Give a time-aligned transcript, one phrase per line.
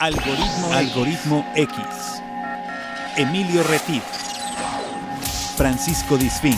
[0.00, 1.76] Algoritmo, Algoritmo X.
[3.16, 4.04] Emilio Retif.
[5.56, 6.54] Francisco Disfín.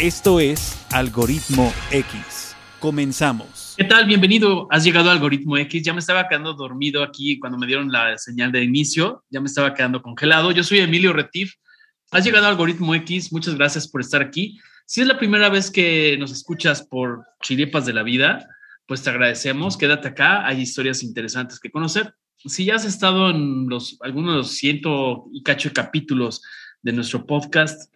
[0.00, 2.56] Esto es Algoritmo X.
[2.80, 3.74] Comenzamos.
[3.76, 4.06] ¿Qué tal?
[4.06, 4.66] Bienvenido.
[4.72, 5.84] Has llegado a Algoritmo X.
[5.84, 9.22] Ya me estaba quedando dormido aquí cuando me dieron la señal de inicio.
[9.30, 10.50] Ya me estaba quedando congelado.
[10.50, 11.54] Yo soy Emilio Retif.
[12.10, 13.32] Has llegado a Algoritmo X.
[13.32, 14.58] Muchas gracias por estar aquí.
[14.86, 18.44] Si es la primera vez que nos escuchas por Chiripas de la Vida,
[18.86, 19.76] pues te agradecemos.
[19.76, 20.46] Quédate acá.
[20.46, 22.14] Hay historias interesantes que conocer.
[22.44, 26.42] Si ya has estado en los, algunos de los ciento y cacho capítulos
[26.82, 27.92] de nuestro podcast,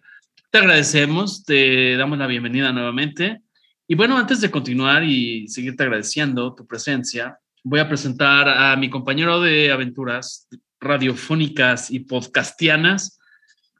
[0.49, 1.45] te agradecemos.
[1.45, 3.41] Te damos la bienvenida nuevamente.
[3.87, 8.89] Y bueno, antes de continuar y seguirte agradeciendo tu presencia, voy a presentar a mi
[8.89, 10.47] compañero de aventuras
[10.79, 13.19] radiofónicas y podcastianas,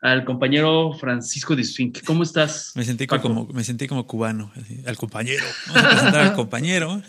[0.02, 2.04] al compañero Francisco Disfink.
[2.04, 2.72] ¿Cómo estás?
[2.74, 4.52] Me sentí como, me sentí como cubano,
[4.88, 5.44] al compañero.
[5.68, 7.04] Vamos a presentar al compañero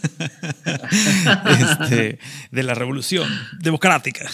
[1.81, 2.19] este,
[2.51, 3.27] de la revolución
[3.61, 4.31] democrática.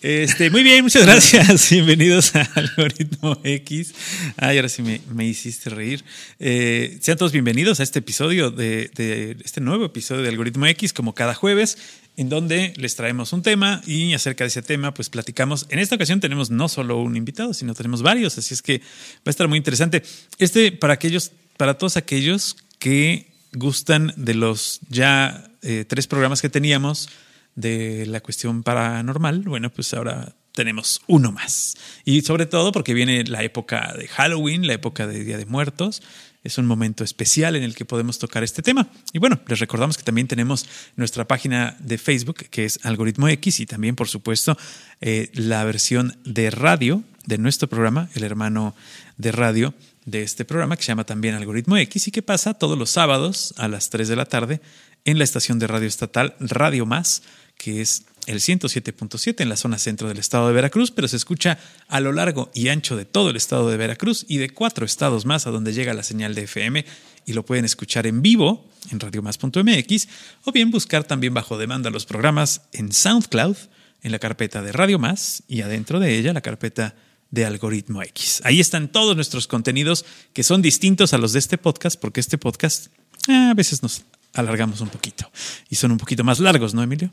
[0.00, 1.70] Este, muy bien, muchas gracias.
[1.70, 3.94] Bienvenidos a Algoritmo X.
[4.36, 6.04] Ay, ahora sí me, me hiciste reír.
[6.40, 10.92] Eh, sean todos bienvenidos a este episodio de, de este nuevo episodio de Algoritmo X,
[10.92, 11.78] como cada jueves
[12.16, 15.66] en donde les traemos un tema y acerca de ese tema pues platicamos.
[15.70, 19.26] En esta ocasión tenemos no solo un invitado, sino tenemos varios, así es que va
[19.26, 20.02] a estar muy interesante.
[20.38, 26.48] Este para aquellos, para todos aquellos que gustan de los ya eh, tres programas que
[26.48, 27.08] teníamos
[27.54, 31.76] de la cuestión paranormal, bueno, pues ahora tenemos uno más.
[32.04, 36.02] Y sobre todo porque viene la época de Halloween, la época de Día de Muertos,
[36.44, 38.88] es un momento especial en el que podemos tocar este tema.
[39.12, 43.60] Y bueno, les recordamos que también tenemos nuestra página de Facebook, que es Algoritmo X,
[43.60, 44.56] y también, por supuesto,
[45.00, 48.74] eh, la versión de radio de nuestro programa, el hermano
[49.16, 52.76] de radio de este programa, que se llama también Algoritmo X, y que pasa todos
[52.76, 54.60] los sábados a las 3 de la tarde
[55.04, 57.22] en la estación de radio estatal Radio Más,
[57.56, 61.58] que es el 107.7 en la zona centro del estado de Veracruz, pero se escucha
[61.88, 65.26] a lo largo y ancho de todo el estado de Veracruz y de cuatro estados
[65.26, 66.84] más a donde llega la señal de FM
[67.26, 70.08] y lo pueden escuchar en vivo en radiomás.mx
[70.44, 73.56] o bien buscar también bajo demanda los programas en SoundCloud,
[74.02, 76.94] en la carpeta de Radio Más y adentro de ella la carpeta
[77.30, 78.42] de Algoritmo X.
[78.44, 82.38] Ahí están todos nuestros contenidos que son distintos a los de este podcast porque este
[82.38, 82.88] podcast
[83.28, 84.02] eh, a veces nos
[84.34, 85.30] alargamos un poquito
[85.68, 87.10] y son un poquito más largos, ¿no, Emilio?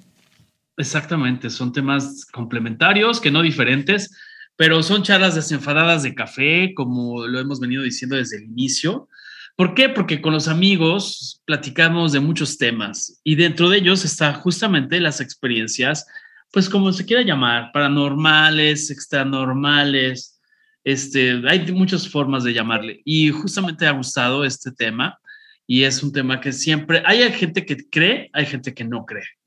[0.79, 4.15] Exactamente, son temas complementarios, que no diferentes,
[4.55, 9.09] pero son charlas desenfadadas de café, como lo hemos venido diciendo desde el inicio.
[9.57, 9.89] ¿Por qué?
[9.89, 15.19] Porque con los amigos platicamos de muchos temas y dentro de ellos está justamente las
[15.19, 16.07] experiencias,
[16.49, 20.39] pues como se quiera llamar, paranormales, extranormales,
[20.85, 23.01] este, hay muchas formas de llamarle.
[23.03, 25.19] Y justamente ha gustado este tema
[25.67, 29.38] y es un tema que siempre, hay gente que cree, hay gente que no cree.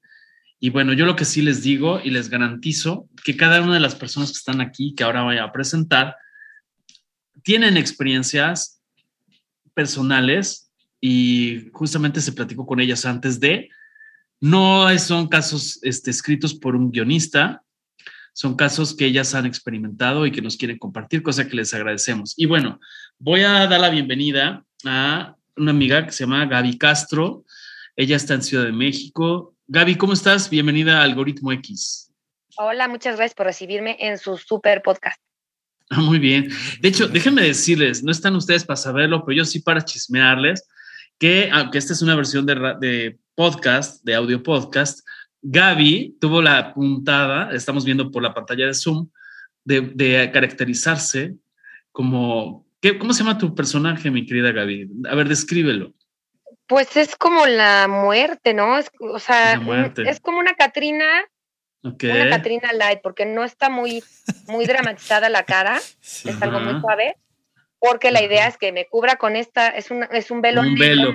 [0.64, 3.80] Y bueno, yo lo que sí les digo y les garantizo que cada una de
[3.80, 6.14] las personas que están aquí, que ahora voy a presentar,
[7.42, 8.80] tienen experiencias
[9.74, 10.70] personales
[11.00, 13.70] y justamente se platicó con ellas antes de,
[14.40, 17.64] no son casos este, escritos por un guionista,
[18.32, 22.34] son casos que ellas han experimentado y que nos quieren compartir, cosa que les agradecemos.
[22.36, 22.78] Y bueno,
[23.18, 27.44] voy a dar la bienvenida a una amiga que se llama Gaby Castro.
[27.96, 30.50] Ella está en Ciudad de México, Gaby, ¿cómo estás?
[30.50, 32.12] Bienvenida a Algoritmo X.
[32.58, 35.18] Hola, muchas gracias por recibirme en su super podcast.
[35.88, 36.50] Ah, muy bien.
[36.82, 40.68] De hecho, déjenme decirles, no están ustedes para saberlo, pero yo sí para chismearles
[41.18, 45.08] que, aunque esta es una versión de, podcast, de audio podcast,
[45.40, 49.08] Gaby tuvo la puntada, estamos viendo por la pantalla de Zoom,
[49.64, 51.34] de, caracterizarse
[51.92, 54.90] como, ¿qué, ¿cómo se llama tu personaje, mi querida Gaby?
[55.08, 55.94] A ver, descríbelo.
[56.72, 58.78] Pues es como la muerte, ¿no?
[58.78, 59.60] Es, o sea,
[60.06, 61.04] es como una Catrina,
[61.82, 64.02] una Catrina light, porque no está muy,
[64.46, 67.18] muy dramatizada la cara, es algo muy suave,
[67.78, 70.74] porque la idea es que me cubra con esta, es un, es un velo, un
[70.74, 71.12] velo.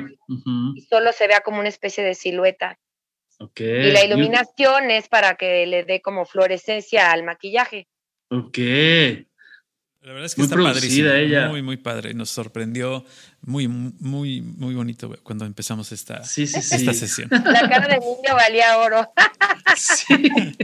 [0.75, 2.77] y solo se vea como una especie de silueta.
[3.55, 7.87] Y la iluminación es para que le dé como fluorescencia al maquillaje.
[8.29, 8.59] Ok.
[10.07, 11.49] La verdad es que está padrísima, ella.
[11.49, 12.13] Muy, muy padre.
[12.13, 13.03] Nos sorprendió
[13.41, 17.27] muy, muy, muy bonito cuando empezamos esta, esta sesión.
[17.29, 19.11] La cara de niño valía oro.
[19.75, 20.55] sí.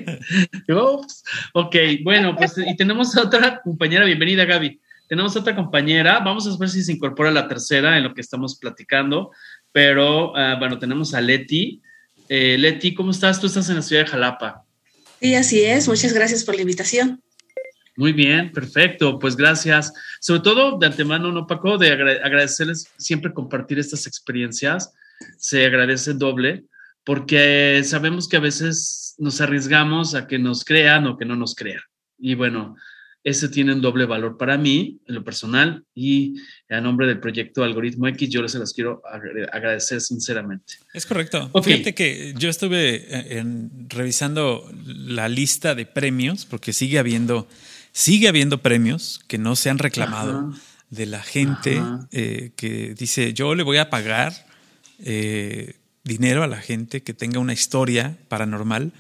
[1.52, 1.76] Ok,
[2.06, 4.06] bueno, pues y tenemos otra compañera.
[4.06, 4.80] Bienvenida, Gaby.
[5.10, 6.20] Tenemos otra compañera.
[6.20, 9.32] Vamos a ver si se incorpora la tercera en lo que estamos platicando.
[9.74, 11.82] Pero ah, bueno, tenemos a Leti.
[12.30, 13.42] Eh, Leti, ¿cómo estás?
[13.42, 14.64] Tú estás en la ciudad de Jalapa.
[15.20, 15.90] Sí, así es.
[15.90, 17.22] Muchas gracias por la invitación.
[17.96, 19.20] Muy bien, perfecto.
[19.20, 19.94] Pues gracias.
[20.20, 21.78] Sobre todo de antemano, ¿no, Paco?
[21.78, 24.94] De agradecerles siempre compartir estas experiencias.
[25.38, 26.66] Se agradece doble
[27.04, 31.56] porque sabemos que a veces nos arriesgamos a que nos crean o que no nos
[31.56, 31.82] crean.
[32.18, 32.76] Y bueno,
[33.24, 36.36] ese tiene un doble valor para mí, en lo personal, y
[36.70, 39.02] a nombre del proyecto Algoritmo X, yo se las quiero
[39.52, 40.76] agradecer sinceramente.
[40.94, 41.50] Es correcto.
[41.64, 43.44] Fíjate que yo estuve eh,
[43.88, 47.48] revisando la lista de premios, porque sigue habiendo,
[47.94, 50.54] sigue habiendo premios que no se han reclamado
[50.90, 51.82] de la gente
[52.12, 54.34] eh, que dice, yo le voy a pagar
[55.00, 58.92] eh, dinero a la gente que tenga una historia paranormal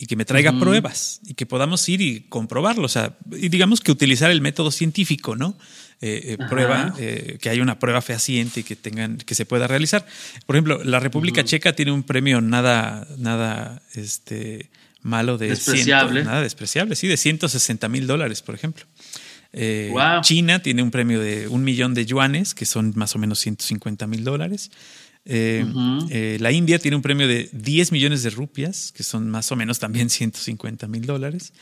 [0.00, 2.86] y que me traiga pruebas y que podamos ir y comprobarlo.
[2.86, 5.58] O sea, y digamos que utilizar el método científico, ¿no?
[6.00, 9.66] Eh, eh, prueba, eh, que haya una prueba fehaciente y que tengan, que se pueda
[9.66, 10.06] realizar.
[10.46, 14.70] Por ejemplo, la República Checa tiene un premio nada, nada, este,
[15.02, 16.24] malo de despreciable.
[16.24, 18.84] nada despreciable, sí, de 160 mil dólares, por ejemplo.
[20.22, 24.06] China tiene un premio de un millón de yuanes, que son más o menos 150
[24.06, 24.70] mil dólares.
[25.26, 25.64] Eh,
[26.10, 29.56] eh, la India tiene un premio de 10 millones de rupias, que son más o
[29.56, 31.52] menos también 150 mil dólares.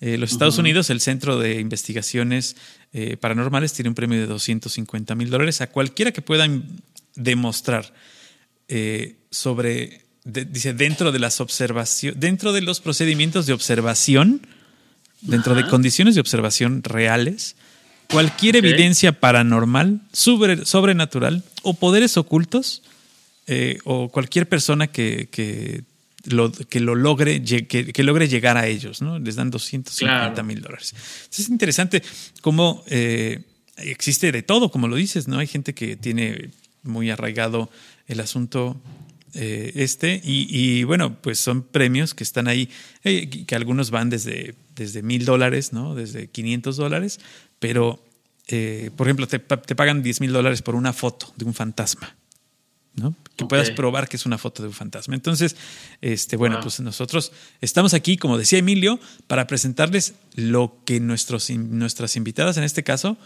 [0.00, 2.56] Eh, los Estados Unidos, el Centro de Investigaciones
[3.20, 6.64] Paranormales, tiene un premio de 250 mil dólares a cualquiera que puedan
[7.14, 7.92] demostrar
[9.30, 14.46] sobre, dice, dentro de las observaciones, dentro de los procedimientos de observación,
[15.20, 17.56] dentro de condiciones de observación reales,
[18.10, 22.82] cualquier evidencia paranormal, sobrenatural o poderes ocultos
[23.46, 25.84] eh, o cualquier persona que, que,
[26.24, 29.18] lo, que lo logre, que, logre llegar a ellos, ¿no?
[29.18, 30.94] Les dan 250 mil dólares.
[31.30, 32.02] es interesante
[32.40, 33.42] cómo eh,
[33.76, 35.38] existe de todo, como lo dices, ¿no?
[35.38, 36.50] Hay gente que tiene
[36.82, 37.70] muy arraigado
[38.08, 38.76] el asunto
[39.34, 42.68] eh, este y, bueno, pues son premios que están ahí,
[43.02, 45.94] que algunos van desde desde mil dólares, ¿no?
[45.94, 47.18] Desde 500 dólares,
[47.58, 48.02] pero,
[48.96, 52.14] por ejemplo, te, te pagan 10 mil dólares por una foto de un fantasma.
[53.36, 55.14] Que puedas probar que es una foto de un fantasma.
[55.14, 55.56] Entonces,
[56.00, 62.16] este, bueno, pues nosotros estamos aquí, como decía Emilio, para presentarles lo que nuestros, nuestras
[62.16, 63.18] invitadas, en este caso,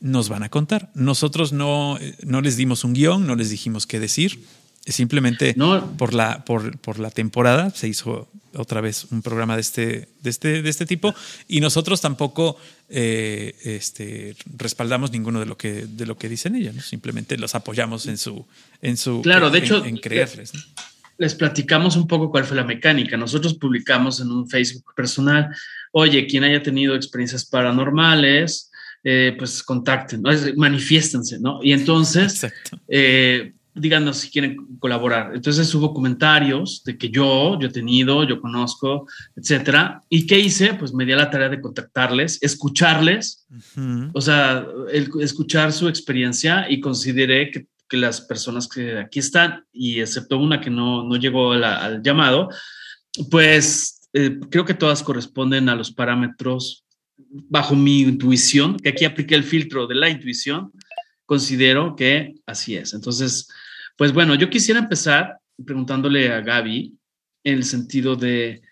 [0.00, 0.90] nos van a contar.
[0.94, 4.42] Nosotros no, no les dimos un guion, no les dijimos qué decir.
[4.90, 5.54] Simplemente
[5.96, 10.30] por, la, por, por la temporada se hizo otra vez un programa de este, de
[10.30, 11.14] este, de este tipo
[11.46, 12.56] y nosotros tampoco
[12.88, 18.06] eh, este, respaldamos ninguno de lo que, de lo que dicen ellas, simplemente los apoyamos
[18.06, 18.46] en su,
[18.82, 20.52] en su claro, de hecho, en creerles.
[21.18, 23.16] Les platicamos un poco cuál fue la mecánica.
[23.16, 25.54] Nosotros publicamos en un Facebook personal,
[25.92, 28.70] oye, quien haya tenido experiencias paranormales,
[29.04, 30.30] eh, pues contacten, ¿no?
[30.56, 31.60] manifiéstense, ¿no?
[31.62, 32.46] Y entonces,
[32.88, 35.32] eh, díganos si quieren colaborar.
[35.34, 39.06] Entonces hubo comentarios de que yo, yo he tenido, yo conozco,
[39.36, 40.02] etcétera.
[40.08, 40.74] ¿Y qué hice?
[40.74, 43.46] Pues me di a la tarea de contactarles, escucharles,
[44.12, 44.66] o sea,
[45.20, 50.70] escuchar su experiencia y consideré que, las personas que aquí están, y excepto una que
[50.70, 52.48] no, no llegó al llamado,
[53.32, 56.84] pues eh, creo que todas corresponden a los parámetros
[57.48, 60.70] bajo mi intuición, que aquí apliqué el filtro de la intuición,
[61.26, 62.92] considero que así es.
[62.92, 63.48] Entonces,
[64.00, 66.96] pues bueno, yo quisiera empezar preguntándole a Gaby
[67.44, 68.62] en el sentido de,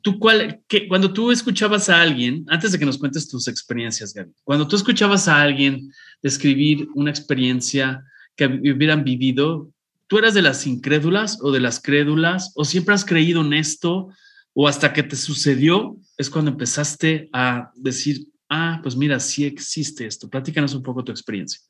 [0.00, 4.14] ¿tú cuál, que, cuando tú escuchabas a alguien, antes de que nos cuentes tus experiencias,
[4.14, 5.92] Gaby, cuando tú escuchabas a alguien
[6.22, 8.02] describir una experiencia
[8.34, 9.70] que hubieran vivido,
[10.06, 14.08] ¿tú eras de las incrédulas o de las crédulas o siempre has creído en esto
[14.54, 20.06] o hasta que te sucedió es cuando empezaste a decir, ah, pues mira, sí existe
[20.06, 20.30] esto?
[20.30, 21.60] Platícanos un poco tu experiencia.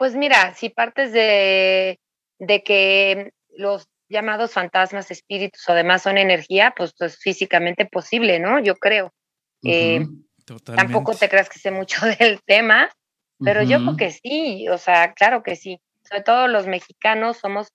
[0.00, 1.98] Pues mira, si partes de,
[2.38, 8.60] que los llamados fantasmas, espíritus o demás son energía, pues es pues, físicamente posible, ¿no?
[8.60, 9.12] Yo creo.
[9.62, 10.06] Eh,
[10.64, 12.88] tampoco te creas que sé mucho del tema,
[13.44, 15.82] pero yo creo que sí, o sea, claro que sí.
[16.08, 17.74] Sobre todo los mexicanos somos,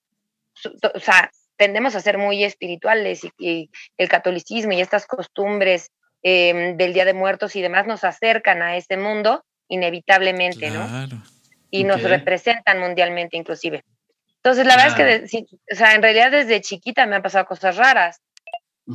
[0.95, 5.91] o sea, tendemos a ser muy espirituales y, el catolicismo y estas costumbres
[6.23, 11.17] em, del Día de Muertos y demás nos acercan a este mundo inevitablemente, claro.
[11.17, 11.34] ¿no?
[11.79, 13.83] Y nos representan mundialmente inclusive.
[14.37, 17.77] Entonces, la verdad es que, o sea, en realidad desde chiquita me han pasado cosas
[17.77, 18.21] raras.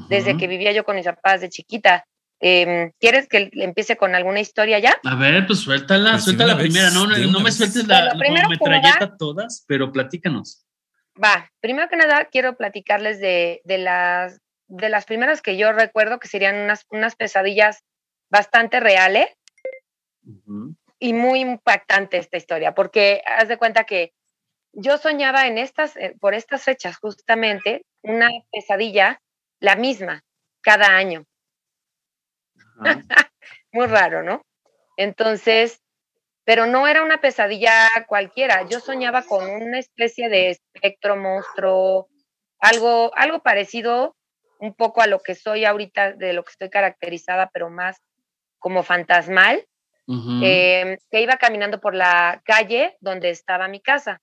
[0.09, 2.05] Desde que vivía yo con mis papás de chiquita.
[2.39, 4.97] Em, ¿Quieres que empiece con alguna historia ya?
[5.05, 6.91] A ver, pues suéltala, pues suelta la primera.
[6.91, 10.65] No, no, me sueltes la, metralleta todas, pero platícanos.
[11.23, 16.21] Va, primero que nada quiero platicarles de, de, las, de las primeras que yo recuerdo
[16.21, 17.83] que serían unas, unas pesadillas
[18.31, 19.27] bastante reales
[21.01, 24.13] y muy impactante esta historia, porque haz de cuenta que
[24.73, 29.21] yo soñaba en estas, eh, por estas fechas justamente, una pesadilla,
[29.59, 30.23] la misma,
[30.61, 31.25] cada año.
[33.73, 34.43] muy raro, ¿no?
[34.97, 35.81] Entonces,
[36.45, 42.09] pero no era una pesadilla cualquiera, yo soñaba con una especie de espectro monstruo,
[42.59, 44.17] algo, algo parecido
[44.59, 47.97] un poco a lo que soy ahorita, de lo que estoy caracterizada, pero más
[48.59, 49.67] como fantasmal,
[50.43, 54.21] em, que iba caminando por la calle donde estaba mi casa.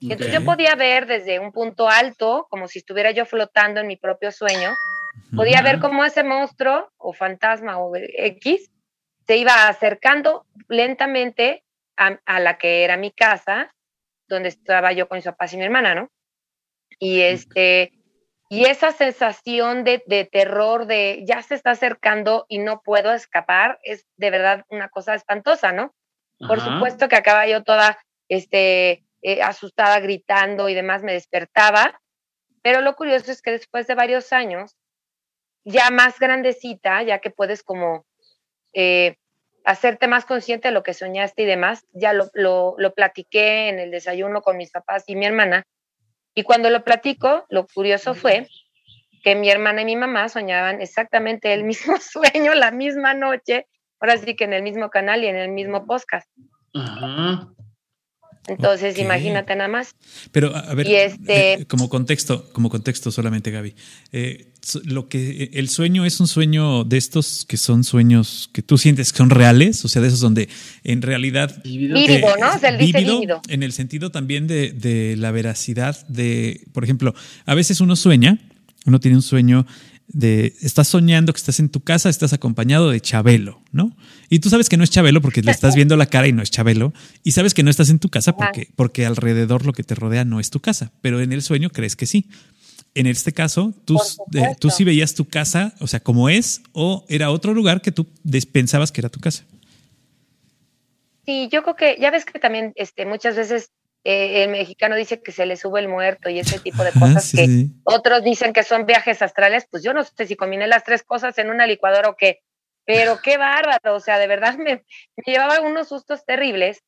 [0.00, 3.96] Entonces yo podía ver desde un punto alto, como si estuviera yo flotando en mi
[3.96, 4.70] propio sueño,
[5.36, 8.70] podía ver cómo ese monstruo o fantasma o X
[9.26, 11.64] se iba acercando lentamente
[11.96, 13.74] a, la que era mi casa,
[14.26, 16.10] donde estaba yo con mis papás y mi hermana, ¿no?
[16.98, 17.92] Y este,
[18.52, 24.06] y esa sensación de, terror, de ya se está acercando y no puedo escapar, es
[24.16, 25.94] de verdad una cosa espantosa, ¿no?
[26.36, 32.00] Por supuesto que acaba yo toda este, eh, asustada, gritando y demás, me despertaba,
[32.60, 34.76] pero lo curioso es que después de varios años,
[35.64, 38.04] ya más grandecita, ya que puedes como
[38.72, 39.14] eh,
[39.64, 43.78] hacerte más consciente de lo que soñaste y demás, ya lo, lo, lo platiqué en
[43.78, 45.62] el desayuno con mis papás y mi hermana,
[46.34, 48.46] y cuando lo platico, lo curioso fue
[49.22, 53.66] que mi hermana y mi mamá soñaban exactamente el mismo sueño la misma noche,
[54.00, 56.28] ahora sí que en el mismo canal y en el mismo podcast.
[58.46, 59.94] Entonces, imagínate nada más.
[60.32, 63.74] Pero, a ver, este eh, como contexto, como contexto solamente, Gaby.
[64.12, 64.46] Eh,
[64.84, 69.12] lo que el sueño es un sueño de estos que son sueños que tú sientes
[69.12, 70.48] que son reales, o sea, de esos donde
[70.84, 71.94] en realidad vívido,
[72.38, 72.50] ¿no?
[72.52, 77.14] O vívido, en el sentido también de, de la veracidad de, por ejemplo,
[77.46, 78.38] a veces uno sueña,
[78.84, 79.66] uno tiene un sueño
[80.12, 83.96] de estás soñando que estás en tu casa, estás acompañado de Chabelo, ¿no?
[84.28, 86.42] Y tú sabes que no es Chabelo porque le estás viendo la cara y no
[86.42, 89.82] es Chabelo, y sabes que no estás en tu casa porque, porque alrededor lo que
[89.82, 92.28] te rodea no es tu casa, pero en el sueño crees que sí.
[92.94, 93.98] En este caso, tú,
[94.58, 98.08] tú sí veías tu casa, o sea, como es, o era otro lugar que tú
[98.52, 99.44] pensabas que era tu casa.
[101.24, 103.70] Sí, yo creo que, ya ves que también este, muchas veces
[104.04, 107.32] eh, el mexicano dice que se le sube el muerto y ese tipo de cosas
[107.32, 111.02] que otros dicen que son viajes astrales, pues yo no sé si combiné las tres
[111.02, 112.40] cosas en una licuadora o qué,
[112.84, 114.84] pero qué bárbaro, o sea, de verdad me,
[115.16, 116.82] me llevaba unos sustos terribles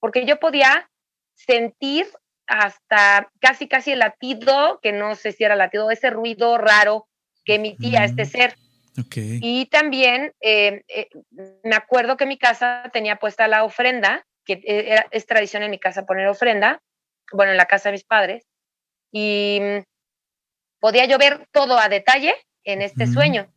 [0.00, 0.90] porque yo podía
[1.34, 2.06] sentir
[2.46, 7.08] hasta casi casi el latido, que no sé si era latido, ese ruido raro
[7.44, 8.56] que emitía este ser.
[9.14, 11.08] Y también eh, eh,
[11.62, 15.70] me acuerdo que mi casa tenía puesta la ofrenda que e, era, es tradición en
[15.70, 16.80] mi casa poner ofrenda,
[17.32, 18.46] bueno, en la casa de mis padres,
[19.12, 19.82] y mm,
[20.80, 22.34] podía yo ver todo a detalle
[22.64, 23.52] en este sueño.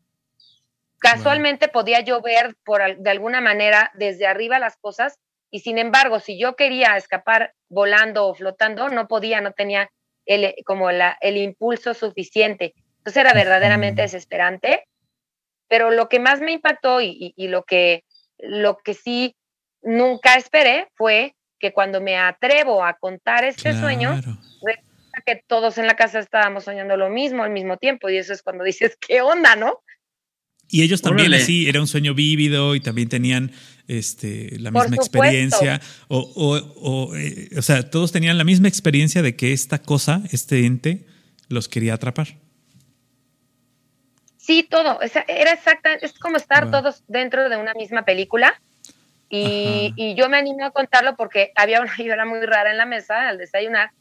[0.99, 5.17] Casualmente podía yo ver por, de alguna manera desde arriba las cosas
[5.51, 9.89] y sin embargo, si yo quería escapar volando o flotando, no podía, no tenía
[10.25, 12.73] el, como la, el impulso suficiente.
[12.97, 14.85] Entonces era verdaderamente desesperante.
[15.67, 18.03] Pero lo que más me impactó y, y, lo, que,
[18.37, 19.35] lo que sí
[19.81, 25.87] nunca esperé fue que cuando me atrevo a contar este sueño, resulta que todos en
[25.87, 29.21] la casa estábamos soñando lo mismo al mismo tiempo y eso es cuando dices, ¿qué
[29.21, 29.81] onda, no?
[30.71, 33.51] Y ellos también así, era un sueño vívido y también tenían
[33.87, 35.81] este, la misma experiencia.
[36.07, 40.21] O, o, o, eh, o sea, todos tenían la misma experiencia de que esta cosa,
[40.31, 41.07] este ente,
[41.47, 42.37] los quería atrapar.
[44.37, 44.99] Sí, todo.
[45.01, 48.61] Era exacta, es como estar todos dentro de una misma película
[49.29, 53.29] y, yo me animo a contarlo porque había una llora muy rara en la mesa
[53.29, 53.91] al desayunar.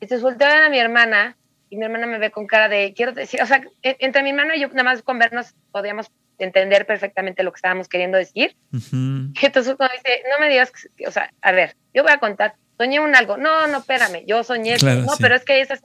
[0.00, 1.36] Y se volteaban a mi hermana
[1.70, 4.30] y mi hermana me ve con cara de, quiero decir, o sea, e, entre mi
[4.30, 8.56] hermana y yo nada más con vernos podíamos entender perfectamente lo que estábamos queriendo decir.
[8.72, 10.72] Y entonces cuando dice, no me digas,
[11.06, 14.42] o sea, a ver, yo voy a contar, soñé un algo, no, no, espérame, yo
[14.42, 15.84] soñé, no, pero es que es así.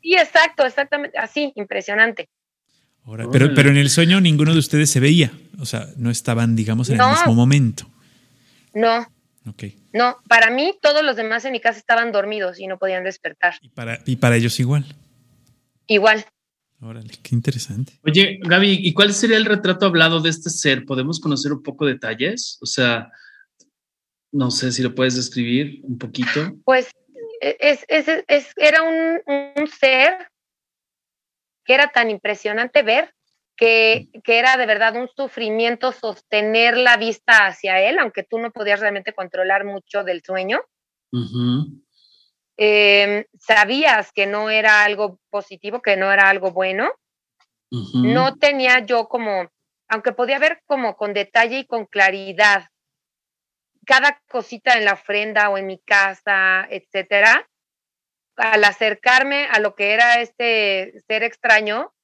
[0.00, 2.28] Sí, exacto, exactamente, así, impresionante.
[3.32, 6.88] pero, pero en el sueño ninguno de ustedes se veía, o sea, no estaban, digamos,
[6.90, 7.90] en el mismo momento.
[8.76, 9.06] No.
[9.94, 13.54] No, para mí todos los demás en mi casa estaban dormidos y no podían despertar.
[13.62, 14.84] ¿Y para, y para ellos igual?
[15.86, 16.26] Igual.
[16.80, 17.94] Órale, qué interesante.
[18.04, 20.84] Oye, Gaby, ¿y cuál sería el retrato hablado de este ser?
[20.84, 22.58] ¿Podemos conocer un poco detalles?
[22.60, 23.10] O sea,
[24.30, 26.54] no sé si lo puedes describir un poquito.
[26.64, 26.90] Pues
[27.40, 29.22] e, es, es, era un,
[29.56, 30.28] un, ser
[31.64, 33.14] que era tan impresionante ver
[33.56, 38.80] que, era de verdad un sufrimiento sostener la vista hacia él, aunque tú no podías
[38.80, 40.60] realmente controlar mucho del sueño.
[42.58, 46.92] Em, sabías que no era algo positivo, que no era algo bueno.
[47.70, 49.50] No tenía yo como,
[49.88, 52.68] aunque podía ver como con detalle y con claridad
[53.86, 57.48] cada cosita en la ofrenda o en mi casa, etcétera,
[58.36, 61.94] al acercarme a lo que era este ser extraño,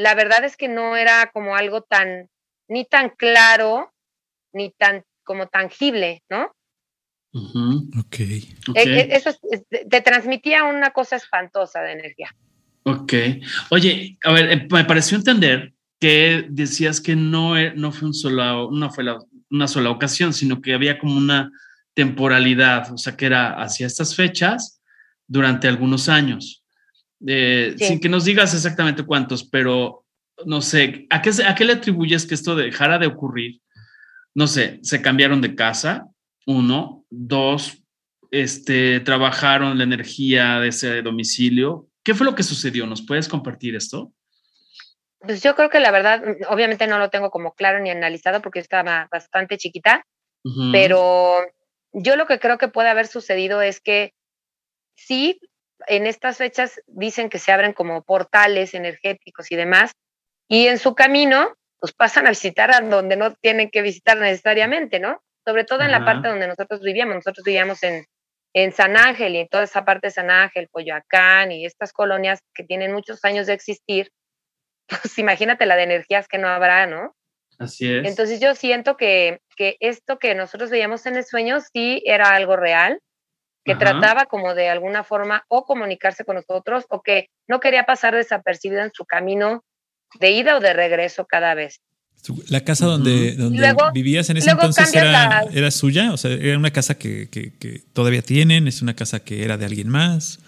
[0.00, 2.30] la verdad es que no era como algo tan,
[2.68, 3.92] ni tan claro,
[4.52, 6.52] ni tan como tangible, ¿no?
[7.32, 8.20] Ok.
[8.20, 9.30] E, e, eso
[9.68, 12.34] te transmitía una cosa espantosa de energía.
[12.84, 13.12] Ok.
[13.70, 18.70] Oye, a ver, eh, me pareció entender que decías que no, no fue, un solo,
[18.70, 19.04] no fue
[19.50, 21.52] una sola ocasión, sino que había como una
[21.92, 24.80] temporalidad, o sea, que era hacia estas fechas
[25.26, 26.59] durante algunos años.
[27.26, 30.04] Eh, sin que nos digas exactamente cuántos, pero
[30.46, 33.60] no sé, ¿a qué, ¿a qué le atribuyes que esto dejara de ocurrir?
[34.34, 36.06] No sé, se cambiaron de casa,
[36.46, 37.82] uno, dos,
[38.30, 41.88] este, trabajaron la energía de ese domicilio.
[42.02, 42.86] ¿Qué fue lo que sucedió?
[42.86, 44.12] ¿Nos puedes compartir esto?
[45.18, 48.60] Pues yo creo que la verdad, obviamente no lo tengo como claro ni analizado porque
[48.60, 50.06] estaba bastante chiquita,
[50.72, 51.36] pero
[51.92, 54.14] yo lo que creo que puede haber sucedido es que
[54.94, 55.38] sí,
[55.86, 59.92] en estas fechas dicen que se abren como portales energéticos y demás,
[60.48, 64.98] y en su camino, pues pasan a visitar a donde no tienen que visitar necesariamente,
[64.98, 65.22] ¿no?
[65.44, 67.14] Sobre todo en la parte donde nosotros vivíamos.
[67.16, 68.04] Nosotros vivíamos en,
[68.52, 72.40] en San Ángel y en toda esa parte de San Ángel, Coyoacán y estas colonias
[72.54, 74.10] que tienen muchos años de existir,
[74.88, 77.14] pues imagínate la de energías que no habrá, ¿no?
[77.58, 78.06] Así es.
[78.06, 82.56] Entonces yo siento que, que esto que nosotros veíamos en el sueño sí era algo
[82.56, 83.00] real,
[83.70, 88.14] que trataba como de alguna forma o comunicarse con nosotros o que no quería pasar
[88.14, 89.64] desapercibido en su camino
[90.18, 91.80] de ida o de regreso cada vez.
[92.48, 96.70] La casa donde, donde vivías en ese entonces era, era, suya, o sea, era una
[96.70, 100.38] casa que, que, todavía tienen, es una casa que era de alguien más.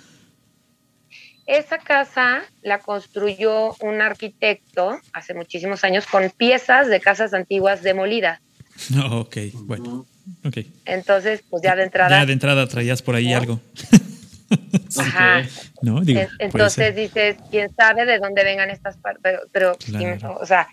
[1.47, 8.41] Esa casa la construyó un arquitecto hace muchísimos años con piezas de casas antiguas demolidas.
[8.91, 10.07] No, ok, bueno.
[10.45, 10.73] Okay.
[10.85, 12.21] Entonces, pues ya de entrada.
[12.21, 13.61] Ya de entrada traías por ahí algo.
[14.99, 15.43] Ajá.
[15.81, 19.76] No, digo, Entonces dices, quién sabe de dónde vengan estas partes, pero,
[20.41, 20.69] o sea,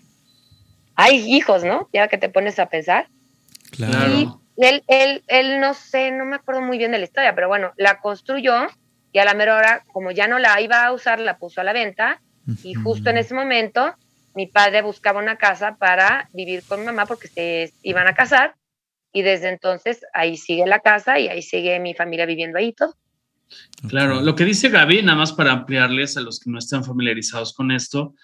[0.94, 1.88] hay hijos, ¿no?
[1.92, 3.08] Ya que te pones a pensar.
[3.70, 4.12] Claro.
[4.12, 4.28] Y
[4.58, 7.72] él, él, él, no sé, no me acuerdo muy bien de la historia, pero bueno,
[7.76, 8.68] la construyó
[9.12, 11.64] y a la mera hora, como ya no la iba a usar, la puso a
[11.64, 12.20] la venta
[12.64, 13.94] y justo en ese momento
[14.34, 18.54] mi padre buscaba una casa para vivir con mi mamá porque se iban a casar
[19.12, 22.94] y desde entonces ahí sigue la casa y ahí sigue mi familia viviendo ahí todo.
[23.88, 27.52] Claro, lo que dice Gaby, nada más para ampliarles a los que no están familiarizados
[27.52, 28.14] con esto,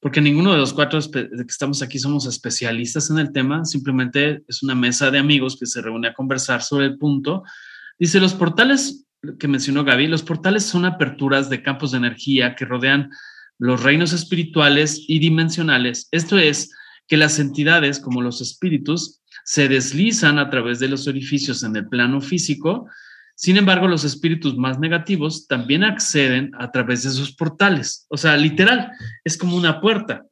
[0.00, 4.62] porque ninguno de los cuatro que estamos aquí somos especialistas en el tema, simplemente es
[4.62, 7.42] una mesa de amigos que se reúne a conversar sobre el punto.
[7.98, 9.06] Dice, los portales
[9.38, 13.10] que mencionó Gaby, los portales son aperturas de campos de energía que rodean
[13.58, 16.08] los reinos espirituales y dimensionales.
[16.12, 16.70] Esto es,
[17.06, 21.86] que las entidades como los espíritus se deslizan a través de los orificios en el
[21.88, 22.88] plano físico.
[23.36, 28.06] Sin embargo, los espíritus más negativos también acceden a través de esos portales.
[28.08, 28.90] O sea, literal,
[29.22, 30.26] es como una puerta.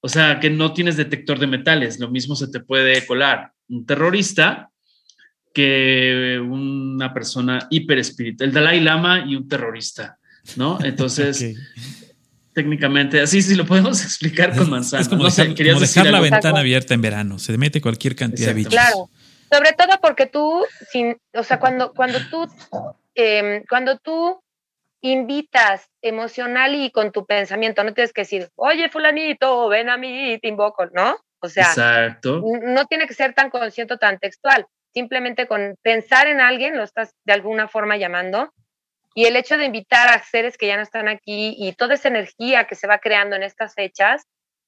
[0.00, 2.00] O sea, que no tienes detector de metales.
[2.00, 4.70] Lo mismo se te puede colar un terrorista
[5.54, 10.18] que una persona hiper espiritual, el Dalai Lama y un terrorista,
[10.56, 10.78] ¿no?
[10.82, 11.56] Entonces,
[12.56, 15.06] técnicamente, así sí lo podemos explicar con manzanas.
[15.06, 15.24] Es como,
[15.78, 18.72] dejar, la ventana abierta en verano, se mete cualquier cantidad de bichos.
[18.72, 19.10] Claro,
[19.52, 22.50] sobre todo porque tú, sin, o sea, cuando, cuando tú,
[23.14, 24.40] em, cuando tú
[25.02, 30.38] invitas emocional y con tu pensamiento, no tienes que decir, oye, fulanito, ven a mí,
[30.40, 31.14] te invoco, ¿no?
[31.40, 32.42] O sea, Exacto.
[32.42, 34.66] no tiene que ser tan consciente, tan textual.
[34.94, 38.50] Simplemente con pensar en alguien, lo estás de alguna forma llamando
[39.16, 42.08] y el hecho de invitar a seres que ya no están aquí y toda esa
[42.08, 44.26] energía que se va creando en estas fechas,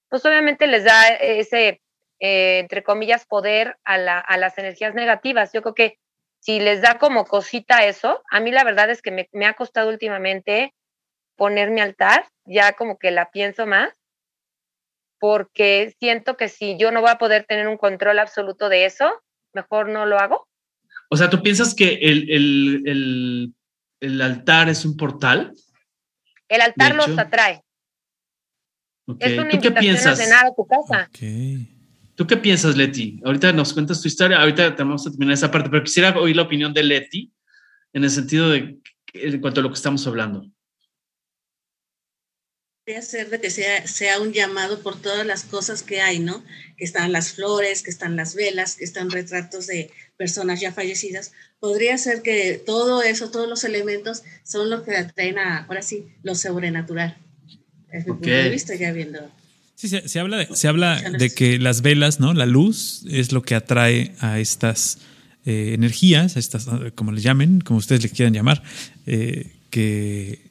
[0.08, 1.82] pues obviamente les da ese,
[2.18, 5.52] eh, entre comillas, poder a, las energías negativas.
[5.52, 5.98] Yo creo que
[6.40, 9.52] si les da como cosita eso, a mí la verdad es que me, me ha
[9.52, 10.72] costado últimamente
[11.36, 13.92] poner mi altar, ya como que la pienso más,
[15.20, 19.12] porque siento que si yo no voy a poder tener un control absoluto de eso,
[19.52, 20.48] mejor no lo hago.
[21.10, 23.54] O sea, ¿tú piensas que el el
[24.20, 25.52] altar es un portal.
[26.48, 27.62] El altar los atrae.
[29.18, 31.10] Es una invitación a cenar a tu casa.
[32.14, 33.20] ¿Tú qué piensas, Leti?
[33.24, 36.42] Ahorita nos cuentas tu historia, ahorita vamos a terminar esa parte, pero quisiera oír la
[36.42, 37.32] opinión de Leti
[37.92, 38.78] en el sentido de
[39.14, 40.44] en cuanto a lo que estamos hablando.
[42.96, 46.44] Hacer de que sea, sea un llamado por todas las cosas que hay, ¿no?
[46.76, 51.32] Que están las flores, que están las velas, que están retratos de personas ya fallecidas,
[51.60, 56.06] podría ser que todo eso, todos los elementos son los que atraen a, ahora sí,
[56.22, 57.16] lo sobrenatural.
[57.90, 59.20] Es mi punto de vista ya viendo.
[59.74, 62.34] Sí, se, habla, de, se habla de que las velas, ¿no?
[62.34, 64.98] La luz es lo que atrae a estas
[65.46, 68.62] eh, energías, a estas, como le llamen, como ustedes le quieran llamar,
[69.06, 70.47] eh, que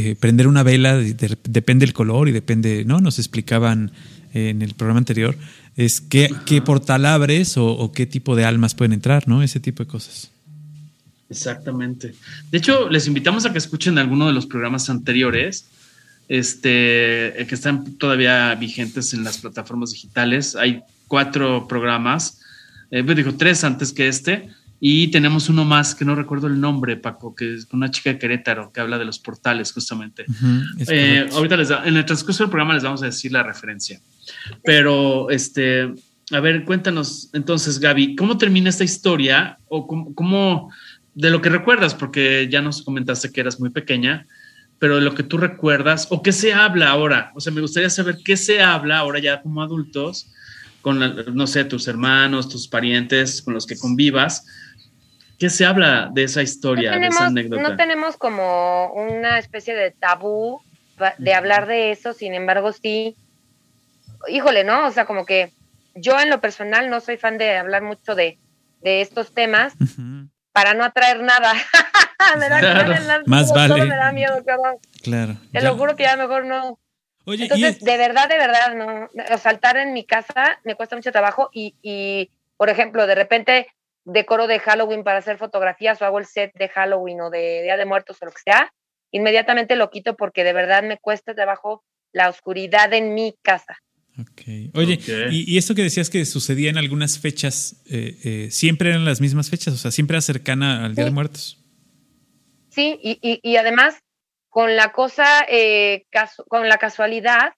[0.00, 3.00] eh, prender una vela depende del color y depende, ¿no?
[3.00, 3.92] Nos explicaban
[4.32, 5.36] en el programa anterior,
[5.76, 9.42] es qué, qué portal abres o, qué tipo de almas pueden entrar, ¿no?
[9.42, 10.30] Ese tipo de cosas.
[11.28, 12.14] Exactamente.
[12.50, 15.66] De hecho, les invitamos a que escuchen alguno de los programas anteriores,
[16.28, 20.54] este, que están todavía vigentes en las plataformas digitales.
[20.56, 22.40] Hay cuatro programas,
[22.90, 24.48] eh, pues dijo tres antes que este,
[24.82, 28.18] y tenemos uno más que no recuerdo el nombre, Paco, que es una chica de
[28.18, 30.24] Querétaro que habla de los portales, justamente.
[30.88, 34.00] Eh, ahorita les en el transcurso del programa les vamos a decir la referencia.
[34.64, 35.92] Pero, este,
[36.32, 39.58] a ver, cuéntanos entonces, Gaby, ¿cómo termina esta historia?
[39.68, 40.72] O cómo,
[41.14, 44.26] de lo que recuerdas, porque ya nos comentaste que eras muy pequeña,
[44.78, 47.32] pero de lo que tú recuerdas, o qué se habla ahora.
[47.34, 50.32] O sea, me gustaría saber qué se habla ahora ya como adultos,
[50.80, 50.98] con,
[51.34, 54.46] no sé, tus hermanos, tus parientes, con los que convivas
[55.40, 57.62] ¿Qué se habla de esa historia, de esa anécdota?
[57.62, 60.60] No tenemos como una especie de tabú
[61.16, 63.16] de hablar de eso, sin embargo, sí,
[64.28, 64.86] híjole, ¿no?
[64.86, 65.50] O sea, como que
[65.94, 68.38] yo en lo personal no soy fan de hablar mucho de,
[68.82, 69.72] estos temas
[70.52, 71.54] para no atraer nada.
[72.38, 73.22] me da, claro.
[73.24, 73.86] Más vale.
[73.86, 74.44] Me da miedo,
[75.02, 75.36] Claro.
[75.52, 76.78] Te lo juro que ya mejor no.
[77.24, 79.08] Oye, Entonces, de verdad, de verdad, no.
[79.38, 83.68] Saltar en mi casa me cuesta mucho trabajo y, y, por ejemplo, de repente
[84.04, 87.76] decoro de Halloween para hacer fotografías o hago el set de Halloween o de Día
[87.76, 88.72] de Muertos o lo que sea,
[89.10, 93.78] inmediatamente lo quito porque de verdad me cuesta trabajo la oscuridad en mi casa.
[94.18, 94.42] Ok.
[94.74, 94.98] Oye,
[95.30, 99.48] Y, esto que decías que sucedía en algunas fechas, eh, eh, ¿siempre eran las mismas
[99.50, 99.74] fechas?
[99.74, 101.58] O sea, ¿siempre era cercana al Día de Muertos?
[102.70, 103.98] Sí, y, y, además
[104.48, 106.06] con la cosa, eh,
[106.48, 107.54] con la casualidad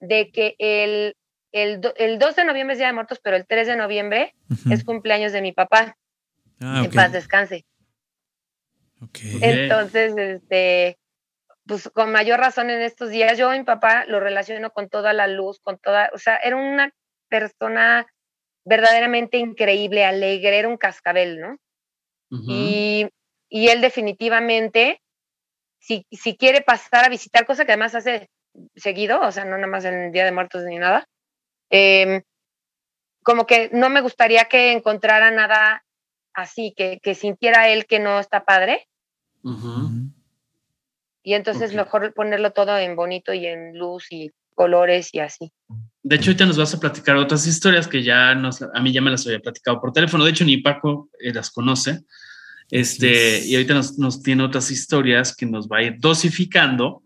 [0.00, 1.16] de que el
[1.52, 4.34] el, el 2 de noviembre es Día de Muertos, pero el 3 de noviembre
[4.70, 5.96] es cumpleaños de mi papá.
[6.60, 7.64] Ah, en paz descanse.
[9.40, 10.98] Entonces, este,
[11.66, 15.26] pues con mayor razón en estos días, yo mi papá lo relaciono con toda la
[15.26, 16.92] luz, con toda, o sea, era una
[17.28, 18.06] persona
[18.64, 21.56] verdaderamente increíble, alegre, era un cascabel, ¿no?
[22.28, 23.08] y,
[23.48, 25.00] y, él definitivamente,
[25.78, 28.28] si, si quiere pasar a visitar, cosa que además hace
[28.74, 31.06] seguido, o sea, no nada más en el Día de Muertos ni nada,
[31.70, 32.22] Em,
[33.22, 35.84] como que no me gustaría que encontrara nada
[36.32, 38.88] así, que, sintiera él que no está padre.
[41.22, 45.52] Y entonces mejor ponerlo todo en bonito y en luz y colores y así.
[46.02, 49.00] De hecho, ahorita nos vas a platicar otras historias que ya nos, a mí ya
[49.00, 50.24] me las había platicado por teléfono.
[50.24, 52.04] De hecho, ni Paco eh, las conoce.
[52.70, 57.02] Este, y ahorita nos, nos, tiene otras historias que nos va a ir dosificando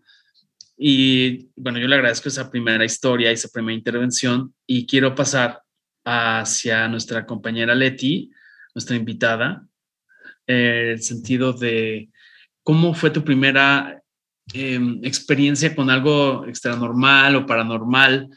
[0.83, 5.61] y bueno, yo le agradezco esa primera historia, esa primera intervención y quiero pasar
[6.03, 8.31] hacia nuestra compañera Leti,
[8.73, 9.63] nuestra invitada,
[10.47, 12.09] el sentido de
[12.63, 14.01] cómo fue tu primera
[14.53, 18.29] em, experiencia con algo extranormal o paranormal.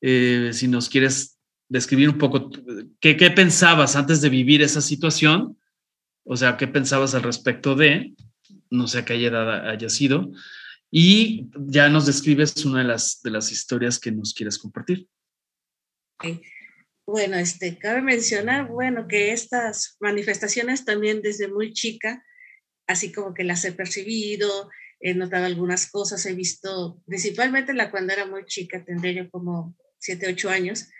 [0.00, 2.50] Eh, si nos quieres describir un poco,
[3.00, 5.58] ¿qué, ¿qué pensabas antes de vivir esa situación?
[6.24, 8.14] O sea, ¿qué pensabas al respecto de,
[8.70, 10.32] no sé a qué edad haya sido,
[10.94, 15.08] y ya nos describes una de las, de las historias que nos quieres compartir.
[17.06, 22.22] Bueno, este, cabe mencionar, bueno, que estas manifestaciones también desde muy chica,
[22.86, 28.12] así como que las he percibido, he notado algunas cosas, he visto, principalmente la cuando
[28.12, 30.90] era muy chica, tendría yo como 7, 8 años,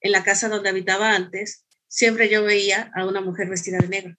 [0.00, 4.16] en la casa donde habitaba antes, siempre yo veía a una mujer vestida de negro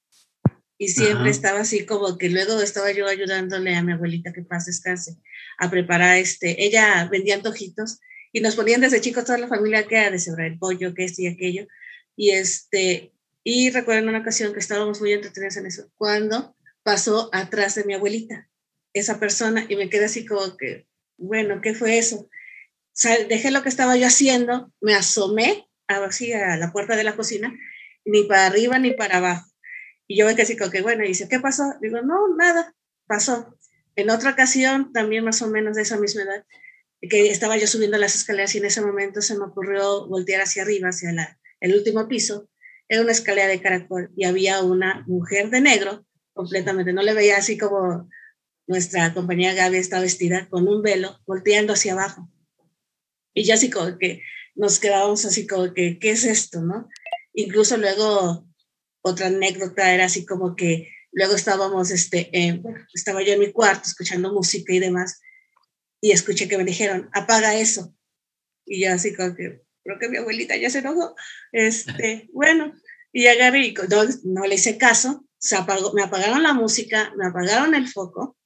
[0.81, 4.65] y siempre estaba así como que luego estaba yo ayudándole a mi abuelita que paz
[4.65, 5.15] descanse
[5.59, 7.99] a preparar este, ella vendía antojitos
[8.31, 11.21] y nos ponían desde chicos toda la familia que a deshebrar el pollo, que esto
[11.21, 11.67] y aquello.
[12.15, 13.13] Y este,
[13.43, 17.83] y recuerdo en una ocasión que estábamos muy entretenidos en eso, cuando pasó atrás de
[17.83, 18.49] mi abuelita
[18.91, 22.27] esa persona y me quedé así como que, bueno, ¿qué fue eso?
[23.29, 27.55] dejé lo que estaba yo haciendo, me asomé así a la puerta de la cocina,
[28.03, 29.50] ni para arriba ni para abajo
[30.11, 31.63] y yo me quedé así como que, bueno, y dice, ¿qué pasó?
[31.81, 32.75] Digo, no, nada,
[33.07, 33.57] pasó.
[33.95, 36.45] En otra ocasión, también más o menos de esa misma edad,
[36.99, 40.63] que estaba yo subiendo las escaleras y en ese momento se me ocurrió voltear hacia
[40.63, 42.49] arriba, hacia la, el último piso.
[42.89, 46.91] Era una escalera de caracol y había una mujer de negro completamente.
[46.91, 48.09] No le veía así como
[48.67, 52.29] nuestra compañera Gaby está vestida con un velo volteando hacia abajo.
[53.33, 54.21] Y ya así como que
[54.55, 56.59] nos quedábamos así como que, ¿qué es esto?
[56.59, 56.89] ¿No?
[57.33, 58.50] Incluso luego
[59.01, 62.29] otra anécdota era así como que luego estábamos, este,
[62.93, 65.21] estaba yo en mi cuarto escuchando música y demás,
[65.99, 67.95] y escuché que me dijeron, apaga eso.
[68.65, 71.15] Y yo así como que, creo que mi abuelita ya se enojó.
[71.51, 72.73] Este, bueno,
[73.11, 77.27] y agarré y no, no, le hice caso, se apagó, me apagaron la música, me
[77.27, 78.37] apagaron el foco,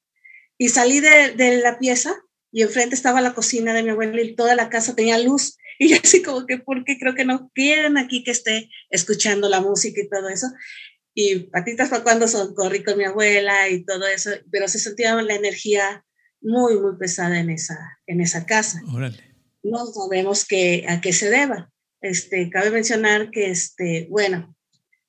[0.58, 2.16] y salí de, de la pieza
[2.52, 5.58] y enfrente estaba la cocina de mi abuela y toda la casa tenía luz.
[5.80, 9.62] Y yo así como que, porque creo que no quieren aquí que esté escuchando la
[9.62, 10.48] música y todo eso.
[11.14, 15.16] Y patitas para cuando son, corrí con mi abuela y todo eso, pero se sentía
[15.22, 16.06] la energía
[16.42, 18.82] muy, muy pesada en esa, en esa casa.
[19.64, 21.72] No sabemos qué, a qué se deba.
[22.02, 24.56] Este, cabe mencionar que, este, bueno,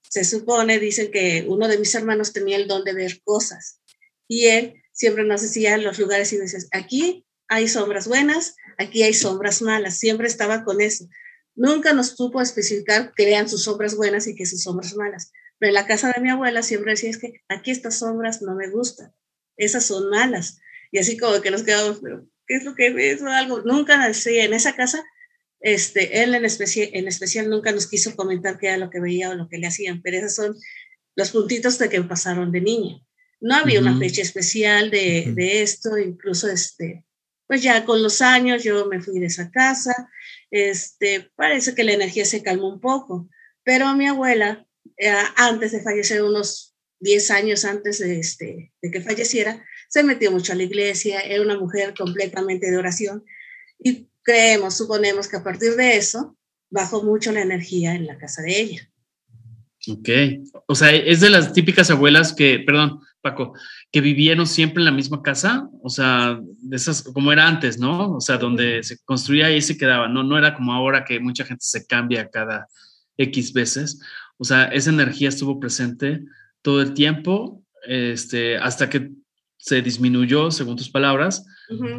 [0.09, 3.81] se supone, dicen que uno de mis hermanos tenía el don de ver cosas
[4.29, 9.15] y él siempre nos decía los lugares y dices, aquí hay sombras buenas, aquí hay
[9.15, 11.09] sombras malas, siempre estaba con eso.
[11.55, 15.33] Nunca nos supo especificar que vean sus sombras buenas y que sus sombras malas.
[15.59, 18.55] Pero en la casa de mi abuela siempre decía, es que aquí estas sombras no
[18.55, 19.13] me gustan,
[19.57, 20.59] esas son malas.
[20.93, 23.63] Y así como que nos quedamos, pero ¿qué es lo que ves o algo?
[23.63, 25.03] Nunca decía, en esa casa,
[25.61, 29.31] este, él en especial, en especial nunca nos quiso comentar qué era lo que veía
[29.31, 30.57] o lo que le hacían, pero esos son
[31.17, 33.03] los puntitos de que pasaron de niña.
[33.41, 37.05] No había una fecha especial de, de, esto, incluso este,
[37.47, 40.09] pues ya con los años yo me fui de esa casa,
[40.51, 43.29] este, parece que la energía se calmó un poco,
[43.63, 49.01] pero mi abuela, eh, antes de fallecer, unos 10 años antes de, este, de que
[49.01, 53.25] falleciera, se metió mucho a la iglesia, era una mujer completamente de oración
[53.79, 56.37] y creemos, suponemos que a partir de eso
[56.71, 58.91] bajó mucho la energía en la casa de ella.
[59.89, 60.09] Ok,
[60.67, 63.55] o sea, es de las típicas abuelas que, perdón, Paco,
[63.91, 68.13] que vivieron siempre en la misma casa, o sea, de esas, como era antes, ¿no?
[68.13, 71.45] O sea, donde se construía y se quedaba, no, no era como ahora que mucha
[71.45, 72.67] gente se cambia cada
[73.17, 74.01] X veces,
[74.39, 76.21] o sea, esa energía estuvo presente
[76.63, 79.11] todo el tiempo, este, hasta que
[79.57, 81.45] se disminuyó, según tus palabras,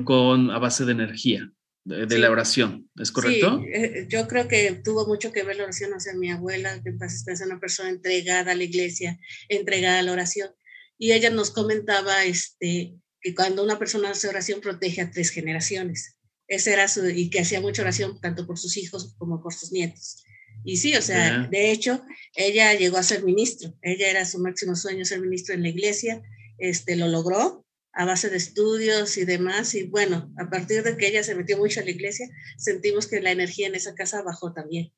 [0.05, 1.51] con a base de energía,
[1.83, 3.61] de, la oración, ¿es correcto?
[3.63, 6.81] Sí, eh, yo creo que tuvo mucho que ver la oración, o sea, mi abuela,
[6.83, 9.17] que es una persona entregada a la iglesia,
[9.49, 10.49] entregada a la oración,
[10.97, 16.17] y ella nos comentaba este, que cuando una persona hace oración protege a tres generaciones.
[16.47, 19.71] Ese era su, y que hacía mucha oración tanto por sus hijos como por sus
[19.71, 20.23] nietos.
[20.63, 22.03] Y sí, o sea, de hecho,
[22.36, 23.73] ella llegó a ser ministro.
[23.81, 26.21] Ella era su máximo sueño ser ministro en la iglesia.
[26.57, 29.75] Este, lo logró a base de estudios y demás.
[29.75, 33.21] Y bueno, a partir de que ella se metió mucho a la iglesia, sentimos que
[33.21, 34.91] la energía en esa casa bajó también.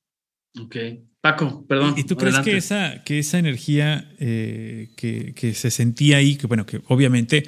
[0.57, 0.75] Ok.
[1.21, 1.95] Paco, perdón.
[1.97, 6.65] ¿Y tú crees que esa, que esa energía eh, que, se sentía ahí, que bueno,
[6.65, 7.43] que obviamente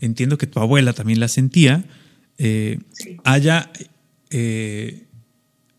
[0.00, 1.84] entiendo que tu abuela también la sentía,
[2.36, 2.78] eh,
[3.24, 3.70] haya
[4.28, 5.06] eh,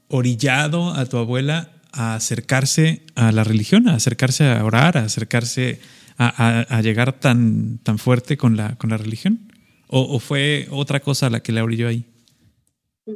[0.08, 5.80] orillado a tu abuela a acercarse a la religión, a acercarse a orar, a acercarse
[6.18, 9.52] a, llegar tan, tan fuerte con la, con la religión?
[9.88, 12.06] ¿O, ¿O, fue otra cosa la que la orilló ahí?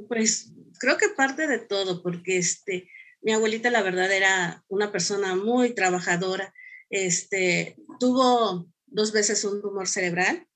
[0.08, 2.88] Pues creo que parte de todo, porque este,
[3.22, 6.54] mi abuelita, la verdad, era una persona muy trabajadora.
[6.90, 10.48] Este, tuvo dos veces un tumor cerebral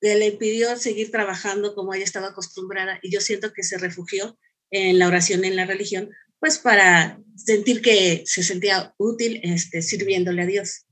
[0.00, 4.38] que le impidió seguir trabajando como ella estaba acostumbrada y yo siento que se refugió
[4.70, 10.42] en la oración en la religión, pues para sentir que se sentía útil este, sirviéndole
[10.42, 10.86] a Dios.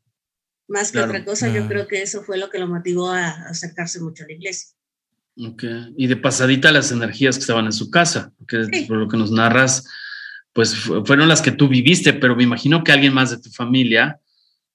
[0.66, 4.00] Más que otra cosa, yo creo que eso fue lo que lo motivó a acercarse
[4.00, 4.70] mucho a la iglesia.
[5.36, 5.92] Okay.
[5.96, 9.30] Y de pasadita las energías que estaban en su casa, porque por lo que nos
[9.30, 9.84] narras,
[10.54, 14.20] pues fueron las que tú viviste, pero me imagino que alguien más de tu familia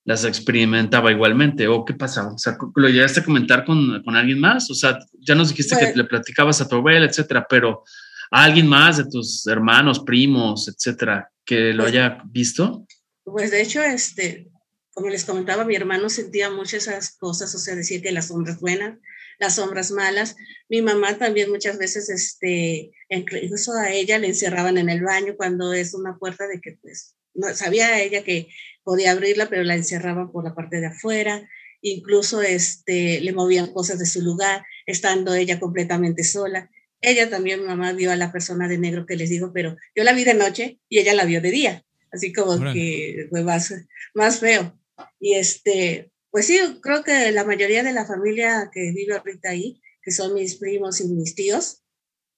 [0.04, 1.68] las experimentaba igualmente.
[1.68, 2.34] ¿O qué pasaba?
[2.34, 4.70] O sea, ¿lo llegaste a comentar con, con alguien más?
[4.70, 7.84] O sea, ya nos dijiste que pues le platicabas a tu abuela, etcétera, pero
[8.30, 12.86] ¿a alguien más de tus hermanos, primos, etcétera, que lo pues haya visto?
[13.24, 14.50] Pues de hecho, este,
[14.94, 18.60] como les comentaba, mi hermano sentía muchas esas cosas, o sea, decía que las sombras
[18.60, 18.98] buenas,
[19.40, 20.36] las sombras malas.
[20.68, 25.74] Mi mamá también muchas veces, este, incluso a ella le encerraban en el baño cuando
[25.74, 28.50] es una puerta de que, pues, no, sabía ella que
[28.84, 31.48] podía abrirla, pero la encerraban por la parte de afuera.
[31.82, 36.70] Incluso, este, le movían cosas de su lugar, estando ella completamente sola.
[37.02, 40.04] Ella también, mi mamá, vio a la persona de negro que les digo, pero yo
[40.04, 41.86] la vi de noche y ella la vio de día.
[42.12, 43.74] Así como que fue más,
[44.14, 44.78] más feo.
[45.20, 49.82] Y este, pues sí, creo que la mayoría de la familia que vive ahorita ahí,
[50.02, 51.84] que son mis primos y mis tíos,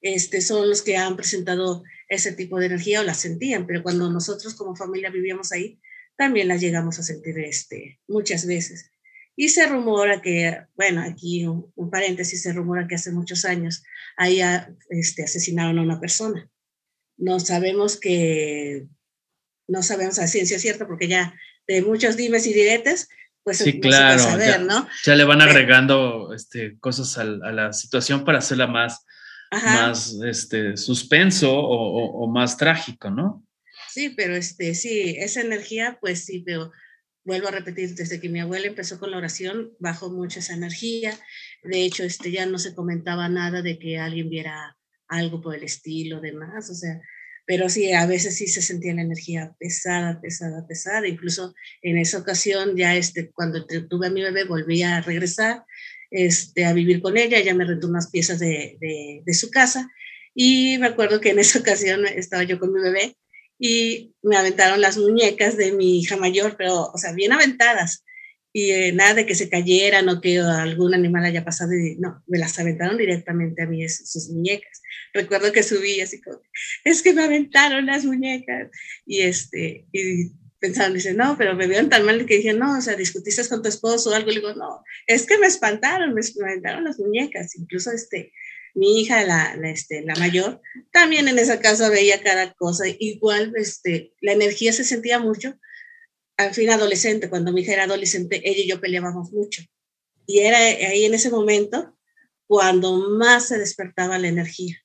[0.01, 4.10] este, son los que han presentado ese tipo de energía o la sentían, pero cuando
[4.10, 5.80] nosotros como familia vivíamos ahí,
[6.17, 8.91] también la llegamos a sentir este, muchas veces.
[9.36, 13.84] Y se rumora que, bueno, aquí un, paréntesis, se rumora que hace muchos años
[14.17, 14.41] ahí
[14.89, 16.49] este, asesinaron a una persona.
[17.17, 18.88] No sabemos que,
[19.67, 21.34] no sabemos a ciencia cierta porque ya
[21.67, 23.08] de muchos dimes y diretes,
[23.43, 24.23] pues sí, claro,
[25.04, 29.06] ya, le van agregando este, cosas a, la situación para hacerla más,
[29.51, 33.43] más este, suspenso o, más trágico, ¿no?
[33.89, 36.71] Sí, pero este, sí, esa energía, pues sí, pero
[37.23, 41.17] vuelvo a repetir, desde que mi abuela empezó con la oración, bajó mucho esa energía.
[41.63, 44.77] De hecho, este, ya no se comentaba nada de que alguien viera
[45.08, 46.69] algo por el estilo, demás.
[46.69, 47.01] O sea,
[47.52, 51.06] pero sí, a veces sí se sentía la energía pesada, pesada, pesada.
[51.06, 55.66] Incluso en esa ocasión, ya este, cuando tuve a mi bebé, volví a regresar
[56.12, 59.92] este, a vivir con ella, ella me rentó unas piezas de, de, su casa
[60.34, 63.18] y me acuerdo que en esa ocasión estaba yo con mi bebé
[63.60, 68.06] y me aventaron las muñecas de mi hija mayor, pero, o sea, bien aventadas.
[68.54, 71.74] Y eh, nada de que se cayeran o que algún animal haya pasado.
[71.74, 74.82] Y, no, me las aventaron directamente a mí, sus muñecas.
[75.13, 76.41] Recuerdo que subí así como,
[76.84, 78.69] es que me aventaron las muñecas.
[79.06, 82.82] Y, este, y pensaban, dice, no, pero me vieron tan mal que dije, no, o
[82.82, 86.21] sea, discutiste con tu esposo o algo, le digo, no, es que me espantaron, me
[86.21, 88.32] espantaron las muñecas, incluso este,
[88.76, 93.52] mi hija, la, la, este, la mayor, también en esa casa veía cada cosa, igual
[93.56, 95.60] este, la energía se sentía mucho,
[96.38, 99.63] al fin adolescente, cuando mi hija era adolescente, ella y yo peleábamos mucho,
[100.28, 101.97] y era ahí en ese momento
[102.45, 104.81] cuando más se despertaba la energía.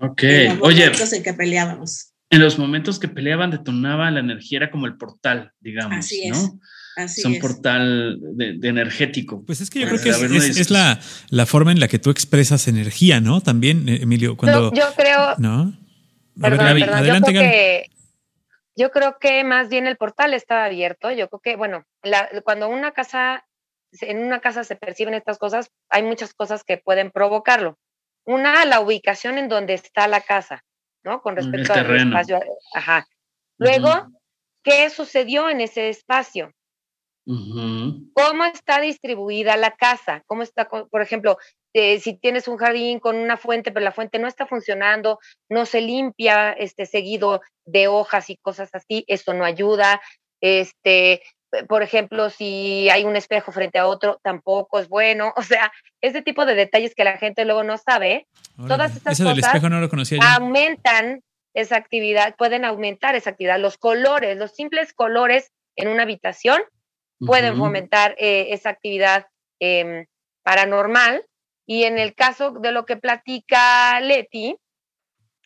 [0.00, 0.22] Ok,
[0.60, 0.84] oye.
[0.86, 5.52] En que peleábamos en los momentos que peleaban detonaba la energía, era como el portal,
[5.60, 6.36] digamos, Así es.
[6.36, 6.60] ¿no?
[6.96, 9.44] Así Son portal de, energético.
[9.46, 10.98] Pues es que yo creo que es, la,
[11.30, 13.40] la, forma en la que tú expresas energía, ¿no?
[13.40, 14.72] También, eh, Emilio, cuando...
[14.74, 15.36] Yo, creo...
[15.38, 15.78] ¿No?
[16.40, 17.90] Perdón, adelante, yo creo, que,
[18.76, 21.10] yo creo que más bien el portal estaba abierto.
[21.12, 21.84] Yo creo que, bueno,
[22.44, 23.44] cuando una casa,
[24.00, 27.78] en una casa se perciben estas cosas, hay muchas cosas que pueden provocarlo.
[28.28, 30.62] Una, la ubicación en donde está la casa.
[31.02, 31.22] ¿no?
[31.22, 32.40] Con respecto al espacio.
[32.74, 33.06] Ajá.
[33.58, 33.90] Luego,
[34.62, 36.52] ¿qué sucedió en ese espacio?
[37.24, 40.22] ¿Cómo está distribuida la casa?
[40.26, 41.36] ¿Cómo está, por ejemplo,
[41.74, 45.18] eh, si tienes un jardín con una fuente, pero la fuente no está funcionando,
[45.50, 50.00] no se limpia este, seguido de hojas y cosas así, eso no ayuda.
[50.40, 51.22] Este,
[51.68, 55.32] por ejemplo, si hay un espejo frente a otro, tampoco es bueno.
[55.36, 58.26] O sea, ese tipo de detalles que la gente luego no sabe,
[58.66, 59.62] todas estas cosas
[60.20, 61.22] aumentan
[61.54, 63.58] esa actividad, pueden aumentar esa actividad.
[63.58, 66.60] Los colores, los simples colores en una habitación
[67.18, 69.26] pueden fomentar eh, esa actividad
[69.58, 70.06] em,
[70.42, 71.24] paranormal.
[71.66, 74.56] Y en el caso de lo que platica Leti,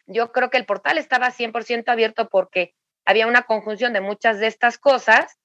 [0.07, 4.47] yo creo que el portal estaba 100% abierto porque había una conjunción de muchas de
[4.47, 5.39] estas cosas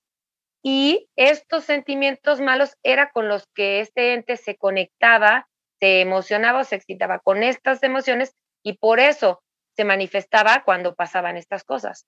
[0.69, 5.47] y estos sentimientos malos era con los que este ente se conectaba,
[5.79, 9.41] se emocionaba o se excitaba con estas emociones y por eso
[9.77, 12.05] se manifestaba cuando pasaban estas cosas.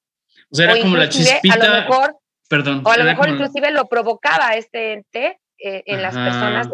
[0.51, 1.53] O sea, era como la chispita.
[1.53, 2.17] A lo mejor,
[2.49, 2.81] perdón.
[2.83, 6.67] O a lo mejor inclusive lo provocaba este ente eh, en las personas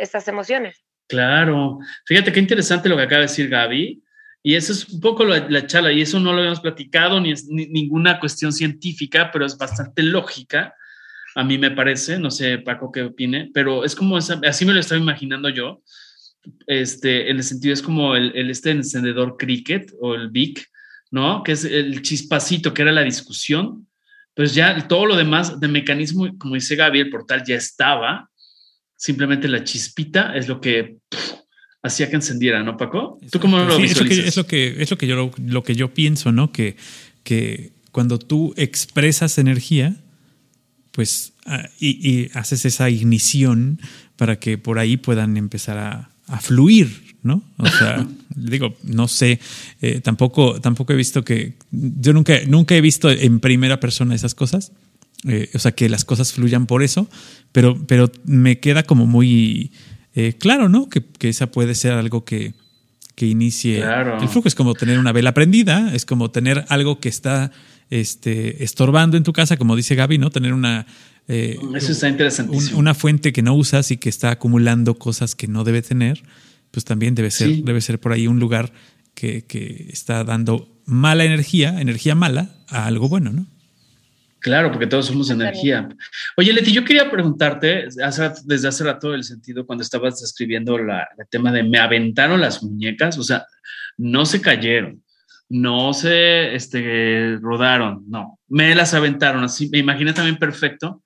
[0.00, 0.84] esas emociones.
[1.08, 1.78] Claro.
[2.04, 4.04] Fíjate qué interesante lo que acaba de decir Gaby.
[4.42, 7.32] Y eso es un poco la, la charla, y eso no lo habíamos platicado, ni
[7.32, 10.74] es ninguna cuestión científica, pero es bastante lógica
[11.34, 14.80] a mí me parece, no sé Paco qué opine, pero es como, así me lo
[14.80, 15.82] estaba imaginando yo,
[16.66, 20.66] este, en el sentido es como el, este encendedor cricket o el BIC,
[21.10, 21.42] ¿no?
[21.42, 23.86] Que es el chispacito que era la discusión,
[24.34, 28.30] pues ya todo lo demás de mecanismo, como dice Gaby, el portal ya estaba,
[28.96, 30.96] simplemente la chispita es lo que
[31.82, 33.18] hacía que encendiera, ¿no, Paco?
[33.30, 34.06] ¿Tú cómo lo sí, Es lo
[34.46, 36.52] que, es lo que, yo, lo que yo pienso, ¿no?
[36.52, 36.76] Que,
[37.24, 40.01] que cuando tú expresas energía,
[40.92, 43.80] pues, ah, y, haces esa ignición
[44.16, 46.08] para que por ahí puedan empezar a,
[46.40, 47.42] fluir, ¿no?
[47.58, 49.38] O sea, digo, no sé,
[49.82, 54.34] eh, tampoco, tampoco he visto que, yo nunca, nunca he visto en primera persona esas
[54.34, 54.72] cosas,
[55.28, 57.08] eh, o sea, que las cosas fluyan por eso,
[57.52, 59.72] pero, pero me queda como muy
[60.14, 60.88] eh, claro, ¿no?
[60.88, 62.54] Que, esa puede ser algo que,
[63.14, 64.48] que inicie el flujo.
[64.48, 67.52] Es como tener una vela prendida, es como tener algo que está
[67.92, 70.30] este, estorbando en tu casa, como dice Gaby, ¿no?
[70.30, 70.86] Tener una...
[71.28, 72.78] Eh, Eso está interesantísimo.
[72.78, 76.22] una fuente que no usas y que está acumulando cosas que no debe tener,
[76.70, 78.72] pues también debe ser, debe ser por ahí un lugar
[79.14, 79.44] que,
[79.90, 83.46] está dando mala energía, energía mala, a algo bueno, ¿no?
[84.38, 85.88] Claro, porque todos somos energía.
[86.36, 87.88] Oye, Leti, yo quería preguntarte,
[88.44, 92.62] desde hace rato el sentido cuando estabas describiendo la, el tema de me aventaron las
[92.62, 93.46] muñecas, o sea,
[93.98, 95.02] no se cayeron,
[95.52, 99.44] no se este, rodaron, no, me las aventaron.
[99.44, 101.02] Así me imaginé también perfecto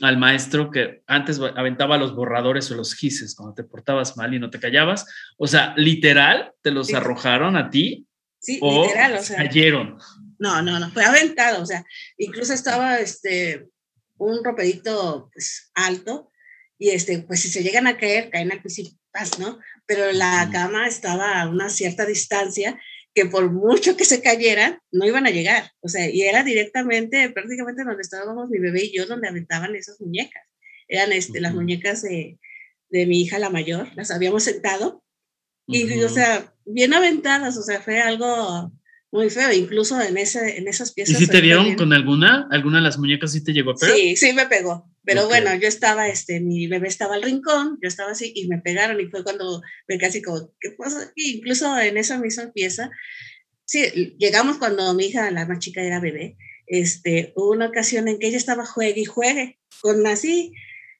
[0.00, 4.40] al maestro que antes aventaba los borradores o los gises cuando te portabas mal y
[4.40, 5.06] no te callabas.
[5.38, 8.08] O sea, literal, te los arrojaron a ti.
[8.40, 9.36] Sí, literal, o sea.
[9.36, 9.98] Cayeron.
[10.40, 11.84] No, no, no, fue aventado, o sea,
[12.18, 13.68] incluso estaba este,
[14.18, 16.32] un ropedito pues, alto
[16.76, 18.60] y este, pues si se llegan a caer, caen a
[19.12, 19.60] paz, ¿no?
[19.86, 22.78] Pero la cama estaba a una cierta distancia
[23.16, 25.72] que por mucho que se cayeran, no iban a llegar.
[25.80, 29.98] O sea, y era directamente, prácticamente donde estábamos mi bebé y yo, donde aventaban esas
[30.02, 30.42] muñecas.
[30.86, 32.38] Eran este, las muñecas de,
[32.90, 35.02] de, mi hija la mayor, las habíamos sentado.
[35.66, 38.70] Y, o sea, bien aventadas, o sea, fue algo
[39.10, 41.18] muy feo, incluso en, ese, en esas piezas.
[41.18, 42.46] ¿Y si te dieron con alguna?
[42.50, 43.96] ¿Alguna de las muñecas sí te llegó a pegar?
[43.96, 44.90] Sí, sí me pegó.
[45.06, 48.58] Pero bueno, yo estaba, este, mi bebé estaba al rincón, yo estaba así y me
[48.58, 51.36] pegaron y fue cuando me casi como, ¿qué pasa aquí?
[51.36, 52.90] Incluso en esa misma pieza,
[53.64, 56.36] sí, llegamos cuando mi hija, la más chica, era bebé,
[56.66, 60.52] este, hubo una ocasión en que ella estaba juegue y juegue con así,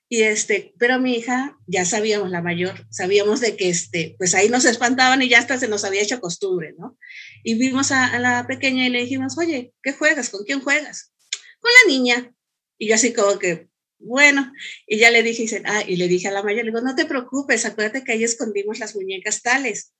[0.09, 4.49] y este, pero mi hija, ya sabíamos, la mayor, sabíamos de que este, pues ahí
[4.49, 6.97] nos espantaban y ya hasta se nos había hecho costumbre, ¿no?
[7.43, 10.31] Y vimos a, a la pequeña y le dijimos, oye, ¿qué juegas?
[10.31, 11.13] ¿Con quién juegas?
[11.59, 12.33] Con la niña.
[12.79, 13.69] Y yo así como que,
[13.99, 14.53] bueno,
[14.87, 16.95] y ya le dije, y, ah, y le dije a la mayor, le digo, no
[16.95, 19.93] te preocupes, acuérdate que ahí escondimos las muñecas tales.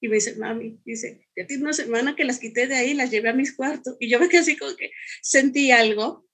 [0.00, 3.10] Y me dice, mami, dice, ya tiene una semana que las quité de ahí las
[3.10, 3.96] llevé a mis cuartos.
[4.00, 4.90] Y yo me quedé así como que
[5.22, 6.26] sentí algo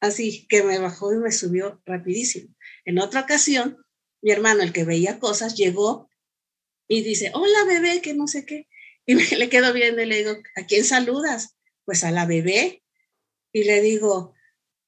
[0.00, 2.52] así que me bajó y me subió rapidísimo.
[2.84, 3.78] En otra ocasión,
[4.20, 6.10] mi hermano, el que veía cosas, llegó
[6.88, 8.66] y dice, hola bebé, que no sé qué.
[9.06, 11.56] Y me le quedo viendo y le digo, ¿a quién saludas?
[11.84, 12.82] Pues a la bebé.
[13.52, 14.34] Y le digo,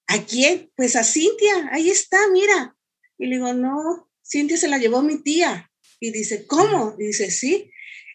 [0.06, 0.70] ¿A quién?
[0.76, 2.76] Pues a Cintia, ahí está, mira.
[3.18, 5.70] Y le digo, no, Cintia se la llevó mi tía.
[6.00, 6.94] Y dice, ¿cómo?
[6.98, 7.70] Y dice, sí.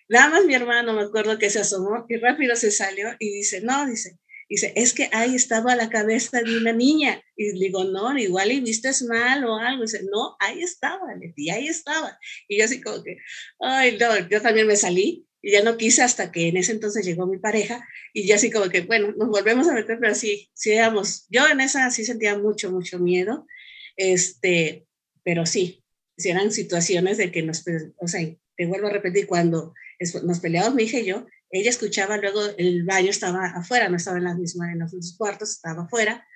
[0.07, 3.61] Nada más mi hermano, me acuerdo que se asomó y rápido se salió y dice,
[3.61, 4.17] no, dice,
[4.49, 7.23] dice, es que ahí estaba la cabeza de una niña.
[7.35, 9.83] Y le digo, no, igual y viste mal o algo.
[9.83, 12.19] Y dice, no, ahí estaba, Leti, ahí estaba.
[12.47, 13.17] Y yo así como que,
[13.59, 17.05] ay, no, yo también me salí y ya no quise hasta que en ese entonces
[17.05, 20.49] llegó mi pareja y ya así como que, bueno, nos volvemos a meter, pero sí,
[20.53, 23.47] sí, digamos, yo en esa sí sentía mucho, mucho miedo,
[23.95, 24.85] este,
[25.23, 25.83] pero sí,
[26.17, 27.63] si eran situaciones de que nos,
[27.97, 28.21] o sea,
[28.55, 29.73] te vuelvo a repetir, cuando
[30.23, 34.17] nos peleamos mi hija y yo, ella escuchaba luego el baño estaba afuera, no estaba
[34.17, 36.27] en la misma, en los cuartos, estaba afuera,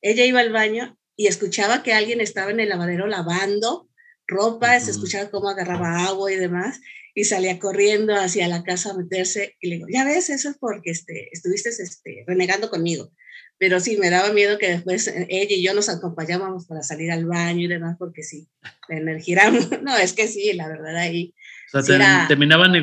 [0.00, 3.88] ella iba al baño y escuchaba que alguien estaba en el lavadero lavando
[4.26, 6.80] ropa, se escuchaba cómo agarraba agua y demás,
[7.14, 10.56] y salía corriendo hacia la casa a meterse y le digo, ya ves, eso es
[10.58, 13.12] porque este, estuviste este, renegando conmigo.
[13.58, 17.12] Pero sí, me daba miedo que después eh, ella y yo nos acompañábamos para salir
[17.12, 18.48] al baño y demás, porque sí,
[18.88, 19.52] la energía,
[19.82, 21.34] no, es que sí, la verdad ahí.
[21.74, 22.74] O sea, terminaban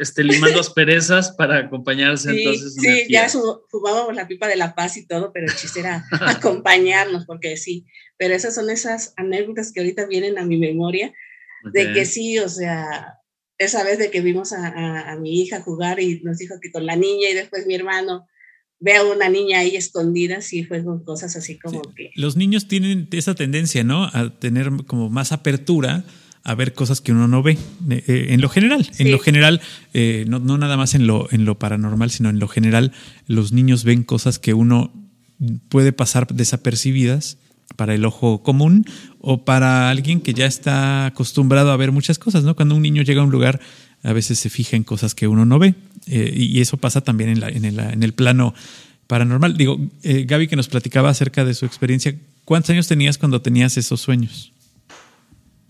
[0.00, 2.74] este, limando asperezas para acompañarse sí, entonces.
[2.74, 3.28] Sí, ya
[3.70, 7.86] fumábamos la pipa de la paz y todo, pero el chiste era acompañarnos, porque sí,
[8.16, 11.12] pero esas son esas anécdotas que ahorita vienen a mi memoria,
[11.72, 13.18] de que sí, o sea,
[13.58, 16.96] esa vez de que vimos a, mi hija jugar y nos dijo que con la
[16.96, 18.26] niña y después mi hermano
[18.78, 22.10] ve a una niña ahí escondida, sí fue con cosas así como que...
[22.14, 24.04] Los niños tienen esa tendencia, ¿no?
[24.04, 26.04] A tener como más apertura
[26.44, 27.52] a ver cosas que uno no ve
[27.90, 28.88] eh, eh, en lo general.
[28.98, 29.60] En lo general,
[29.94, 32.92] eh, no, no, nada más en lo, en lo paranormal, sino en lo general,
[33.26, 34.92] los niños ven cosas que uno
[35.68, 37.38] puede pasar desapercibidas
[37.74, 38.84] para el ojo común
[39.20, 42.54] o para alguien que ya está acostumbrado a ver muchas cosas, ¿no?
[42.54, 43.60] Cuando un niño llega a un lugar,
[44.02, 45.74] a veces se fija en cosas que uno no ve
[46.06, 48.54] eh, y eso pasa también en, la, en, el, en, el, plano
[49.08, 49.56] paranormal.
[49.56, 52.14] Digo, eh, Gaby que nos platicaba acerca de su experiencia,
[52.44, 54.52] ¿cuántos años tenías cuando tenías esos sueños?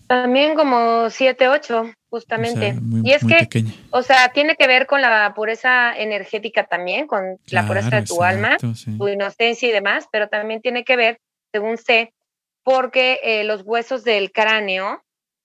[0.07, 2.79] También como siete, ocho, justamente.
[3.03, 7.67] y es que, o sea, tiene que ver con la pureza energética también, con la
[7.67, 8.55] pureza de tu alma,
[8.97, 11.19] tu inocencia y demás, pero también tiene que ver
[11.51, 12.13] según sé,
[12.63, 15.03] porque eh, los huesos del cráneo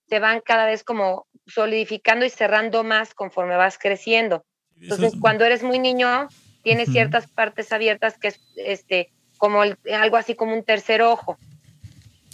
[0.09, 4.45] se van cada vez como solidificando y cerrando más conforme vas creciendo.
[4.79, 6.27] Entonces, cuando eres muy niño,
[6.61, 11.37] tienes ciertas partes abiertas que es este, como algo así como un tercer ojo.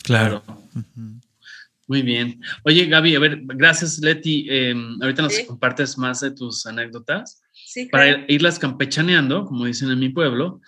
[0.04, 0.44] Claro.
[1.88, 2.40] Muy bien.
[2.64, 4.48] Oye, Gaby, a ver, gracias, Leti.
[4.50, 7.42] Em, ahorita nos compartes más de tus anécdotas.
[7.52, 10.62] Sí, Para irlas campechaneando, como dicen en mi pueblo,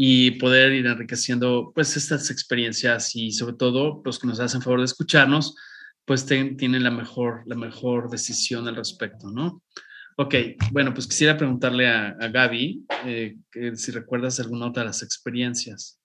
[0.00, 4.78] y poder ir enriqueciendo pues estas experiencias y sobre todo los que nos hacen favor
[4.78, 5.56] de escucharnos,
[6.04, 9.60] pues tienen la mejor, la mejor decisión al respecto, ¿no?
[10.16, 10.36] Ok,
[10.70, 16.00] bueno, pues quisiera preguntarle a, Gaby eh, que si recuerdas alguna otra de las experiencias.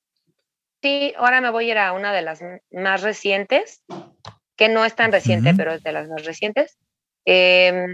[0.81, 2.39] Sí, ahora me voy a ir a una de las
[2.71, 3.83] más recientes,
[4.55, 6.79] que no es tan reciente, pero es de las más recientes.
[7.27, 7.85] Eh,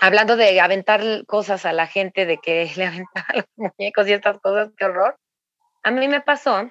[0.00, 4.38] hablando de aventar cosas a la gente, de que le aventaban los muñecos y estas
[4.40, 5.16] cosas, qué horror.
[5.82, 6.70] A mí me pasó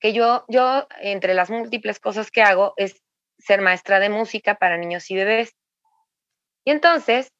[0.00, 3.02] que yo, yo, entre las múltiples cosas que hago, es
[3.38, 5.56] ser maestra de música para niños y bebés.
[6.64, 7.32] Y entonces,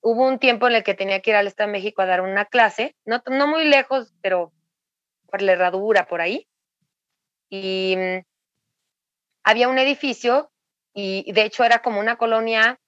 [0.00, 2.20] hubo un tiempo en el que tenía que ir al Estado de México a dar
[2.20, 4.52] una clase, no, no muy lejos, pero
[5.26, 6.46] por la herradura, por ahí.
[7.48, 8.22] Y mm,
[9.42, 10.52] había un edificio,
[10.92, 12.78] y de hecho era como una colonia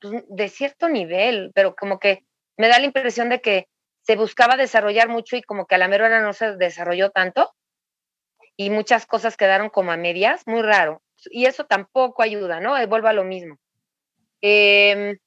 [0.00, 2.24] de cierto nivel, pero como que
[2.56, 3.68] me da la impresión de que
[4.02, 7.52] se buscaba desarrollar mucho y como que a la mera hora no se desarrolló tanto
[8.56, 11.02] y muchas cosas quedaron como a medias, muy raro.
[11.30, 12.76] Y eso tampoco ayuda, ¿no?
[12.76, 13.56] Eh, vuelvo a lo mismo.
[14.42, 15.18] Em,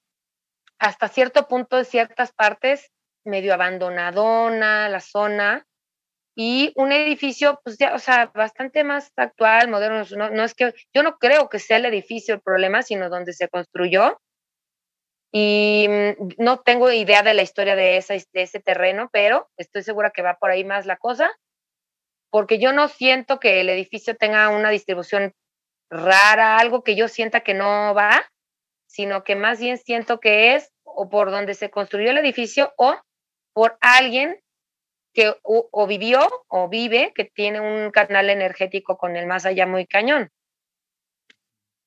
[0.80, 2.92] hasta cierto punto, en ciertas partes,
[3.26, 5.66] medio abandonadona la zona.
[6.36, 10.04] y un edificio, pues ya, o sea, bastante más actual, moderno.
[10.18, 13.34] No, no es que, yo no creo que sea el edificio el problema, sino donde
[13.34, 14.20] se construyó.
[15.36, 19.82] Y mm, no tengo idea de la historia de, esa, de ese terreno, pero estoy
[19.82, 21.32] segura que va por ahí más la cosa,
[22.30, 25.34] porque yo no siento que el edificio tenga una distribución
[25.90, 28.30] rara, algo que yo sienta que no va,
[28.88, 32.96] sino que más bien siento que es o por donde se construyó el edificio o
[33.54, 34.40] por alguien
[35.14, 39.86] que o, vivió o vive que tiene un canal energético con el más allá muy
[39.86, 40.32] cañón.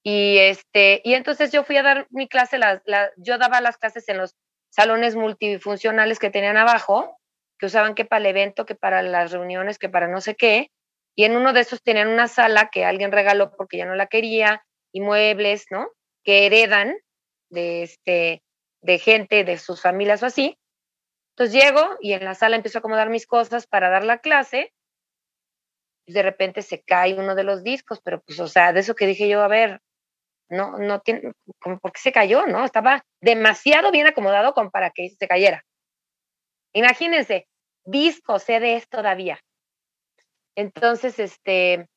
[0.09, 2.81] Y este, y entonces yo fui a dar mi clase, la,
[3.17, 4.37] yo daba las clases en los
[4.71, 7.19] salones multifuncionales que tenían abajo,
[7.59, 10.71] que usaban que para el evento, que para las reuniones, que para no sé qué.
[11.17, 14.07] Y en uno de esos tenían una sala que alguien regaló porque ya no la
[14.07, 15.91] quería, y muebles, ¿no?
[16.23, 16.97] Que heredan
[17.51, 18.45] de, este,
[18.83, 20.57] de gente, de sus familias o así.
[21.35, 24.73] Entonces llego y en la sala empiezo a acomodar mis cosas para dar la clase.
[26.07, 29.09] De repente se cae uno de los discos, pero pues, o sea, de eso que
[29.09, 29.81] dije yo, a ver,
[30.49, 32.47] no, no tiene, como, ¿por qué se cayó?
[32.47, 32.65] ¿No?
[32.65, 35.65] Estaba demasiado bien acomodado como para que se cayera.
[36.73, 37.49] Imagínense,
[37.85, 39.41] disco CDs todavía.
[40.55, 41.89] Entonces, este,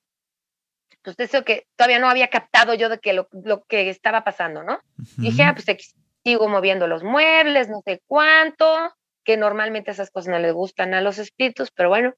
[1.01, 3.27] pues eso que todavía no había captado yo de que lo,
[3.67, 4.79] que estaba pasando, ¿no?
[5.17, 8.93] Dije, ah, pues sigo moviendo los muebles, no sé cuánto,
[9.23, 12.13] que normalmente esas cosas no les gustan a los espíritus, pero bueno,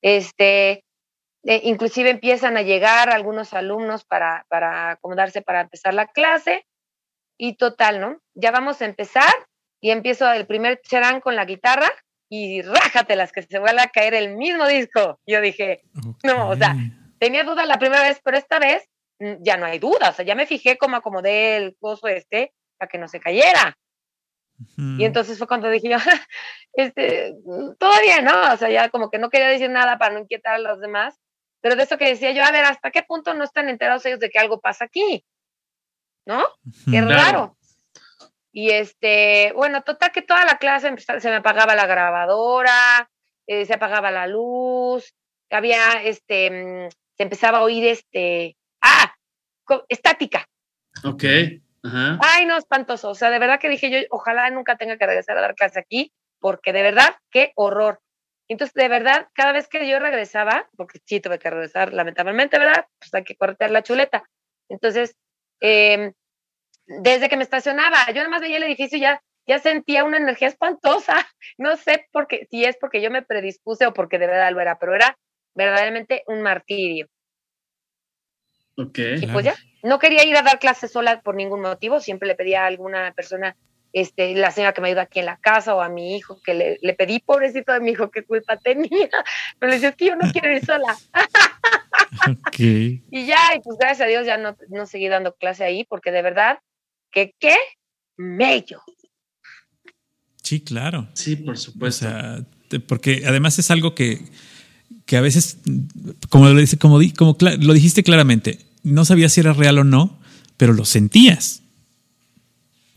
[0.00, 0.84] este,
[1.44, 6.66] eh, inclusive empiezan a llegar algunos alumnos para, para acomodarse para empezar la clase
[7.36, 8.20] y total, ¿no?
[8.34, 9.32] Ya vamos a empezar
[9.80, 11.90] y empiezo el primer charán con la guitarra
[12.28, 15.20] y rájatelas que se vuelva a caer el mismo disco.
[15.26, 15.82] Yo dije,
[16.22, 16.76] no, o sea,
[17.18, 18.88] tenía duda la primera vez, pero esta vez
[19.18, 22.54] mm, ya no hay duda, o sea, ya me fijé cómo acomodé el coso este
[22.78, 23.76] para que no se cayera.
[24.76, 25.96] Y entonces fue cuando dije yo,
[26.74, 27.34] este,
[27.78, 30.58] todavía no, o sea, ya como que no quería decir nada para no inquietar a
[30.58, 31.18] los demás,
[31.62, 34.18] pero de eso que decía yo, a ver, ¿hasta qué punto no están enterados ellos
[34.18, 35.24] de que algo pasa aquí?
[36.26, 36.44] ¿No?
[36.90, 37.56] Qué raro.
[38.52, 43.08] Y este, bueno, total que toda la clase se me apagaba la grabadora,
[43.46, 45.14] eh, se apagaba la luz,
[45.50, 49.14] había, este, mm, se empezaba a oír, este, ah,
[49.88, 50.46] estática.
[51.04, 51.24] Ok.
[51.84, 53.10] Ay, no, espantoso.
[53.10, 55.80] O sea, de verdad que dije yo, ojalá nunca tenga que regresar a dar clase
[55.80, 58.00] aquí, porque de verdad, qué horror.
[58.52, 62.86] Entonces, de verdad, cada vez que yo regresaba, porque sí tuve que regresar, lamentablemente, ¿verdad?
[62.98, 64.24] Pues hay que cortar la chuleta.
[64.68, 65.16] Entonces,
[65.60, 66.12] em,
[66.86, 70.18] desde que me estacionaba, yo nada más veía el edificio y ya, ya sentía una
[70.18, 71.14] energía espantosa.
[71.56, 74.60] No sé por qué, si es porque yo me predispuse o porque de verdad lo
[74.60, 75.16] era, pero era
[75.54, 77.08] verdaderamente un martirio.
[78.76, 78.98] Ok.
[79.16, 82.34] Y pues ya, no quería ir a dar clases sola por ningún motivo, siempre le
[82.34, 83.56] pedía a alguna persona,
[83.92, 86.54] este, la señora que me ayuda aquí en la casa o a mi hijo, que
[86.54, 88.88] le, le pedí, pobrecito de mi hijo, qué culpa tenía,
[89.58, 90.96] pero le decía, es que yo no quiero ir sola.
[92.48, 93.02] okay.
[93.10, 96.10] Y ya, y pues gracias a Dios ya no, no seguí dando clase ahí, porque
[96.10, 96.58] de verdad,
[97.10, 97.56] que qué
[98.16, 98.82] mello.
[100.42, 101.08] Sí, claro.
[101.14, 102.06] Sí, por supuesto.
[102.06, 102.44] O sea,
[102.88, 104.20] porque además es algo que,
[105.06, 105.58] que a veces,
[106.28, 110.20] como lo, dice, como, como lo dijiste claramente, no sabías si era real o no,
[110.56, 111.61] pero lo sentías.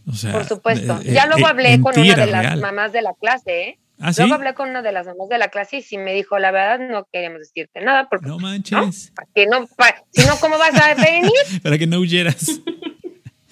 [0.07, 0.99] O sea, Por supuesto.
[1.03, 3.79] Eh, ya luego eh, hablé con una de las mamás de la clase, ¿eh?
[3.99, 6.37] ¿Ah, luego hablé con una de las mamás de la clase y sí me dijo,
[6.37, 8.09] la verdad, no queríamos decirte nada.
[8.09, 9.13] Porque, no manches.
[9.33, 9.67] Que no,
[10.11, 11.31] si no, ¿cómo vas a venir?
[11.63, 12.59] Para que no huyeras.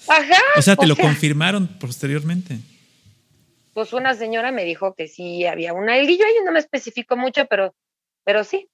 [0.06, 0.40] Ajá.
[0.56, 2.58] O sea, te lo confirmaron posteriormente.
[3.72, 5.96] Pues una señora me dijo que sí había una.
[5.96, 7.74] El guillo ahí no me especificó mucho, pero,
[8.22, 8.68] pero sí.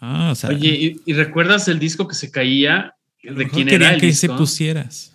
[0.00, 0.50] Ah, o sea.
[0.50, 2.94] Oye, ¿y, recuerdas el disco que se caía?
[3.22, 5.14] ¿De quién era el que se pusieras.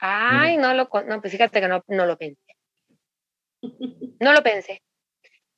[0.00, 2.40] Ay, no lo, no, pues fíjate que no, no lo pensé.
[4.20, 4.82] No lo pensé.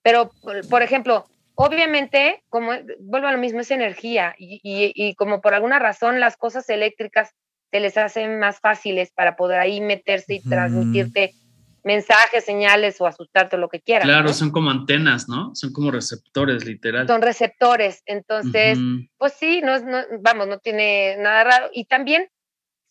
[0.02, 0.32] Pero,
[0.68, 5.54] por ejemplo, obviamente, como vuelvo a lo mismo, es energía y, y, y, como por
[5.54, 7.30] alguna razón las cosas eléctricas
[7.70, 11.32] se les hacen más fáciles para poder ahí meterse y transmitirte
[11.84, 14.04] mensajes, señales o asustarte o lo que quieras.
[14.04, 15.54] Claro, son como antenas, ¿no?
[15.54, 17.06] Son como receptores, literal.
[17.06, 18.02] Son receptores.
[18.06, 18.78] Entonces,
[19.16, 21.70] pues sí, no, no, vamos, no tiene nada raro.
[21.72, 22.28] Y también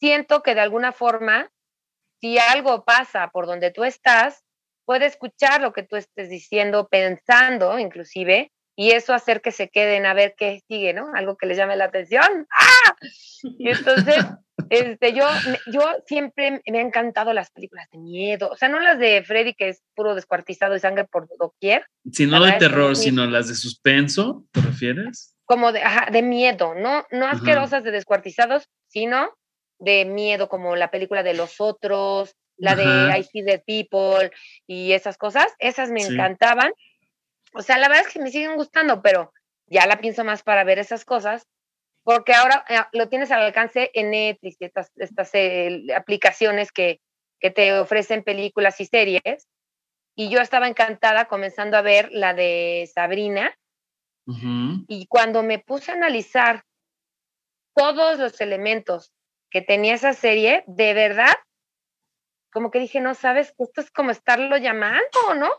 [0.02, 1.49] siento que de alguna forma,
[2.20, 4.43] si algo pasa por donde tú estás,
[4.84, 10.06] puede escuchar lo que tú estés diciendo, pensando inclusive, y eso hacer que se queden
[10.08, 11.14] a ver qué sigue, ¿no?
[11.14, 12.47] Algo que les llame la atención.
[12.49, 12.95] ¡Ah!
[13.43, 14.26] Y entonces,
[14.70, 15.28] este, yo,
[15.72, 19.54] yo siempre me han encantado las películas de miedo, o sea, no las de Freddy,
[19.54, 21.86] que es puro descuartizado y sangre por doquier.
[22.12, 25.36] Si no de terror, sino las de suspenso, ¿te refieres?
[25.45, 29.30] Como de, ajá, de miedo, no, no asquerosas de descuartizados, sino
[29.82, 34.32] de miedo, como la película de los otros, la de I See the People
[34.67, 36.73] y esas cosas, esas me encantaban
[37.53, 39.34] o sea, la verdad es que me siguen gustando, pero
[39.67, 41.47] ya la pienso más para ver esas cosas,
[42.03, 47.01] porque ahora eh, lo tienes al alcance en Netflix, estas, estas eh, aplicaciones que,
[47.39, 49.47] que te ofrecen películas y series.
[50.15, 53.55] Y yo estaba encantada comenzando a ver la de Sabrina.
[54.88, 56.63] Y cuando me puse a analizar
[57.75, 59.11] todos los elementos
[59.52, 61.36] que tenía esa serie, de verdad,
[62.52, 65.49] como que dije, no sabes, esto es como estarlo llamando, ¿no?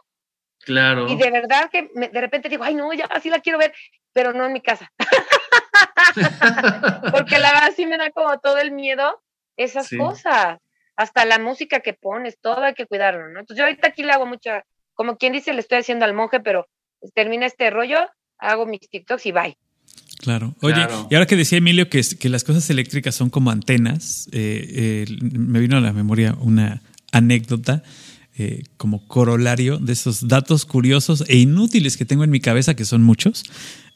[0.61, 1.09] Claro.
[1.09, 3.75] Y de verdad que de repente digo, ay, no, ya así la quiero ver,
[4.13, 4.91] pero no en mi casa.
[7.13, 9.23] Porque la verdad sí me da como todo el miedo
[9.57, 10.59] esas cosas.
[10.97, 13.41] Hasta la música que pones, todo hay que cuidarlo, ¿no?
[13.41, 14.65] Entonces yo ahorita aquí le hago mucha,
[14.95, 16.69] como quien dice, le estoy haciendo al monje, pero
[17.15, 19.59] termina este rollo, hago mis TikToks y bye.
[20.23, 20.55] Claro.
[20.61, 25.05] Oye, y ahora que decía Emilio que, que las cosas eléctricas son como antenas, eh,
[25.09, 27.83] eh, me vino a la memoria una anécdota.
[28.39, 32.87] Eh, como corolario de esos datos curiosos e inútiles que tengo en mi cabeza, que
[32.87, 33.45] son muchos,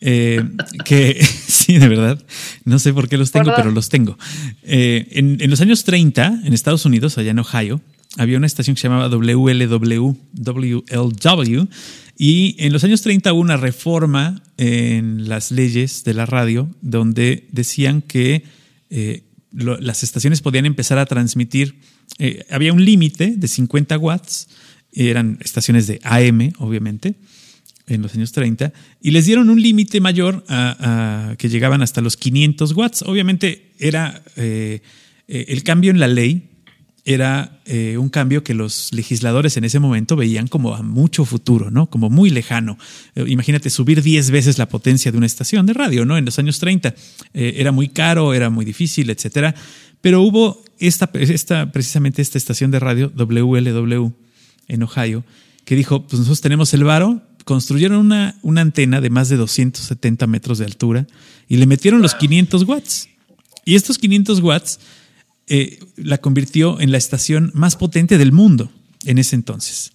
[0.02, 0.44] eh,
[0.84, 2.22] que sí, de verdad,
[2.66, 4.18] no sé por qué los tengo, pero los tengo.
[4.62, 7.80] En, en, los años 30, en Estados Unidos, allá en Ohio,
[8.16, 11.68] había una estación que se llamaba WLW, WLW,
[12.18, 17.46] y en los años 30 hubo una reforma en las leyes de la radio donde
[17.52, 18.44] decían que
[19.50, 21.76] las estaciones podían empezar a transmitir
[22.18, 24.48] eh, había un límite de 50 watts,
[24.92, 27.14] eran estaciones de AM, obviamente,
[27.86, 32.16] en los años 30, y les dieron un límite mayor a, que llegaban hasta los
[32.16, 33.02] 500 watts.
[33.02, 34.80] Obviamente era eh,
[35.28, 36.48] eh, el cambio en la ley,
[37.06, 37.60] era
[37.96, 41.88] un cambio que los legisladores en ese momento veían como a mucho futuro, ¿no?
[41.88, 42.78] Como muy lejano.
[43.14, 46.18] imagínate subir 10 veces la potencia de una estación de radio, ¿no?
[46.18, 46.94] En los años 30.
[47.32, 49.54] era muy caro, era muy difícil, etcétera.
[50.00, 54.12] Pero hubo esta, esta, precisamente esta estación de radio, WLW,
[54.68, 55.24] en Ohio,
[55.64, 60.26] que dijo, pues nosotros tenemos el varo, construyeron una, una antena de más de 270
[60.26, 61.06] metros de altura
[61.48, 63.08] y le metieron los 500 watts.
[63.64, 64.80] Y estos 500 watts
[65.48, 68.70] eh, la convirtió en la estación más potente del mundo
[69.04, 69.92] en ese entonces.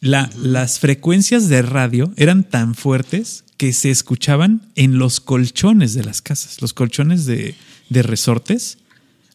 [0.00, 6.04] La, las frecuencias de radio eran tan fuertes que se escuchaban en los colchones de
[6.04, 7.54] las casas, los colchones de,
[7.88, 8.78] de resortes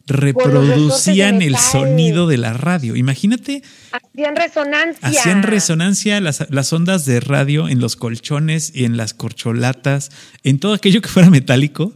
[0.06, 2.96] reproducían el sonido de la radio.
[2.96, 3.62] Imagínate.
[3.92, 5.08] Hacían resonancia.
[5.08, 10.10] Hacían resonancia las, las, ondas de radio en los colchones y en las corcholatas,
[10.42, 11.94] en todo aquello que fuera metálico,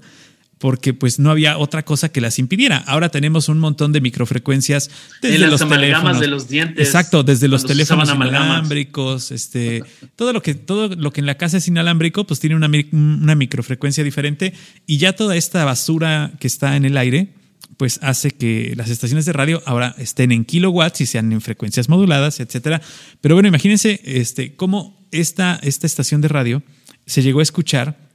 [0.59, 2.79] porque pues no había otra cosa que las impidiera.
[2.79, 4.91] Ahora tenemos un montón de microfrecuencias
[5.21, 6.87] desde las los amalgamas de los dientes.
[6.87, 9.83] Exacto, desde los teléfonos inalámbricos, este,
[10.17, 13.35] todo lo que todo lo que en la casa es inalámbrico, pues tiene una, una
[13.35, 14.55] microfrecuencia diferente
[14.87, 17.35] y ya toda esta basura que está en el aire
[17.77, 21.91] pues hace que las estaciones de radio ahora estén en kilowatts y sean en frecuencias
[21.91, 22.81] moduladas, etcétera.
[23.21, 26.63] Pero bueno, imagínense este, cómo esta, esta estación de radio
[27.05, 28.06] se llegó a escuchar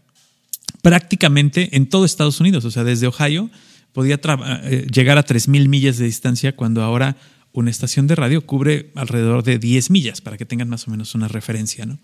[0.82, 2.66] prácticamente en todo Estados Unidos.
[2.66, 3.50] O sea, desde Ohio
[3.94, 4.20] podía
[4.64, 7.18] eh, llegar a 3.000 millas de distancia cuando ahora
[7.54, 11.16] una estación de radio cubre alrededor de 10 millas, para que tengan más o menos
[11.16, 12.00] una referencia, ¿no?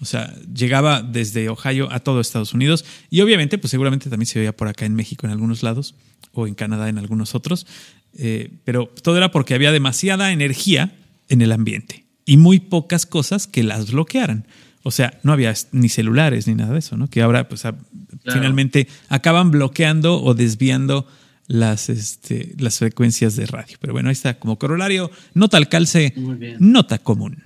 [0.00, 4.38] O sea, llegaba desde Ohio a todo Estados Unidos y obviamente, pues seguramente también se
[4.38, 5.96] veía por acá en México en algunos lados
[6.32, 7.66] o en Canadá en algunos otros,
[8.14, 10.96] eh, pero todo era porque había demasiada energía
[11.28, 14.46] en el ambiente y muy pocas cosas que las bloquearan.
[14.84, 17.08] O sea, no había ni celulares ni nada de eso, ¿no?
[17.10, 17.64] Que ahora, pues,
[18.32, 21.06] finalmente acaban bloqueando o desviando
[21.46, 23.76] las, este, las frecuencias de radio.
[23.80, 26.12] Pero bueno, ahí está como corolario, nota al calce,
[26.58, 27.42] nota común.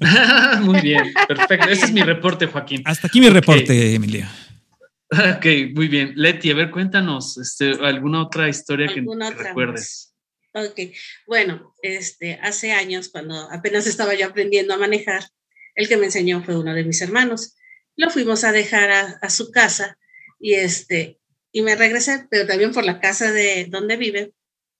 [0.62, 1.68] muy bien, perfecto.
[1.68, 2.82] Ese es mi reporte, Joaquín.
[2.84, 4.30] Hasta aquí mi reporte, Emilia.
[5.10, 6.12] Ok, muy bien.
[6.16, 9.04] Leti, a ver, cuéntanos este, alguna otra historia que,
[9.36, 10.12] recuerdes.
[10.52, 10.80] Ok,
[11.26, 15.22] bueno, este, hace años, cuando apenas estaba yo aprendiendo a manejar,
[15.74, 17.54] el que me enseñó fue uno de mis hermanos.
[17.96, 19.98] Lo fuimos a dejar a, su casa
[20.38, 21.18] y, este,
[21.52, 24.32] y me regresé, pero también por la casa de donde vive.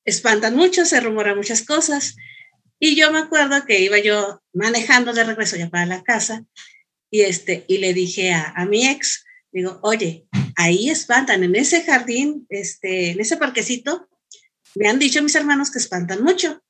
[0.05, 2.17] Espantan mucho, se rumoran muchas cosas.
[2.79, 6.45] Y yo me acuerdo que iba yo manejando de regreso ya para la casa
[7.11, 11.83] y, este, y le dije a, a mi ex, digo, oye, ahí espantan, en ese
[11.83, 14.09] jardín, este, en ese parquecito,
[14.75, 16.63] me han dicho mis hermanos que espantan mucho.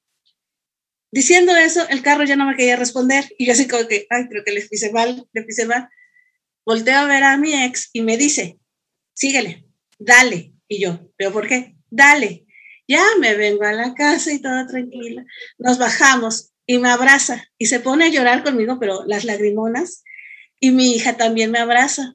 [1.10, 4.28] Diciendo eso, el carro ya no me quería responder y yo así como que, ay,
[4.28, 5.88] creo que le pise mal, le pise mal.
[6.66, 8.58] Volteo a ver a mi ex y me dice,
[9.14, 9.64] síguele,
[10.00, 10.52] dale.
[10.66, 11.76] Y yo, ¿pero por qué?
[11.90, 12.44] Dale.
[12.88, 15.24] Ya me vengo a la casa y toda tranquila.
[15.58, 20.02] Nos bajamos y me abraza y se pone a llorar conmigo, pero las lagrimonas.
[20.58, 22.14] Y mi hija también me abraza.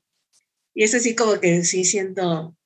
[0.73, 2.57] Y es así como que sí siento,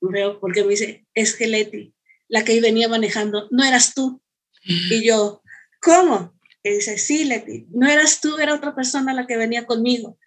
[0.00, 1.94] veo, porque me dice, es que Leti,
[2.28, 4.22] la que venía manejando, no eras tú.
[4.64, 5.42] Y yo,
[5.82, 6.38] ¿cómo?
[6.62, 10.18] Y dice, sí, Leti, no eras tú, era otra persona la que venía conmigo.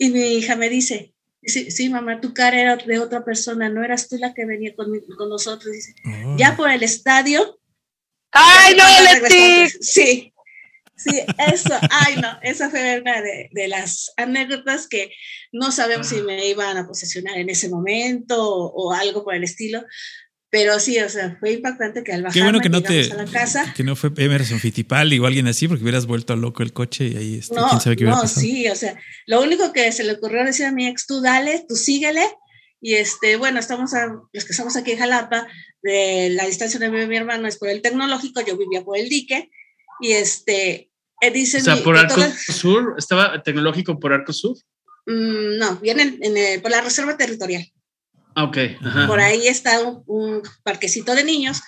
[0.00, 3.84] Y mi hija me dice, sí, sí mamá, tu cara era de otra persona, no
[3.84, 4.88] eras tú la que venía con,
[5.18, 5.70] con nosotros.
[5.70, 5.94] Dice,
[6.38, 7.60] ya por el estadio.
[8.32, 9.68] ¡Ay, no, Leti!
[9.82, 10.32] Sí,
[11.02, 11.18] Sí,
[11.50, 15.10] eso, ay no, esa fue una de, de, las anécdotas que
[15.50, 19.82] no sabemos si me iban a posesionar en ese momento o, algo por el estilo,
[20.50, 23.14] pero sí, o sea, fue impactante que al bajar Qué bueno que no te, a
[23.14, 23.72] la casa.
[23.76, 27.16] Que no fue Emerson Fittipaldi o alguien así, porque hubieras vuelto loco el coche y
[27.16, 30.02] ahí este, no, quién sabe qué hubiera no, sí, o sea, lo único que se
[30.02, 32.24] le ocurrió decir a mi ex, tú dale, tú síguele,
[32.80, 35.46] y este, bueno, estamos a, los que estamos aquí en Jalapa,
[35.82, 39.08] de la distancia de mi, mi hermano es por el tecnológico, yo vivía por el
[39.08, 39.50] dique,
[40.00, 40.90] y este,
[41.20, 42.22] eh, o sea, por Arco
[42.52, 44.56] Sur, ¿estaba tecnológico por Arco Sur?
[45.06, 47.70] Mm, no, viene por la Reserva Territorial.
[48.40, 49.06] Ah, ok.
[49.06, 51.60] Por ahí está un, parquecito de niños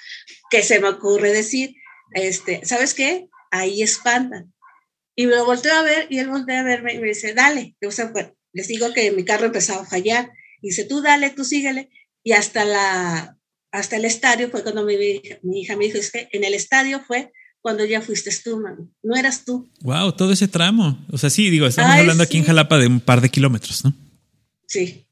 [0.51, 1.75] que se me ocurre decir,
[2.12, 3.29] este, ¿sabes qué?
[3.51, 4.53] Ahí espantan.
[5.14, 7.77] Y me lo volteo a ver y él voltea a verme y me dice, dale.
[7.87, 10.31] O sea, pues, les digo que mi carro empezaba a fallar.
[10.62, 11.91] Y dice, tú dale, tú síguele.
[12.25, 13.37] Y hasta, la,
[13.70, 14.97] hasta el estadio fue cuando mi,
[15.43, 18.91] mi hija me dijo, es que en el estadio fue cuando ya fuiste tú, man.
[19.03, 19.70] No eras tú.
[19.83, 21.05] Wow, todo ese tramo.
[21.11, 23.95] O sea, sí, digo, estamos hablando aquí en Jalapa de un par de kilómetros, ¿no?
[24.66, 25.07] Sí,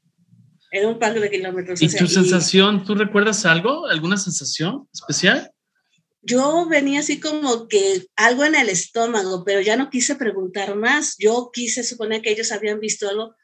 [0.71, 1.81] en un par de kilómetros.
[1.81, 3.87] ¿Y tu sensación, tú recuerdas algo?
[3.87, 5.51] ¿Alguna sensación especial?
[6.21, 11.15] Yo venía así como que algo en el estómago, pero ya no quise preguntar más.
[11.17, 13.35] Yo quise suponer que ellos habían visto algo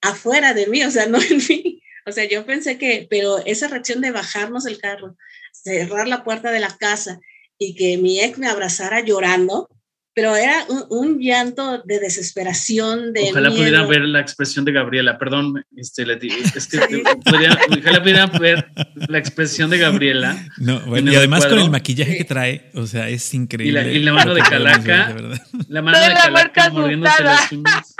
[0.00, 1.82] afuera de mí, o sea, no en mí.
[2.06, 5.16] O sea, yo pensé que, pero esa reacción de bajarnos el carro,
[5.52, 7.20] cerrar la puerta de la casa
[7.58, 9.68] y que mi ex me abrazara llorando,
[10.18, 15.64] pero era un, llanto de desesperación, de Ojalá pudieran ver la expresión de Gabriela, perdón,
[15.76, 18.68] este, es que ojalá pudieran ver
[19.06, 20.44] la expresión de Gabriela.
[20.56, 23.92] No, bueno, y además con el maquillaje que trae, o sea, es increíble.
[23.92, 25.14] Y la, mano de Calaca,
[25.68, 27.94] la mano de Calaca mordiéndose las uñas.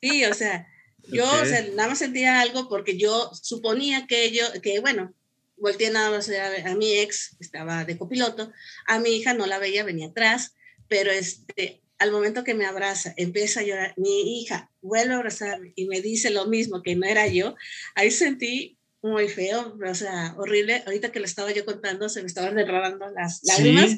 [0.00, 0.66] Sí, o sea,
[1.12, 5.12] yo o sea, nada más sentía algo porque yo suponía que yo, que bueno,
[5.58, 6.30] volteé nada más
[6.64, 8.50] a, mi ex, estaba de copiloto,
[8.86, 10.54] a mi hija no la veía, venía atrás,
[10.88, 15.72] pero este, al momento que me abraza, empieza a llorar, mi hija vuelve a abrazarme
[15.76, 17.54] y me dice lo mismo, que no era yo,
[17.94, 20.82] ahí sentí muy feo, o sea, horrible.
[20.86, 23.96] Ahorita que lo estaba yo contando, se me estaban derramando las lágrimas,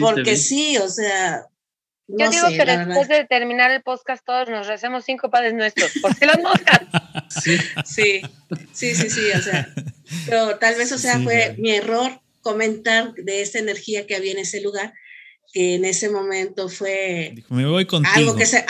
[0.00, 1.46] porque sí, o sea,
[2.18, 6.26] yo digo que después de terminar el podcast todos nos recemos cinco padres nuestros, porque
[6.26, 6.80] las moscas.
[7.30, 7.56] Sí.
[7.84, 8.22] sí,
[8.72, 9.72] sí, sí, sí, o sea,
[10.26, 14.38] pero tal vez, o sea, fue mi error comentar de esta energía que había en
[14.38, 14.92] ese lugar,
[15.52, 18.14] que en ese momento fue me voy contigo.
[18.14, 18.64] algo que se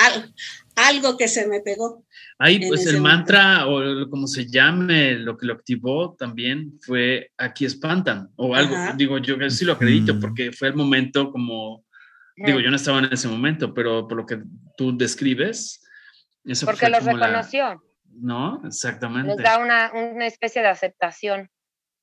[0.77, 2.05] algo, que se me pegó.
[2.39, 7.67] Ahí, pues el mantra o como se llame, lo que lo activó también fue aquí
[7.67, 8.75] espantan o algo.
[8.97, 10.21] Digo, yo sí lo acredito mm.
[10.21, 11.85] porque fue el momento como
[12.47, 14.43] Digo, yo no estaba en ese momento, pero por lo que
[14.77, 15.83] tú describes,
[16.45, 17.83] eso Porque lo reconoció.
[18.13, 18.63] ¿No?
[18.65, 19.29] Exactamente.
[19.29, 21.51] Nos da una, una, especie de aceptación.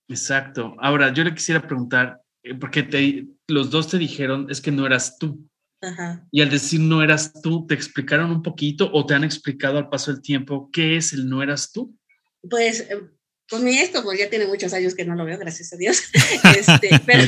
[0.08, 0.76] Exacto.
[0.80, 2.22] Ahora, yo le quisiera preguntar,
[2.60, 5.48] porque te, los dos te dijeron, es que no eras tú.
[5.82, 6.26] Ajá.
[6.32, 9.90] Y al decir no eras tú, ¿te explicaron un poquito o te han explicado al
[9.90, 11.96] paso del tiempo qué es el no eras tú?
[12.42, 13.00] Pues eh,
[13.50, 16.04] pues mi ex, como ya tiene muchos años que no lo veo, gracias a Dios.
[16.58, 17.24] Este, pero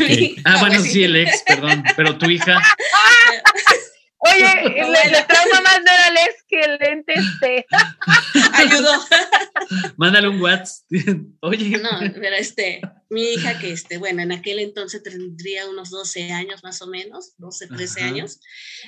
[0.45, 2.61] ah, bueno, sí, el ex, perdón, pero tu hija.
[4.19, 4.45] Oye,
[5.11, 7.65] le, trauma más ver al ex que el lente este.
[8.53, 8.91] Ayudó.
[9.97, 10.85] Mándale un WhatsApp.
[11.41, 11.77] Oye.
[11.77, 16.63] No, pero este, mi hija que este, bueno, en aquel entonces tendría unos 12 años
[16.63, 18.39] más o menos, 12, 13 años,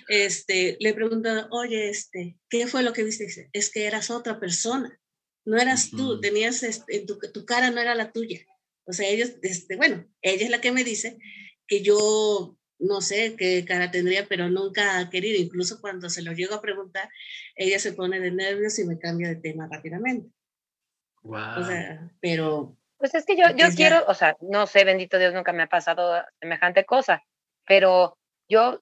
[0.09, 3.25] este, le preguntó, oye, este, ¿qué fue lo que viste?
[3.25, 4.97] Dice, es que eras otra persona
[5.45, 8.45] no eras tú, tenías, este, tu, tu, cara no era la tuya.
[8.86, 11.17] O sea, ellos, este, bueno, ella es la que me dice
[11.67, 16.34] que yo no sé qué cara tendría, pero nunca ha querido, incluso cuando se lo
[16.34, 17.09] llego a preguntar,
[17.55, 20.29] ella se pone de nervios y me cambia de tema rápidamente.
[21.23, 21.59] Wow.
[21.59, 22.75] O sea, pero...
[22.97, 25.67] Pues es que yo, yo quiero, o sea, no sé, bendito Dios, nunca me ha
[25.67, 27.23] pasado semejante cosa,
[27.67, 28.17] pero
[28.47, 28.82] yo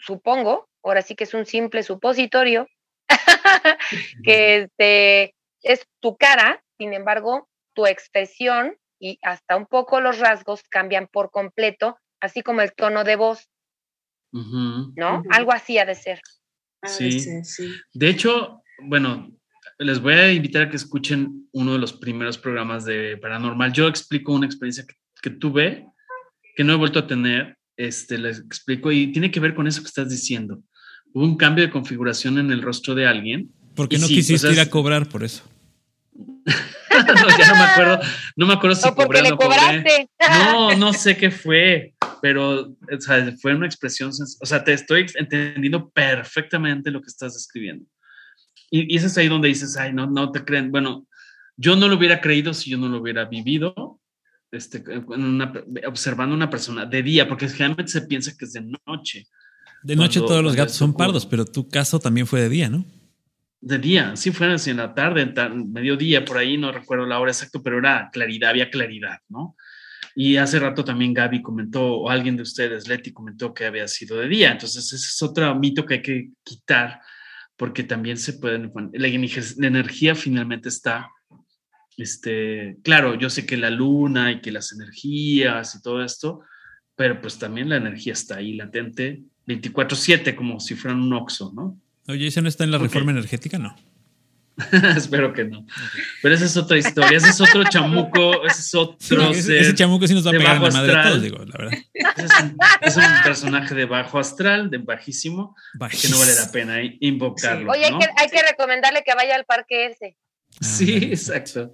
[0.00, 2.68] supongo, ahora sí que es un simple supositorio,
[4.24, 10.62] que este, es tu cara, sin embargo, tu expresión y hasta un poco los rasgos
[10.64, 13.48] cambian por completo, así como el tono de voz,
[14.32, 15.22] ¿no?
[15.30, 16.20] Algo así ha de ser.
[16.84, 17.20] Sí.
[17.44, 17.74] sí.
[17.92, 19.32] De hecho, bueno,
[19.78, 23.72] les voy a invitar a que escuchen uno de los primeros programas de Paranormal.
[23.72, 24.84] Yo explico una experiencia
[25.22, 25.86] que, tuve,
[26.56, 29.82] que no he vuelto a tener, este, les explico, y tiene que ver con eso
[29.82, 30.62] que estás diciendo.
[31.12, 34.68] Hubo un cambio de configuración en el rostro de alguien porque no quisiste ir a
[34.68, 35.44] cobrar por eso.
[37.06, 38.00] no, ya no me acuerdo,
[38.36, 40.08] no me acuerdo si cobré o no cobré.
[40.20, 45.06] No, no sé qué fue, pero o sea, fue una expresión, o sea, te estoy
[45.14, 47.84] entendiendo perfectamente lo que estás describiendo.
[48.70, 50.70] Y, y eso es ahí donde dices, ay, no, no te creen.
[50.70, 51.06] Bueno,
[51.56, 54.00] yo no lo hubiera creído si yo no lo hubiera vivido,
[54.50, 54.82] este,
[55.86, 59.26] observando una persona de día, porque generalmente se piensa que es de noche.
[59.82, 62.84] De noche todos los gatos son pardos, pero tu caso también fue de día, ¿no?
[63.60, 67.18] De día, sí fue así en la tarde, en mediodía, por ahí, no recuerdo la
[67.18, 69.56] hora exacta, pero era claridad, había claridad, ¿no?
[70.14, 74.18] Y hace rato también Gaby comentó, o alguien de ustedes, Leti, comentó que había sido
[74.18, 74.52] de día.
[74.52, 77.00] Entonces, ese es otro mito que hay que quitar,
[77.56, 81.08] porque también se pueden, la, la energía finalmente está,
[81.96, 86.42] este, claro, yo sé que la luna y que las energías y todo esto,
[86.94, 91.80] pero pues también la energía está ahí latente 24/7, como si fueran un oxo, ¿no?
[92.08, 93.58] Oye, ¿ese no está en la reforma energética?
[93.58, 93.76] No.
[94.96, 95.66] Espero que no.
[96.22, 100.14] Pero esa es otra historia, ese es otro chamuco, ese es otro ese, chamuco sí
[100.14, 101.78] nos va a pegar la madre a todos, digo, la verdad.
[102.80, 105.54] Es un, personaje de bajo astral, de bajísimo,
[105.90, 107.70] que no vale la pena invocarlo.
[107.70, 110.16] Oye, hay, que, hay, que, recomendarle que vaya al parque ese.
[110.60, 111.72] sí, ah, exacto.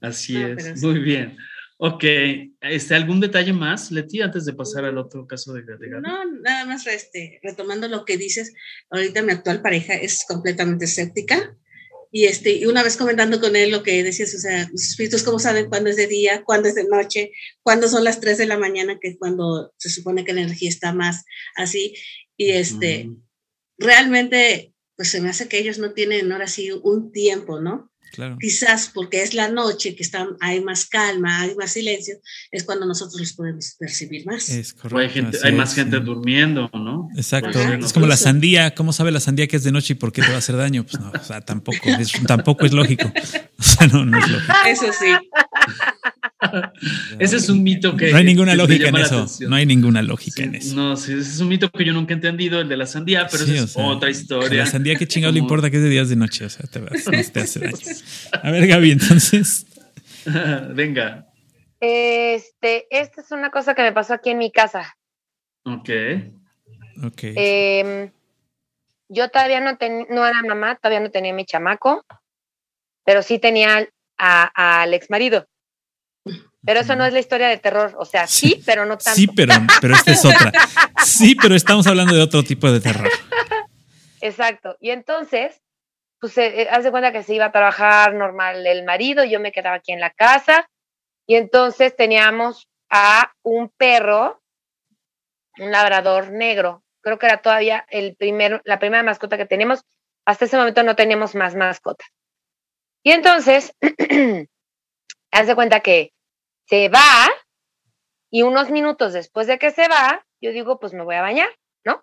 [0.00, 0.82] Así es.
[0.82, 1.36] Muy bien.
[1.80, 2.04] Ok,
[2.60, 6.66] este, ¿algún detalle más, Leti, antes de pasar al otro caso de, de No, nada
[6.66, 8.52] más este, retomando lo que dices,
[8.90, 11.56] ahorita mi actual pareja es completamente escéptica
[12.10, 15.22] y, este, y una vez comentando con él lo que decías, o sea, los espíritus
[15.22, 17.30] cómo saben cuándo es de día, cuándo es de noche,
[17.62, 20.70] cuándo son las 3 de la mañana, que es cuando se supone que la energía
[20.70, 21.24] está más
[21.54, 21.94] así,
[22.36, 23.10] y este,
[23.76, 27.92] realmente, pues se me hace que ellos no tienen ahora sí un tiempo, ¿no?
[28.40, 32.16] Quizás porque es la noche, que está, hay más calma, hay más silencio,
[32.50, 34.48] es cuando nosotros los podemos percibir más.
[34.48, 35.38] Es correcto.
[35.44, 37.08] Hay, más gente durmiendo, ¿no?
[37.16, 37.60] Exacto.
[37.60, 38.74] es como la sandía.
[38.74, 40.56] ¿Cómo sabe la sandía que es de noche y por qué te va a hacer
[40.56, 40.84] daño?
[40.84, 43.12] Pues no, o sea, tampoco es, tampoco es lógico.
[43.60, 44.52] O sea, no, no es lógico.
[44.68, 45.06] Eso sí.
[47.18, 48.10] ese es un mito que.
[48.10, 49.26] No hay ninguna lógica en eso.
[49.48, 50.74] No hay ninguna lógica en eso.
[50.74, 53.26] No, sí, ese es un mito que yo nunca he entendido, el de la sandía,
[53.30, 54.64] pero es otra historia.
[54.64, 56.44] La sandía, ¿qué chingados le importa que es de días de noche?
[56.44, 57.76] O sea, te, te hace daño.
[58.42, 59.66] A ver, Gaby, entonces.
[60.70, 61.26] Venga.
[61.80, 64.96] Este, esta es una cosa que me pasó aquí en mi casa.
[65.64, 65.90] Ok.
[67.04, 67.20] Ok.
[67.22, 68.10] Em,
[69.08, 69.78] yo todavía no,
[70.10, 72.04] no era mamá, todavía no tenía mi chamaco,
[73.04, 75.46] pero sí tenía al ex marido.
[76.64, 77.94] Pero eso no es la historia de terror.
[77.98, 79.16] O sea, sí, pero no tanto.
[79.16, 80.52] Sí, pero, pero esta es otra.
[81.04, 83.08] Sí, pero estamos hablando de otro tipo de terror.
[84.20, 84.76] Exacto.
[84.80, 85.62] Y entonces,
[86.20, 89.52] pues se eh, hace cuenta que se iba a trabajar normal el marido, yo me
[89.52, 90.68] quedaba aquí en la casa.
[91.26, 94.42] Y entonces teníamos a un perro,
[95.58, 96.82] un labrador negro.
[97.02, 99.84] Creo que era todavía el primer, la primera mascota que teníamos.
[100.24, 102.08] Hasta ese momento no teníamos más mascotas.
[103.02, 103.74] Y entonces,
[105.30, 106.12] hace cuenta que
[106.66, 107.28] se va
[108.30, 111.48] y unos minutos después de que se va, yo digo, pues me voy a bañar,
[111.84, 112.02] ¿no?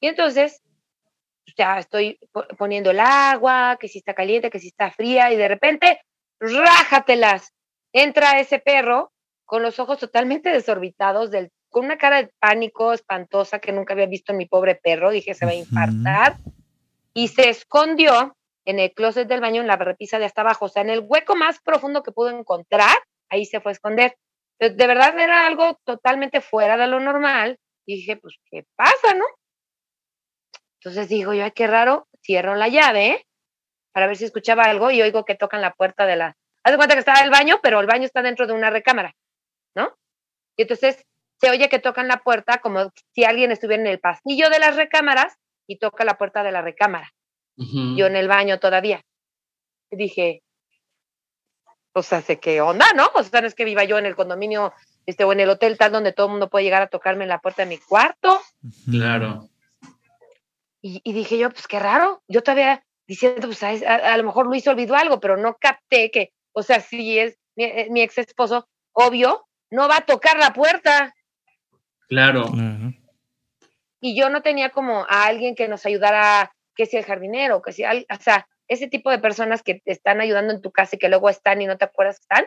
[0.00, 0.62] Y entonces,
[1.56, 2.18] ya estoy
[2.58, 6.00] poniendo el agua, que si está caliente, que si está fría, y de repente,
[6.38, 7.52] rájatelas.
[7.92, 9.12] Entra ese perro
[9.44, 14.06] con los ojos totalmente desorbitados, del, con una cara de pánico espantosa que nunca había
[14.06, 16.36] visto en mi pobre perro, dije, se va a infartar,
[17.14, 20.68] y se escondió en el closet del baño, en la repisa de hasta abajo, o
[20.68, 22.96] sea, en el hueco más profundo que pudo encontrar,
[23.28, 24.16] ahí se fue a esconder.
[24.58, 27.58] De, verdad era algo totalmente fuera de lo normal.
[27.86, 29.24] Y dije, pues, ¿qué pasa, no?
[30.82, 33.26] Entonces digo yo, ay, qué raro, cierro la llave
[33.92, 36.36] para ver si escuchaba algo y oigo que tocan la puerta de la...
[36.62, 39.14] Haz de cuenta que estaba el baño, pero el baño está dentro de una recámara,
[39.74, 39.94] ¿no?
[40.56, 41.04] Y entonces
[41.40, 44.76] se oye que tocan la puerta como si alguien estuviera en el pasillo de las
[44.76, 47.12] recámaras y toca la puerta de la recámara.
[47.56, 49.02] Yo en el baño todavía.
[49.90, 50.42] Y dije,
[51.92, 53.10] o sea, sé qué onda, ¿no?
[53.14, 54.72] O sea, no es que viva yo en el condominio
[55.04, 57.30] este, o en el hotel tal donde todo el mundo puede llegar a tocarme en
[57.30, 58.40] la puerta de mi cuarto.
[58.90, 59.48] Claro.
[60.82, 62.22] Y, dije yo, pues qué raro.
[62.26, 66.62] Yo todavía diciendo, pues a, lo mejor Luis olvidó algo, pero no capté que, o
[66.62, 71.14] sea, si es mi, eh, ex esposo, obvio, no va a tocar la puerta.
[72.08, 72.50] Claro.
[74.00, 77.72] Y yo no tenía como a alguien que nos ayudara, que sea el jardinero, que
[77.72, 80.98] sea, o sea, ese tipo de personas que te están ayudando en tu casa y
[80.98, 82.46] que luego están y no te acuerdas que están.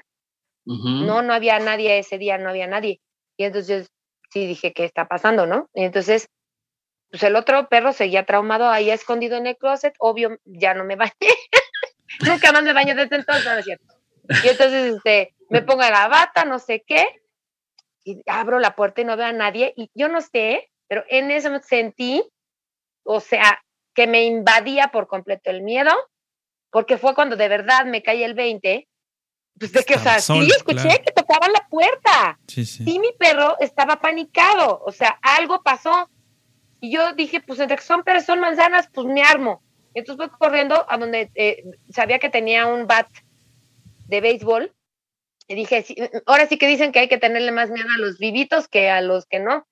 [0.65, 3.01] No, no había nadie ese día, no había nadie.
[3.37, 3.91] Y entonces
[4.31, 5.69] sí dije, ¿qué está pasando, no?
[5.73, 6.29] Y entonces,
[7.13, 9.93] pues el otro perro seguía traumado ahí escondido en el closet.
[9.99, 11.13] Obvio, ya no me bañé.
[12.25, 13.85] Nunca más me bañé desde entonces, ¿no es cierto?
[14.43, 17.05] Y entonces este, me pongo la bata, no sé qué,
[18.03, 19.75] y abro la puerta y no veo a nadie.
[19.77, 22.23] Y yo no sé, pero en eso me sentí,
[23.03, 25.91] o sea, que me invadía por completo el miedo
[26.71, 28.87] porque fue cuando de verdad me caí el 20
[29.59, 32.39] pues de que, o sea, sí escuché que tocaban la puerta.
[32.47, 32.83] Sí, sí.
[32.87, 36.09] Y mi perro estaba panicado, o sea, algo pasó.
[36.83, 39.63] Y yo dije, pues entre que son peras, son manzanas, pues me armo.
[39.93, 43.07] Entonces voy corriendo a donde eh, sabía que tenía un bat
[44.07, 44.73] de béisbol.
[45.47, 45.85] Y dije,
[46.25, 48.99] ahora sí que dicen que hay que tenerle más miedo a los vivitos que a
[48.99, 49.65] los que no.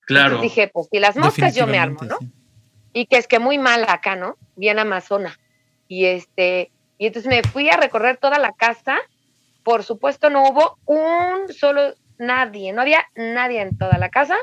[0.00, 0.40] Claro.
[0.40, 2.18] dije, pues si las moscas yo me armo, ¿no?
[2.92, 4.36] Y que es que muy mal acá, ¿no?
[4.56, 5.38] Bien Amazona.
[5.86, 8.98] Y este, y entonces me fui a recorrer toda la casa.
[9.62, 14.36] Por supuesto, no hubo un solo nadie, no había nadie en toda la casa.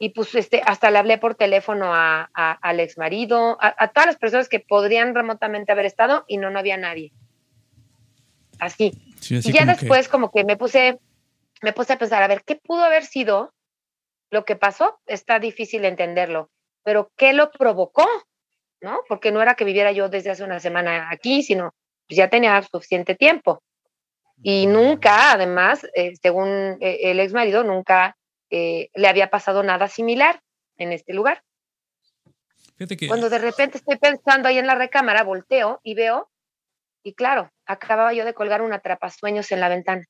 [0.00, 4.16] Y pues este, hasta le hablé por teléfono a, al ex marido, a, todas las
[4.16, 7.12] personas que podrían remotamente haber estado y no, no había nadie.
[8.58, 8.92] Así.
[9.28, 10.98] y ya después como que me puse,
[11.62, 13.54] me puse a pensar, a ver, ¿qué pudo haber sido
[14.30, 14.98] lo que pasó?
[15.06, 16.50] Está difícil entenderlo,
[16.82, 18.06] pero ¿qué lo provocó?
[18.80, 19.00] ¿no?
[19.08, 21.74] Porque no era que viviera yo desde hace una semana aquí, sino
[22.08, 23.62] pues ya tenía suficiente tiempo.
[24.42, 28.16] Y nunca, además, eh, según eh, el ex marido, nunca
[28.50, 30.42] eh, le había pasado nada similar
[30.76, 31.42] en este lugar.
[33.08, 36.30] Cuando de repente estoy pensando ahí en la recámara, volteo y veo,
[37.02, 40.04] y claro, acababa yo de colgar un atrapasueños en la ventana.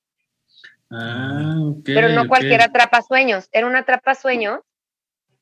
[0.91, 4.61] Ah, Pero no cualquier atrapasueños, era un atrapasueños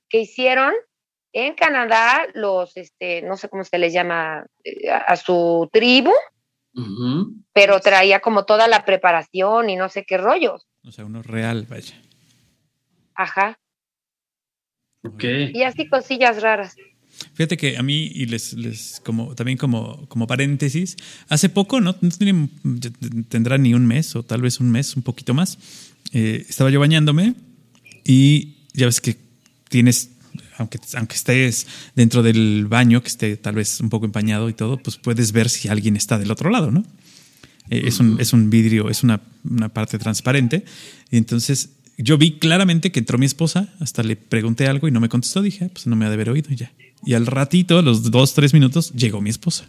[0.08, 0.72] que hicieron
[1.32, 6.12] en Canadá, los, este, no sé cómo se les llama, eh, a, su tribu,
[7.52, 10.66] pero traía como toda la preparación y no sé qué rollos.
[10.84, 12.00] O sea, uno real, vaya.
[13.18, 13.58] Ajá.
[15.02, 15.24] Ok.
[15.52, 16.76] Y así cosillas raras.
[17.34, 20.96] Fíjate que a mí, y les, les como también como, como paréntesis,
[21.28, 21.96] hace poco, no,
[23.28, 25.58] tendrá ni un mes o tal vez un mes, un poquito más,
[26.12, 27.34] eh, estaba yo bañándome
[28.04, 29.16] y ya ves que
[29.68, 30.12] tienes
[30.58, 31.66] aunque, aunque estés
[31.96, 35.48] dentro del baño, que esté tal vez un poco empañado y todo, pues puedes ver
[35.48, 36.84] si alguien está del otro lado, ¿no?
[37.70, 40.64] Eh, es, un, es un vidrio, es una, una, parte transparente.
[41.10, 45.00] Y entonces yo vi claramente que entró mi esposa, hasta le pregunté algo y no
[45.00, 46.72] me contestó, dije, ah, pues no me ha de haber oído ya.
[47.04, 49.68] Y al ratito, a los dos, tres minutos, llegó mi esposa.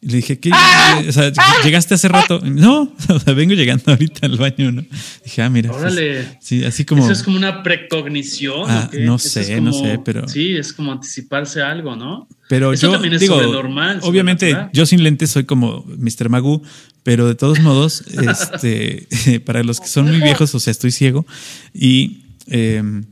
[0.00, 0.50] Y le dije, ¿qué?
[0.52, 1.00] ¡Ah!
[1.08, 1.32] O sea,
[1.62, 2.40] llegaste hace rato.
[2.44, 4.84] No, o sea, vengo llegando ahorita al baño, ¿no?
[5.24, 5.70] Dije, ah, mira.
[5.70, 6.38] Pues, Órale.
[6.40, 7.04] sí, así como.
[7.04, 8.68] Eso es como una precognición.
[8.68, 10.26] Ah, no sé, no sé, pero.
[10.26, 12.26] Sí, es como anticiparse a algo, ¿no?
[12.48, 16.28] Pero yo también es digo, normal, obviamente, yo sin lentes soy como Mr.
[16.28, 16.62] Magoo,
[17.02, 21.26] pero de todos modos, este, para los que son muy viejos, o sea, estoy ciego
[21.74, 22.22] y.
[22.46, 23.04] Em,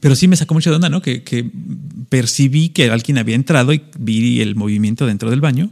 [0.00, 1.00] pero sí me sacó mucho de onda, ¿no?
[1.00, 1.48] Que, que
[2.08, 5.70] percibí que alguien había entrado y vi el movimiento dentro del baño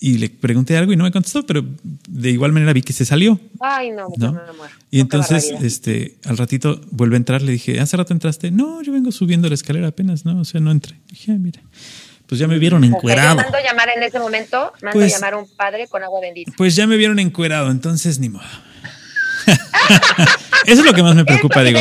[0.00, 1.64] y le pregunté algo y no me contestó, pero
[2.08, 3.40] de igual manera vi que se salió.
[3.60, 4.32] Ay, no, ¿no?
[4.32, 4.74] me muero.
[4.90, 8.50] Y entonces, este, al ratito vuelve a entrar, le dije, ¿hace rato entraste?
[8.50, 10.96] No, yo vengo subiendo la escalera apenas, no, o sea, no entré.
[11.10, 11.60] Dije, ah, mira,
[12.28, 13.36] pues ya me vieron encuerado.
[13.36, 16.52] mando llamar en ese momento, mando pues, llamar a un padre con agua bendita.
[16.56, 18.44] Pues ya me vieron encuerado, entonces ni modo.
[20.66, 21.80] Eso es lo que más me preocupa, digo.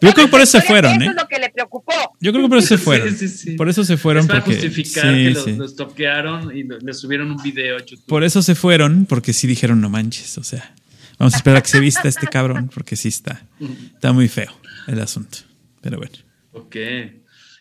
[0.00, 1.04] Yo creo que por eso se fueron, ¿eh?
[1.04, 1.92] Eso es lo que le preocupó.
[2.20, 3.16] Yo creo que por eso se fueron.
[3.16, 3.50] Sí, sí, sí.
[3.52, 4.26] Por eso se fueron.
[4.26, 8.06] para justificar que los, toquearon y le subieron un video a YouTube.
[8.06, 10.38] Por eso se fueron, porque sí dijeron no manches.
[10.38, 10.74] O sea,
[11.20, 13.46] vamos a esperar a que se vista este cabrón, porque sí está.
[13.94, 14.52] Está muy feo
[14.88, 15.38] el asunto.
[15.82, 16.14] Pero bueno.
[16.50, 16.76] Ok.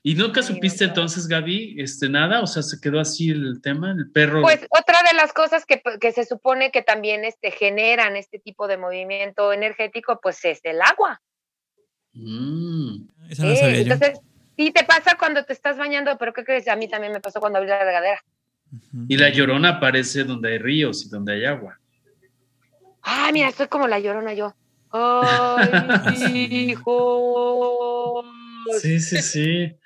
[0.03, 2.41] ¿Y nunca supiste entonces, Gaby, este, nada?
[2.41, 4.41] O sea, se quedó así el tema, el perro.
[4.41, 8.67] Pues otra de las cosas que, que se supone que también este, generan este tipo
[8.67, 11.21] de movimiento energético, pues es el agua.
[12.13, 13.07] Mm.
[13.29, 14.19] entonces,
[14.57, 16.67] sí te pasa cuando te estás bañando, pero ¿qué crees?
[16.67, 18.21] A mí también me pasó cuando abrí la regadera.
[19.07, 21.79] Y la llorona aparece donde hay ríos y donde hay agua.
[23.01, 24.55] Ay, mira, estoy como la llorona yo.
[24.91, 28.23] Ay, hijo.
[28.79, 29.77] Sí, sí, sí.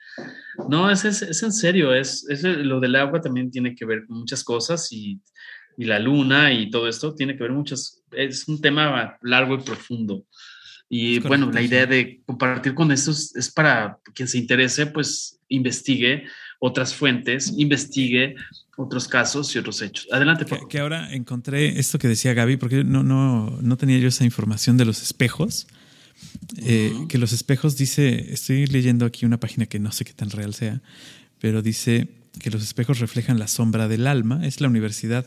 [0.69, 4.19] No, es, es, en serio, es, es, lo del agua también tiene que ver con
[4.19, 5.19] muchas cosas y,
[5.77, 9.61] y, la luna y todo esto tiene que ver muchas, es un tema largo y
[9.61, 10.25] profundo.
[10.87, 16.25] Y bueno, la idea de compartir con estos es para quien se interese, pues investigue
[16.59, 18.35] otras fuentes, investigue
[18.77, 20.07] otros casos y otros hechos.
[20.11, 24.09] Adelante, por que, ahora encontré esto que decía Gaby, porque no, no, no tenía yo
[24.09, 25.67] esa información de los espejos.
[26.57, 30.29] Eh, que los espejos dice, estoy leyendo aquí una página que no sé qué tan
[30.29, 30.81] real sea,
[31.39, 32.07] pero dice
[32.39, 34.45] que los espejos reflejan la sombra del alma.
[34.45, 35.25] Es la Universidad,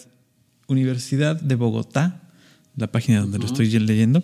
[0.67, 2.31] Universidad de Bogotá,
[2.77, 4.23] la página donde lo estoy leyendo.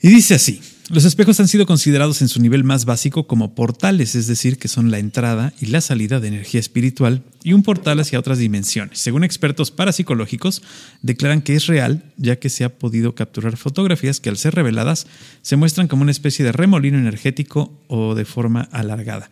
[0.00, 0.60] Y dice así,
[0.90, 4.68] los espejos han sido considerados en su nivel más básico como portales, es decir, que
[4.68, 8.98] son la entrada y la salida de energía espiritual y un portal hacia otras dimensiones.
[8.98, 10.62] Según expertos parapsicológicos,
[11.00, 15.06] declaran que es real, ya que se ha podido capturar fotografías que al ser reveladas
[15.40, 19.30] se muestran como una especie de remolino energético o de forma alargada.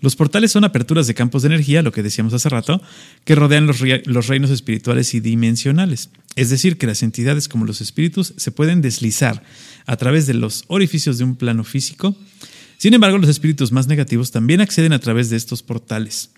[0.00, 2.82] Los portales son aperturas de campos de energía, lo que decíamos hace rato,
[3.24, 6.10] que rodean los, reinos espirituales y dimensionales.
[6.36, 9.42] Es decir, que las entidades como los espíritus se pueden deslizar
[9.86, 12.16] a través de los orificios de un plano físico.
[12.76, 16.30] Sin embargo, los espíritus más negativos también acceden a través de estos portales.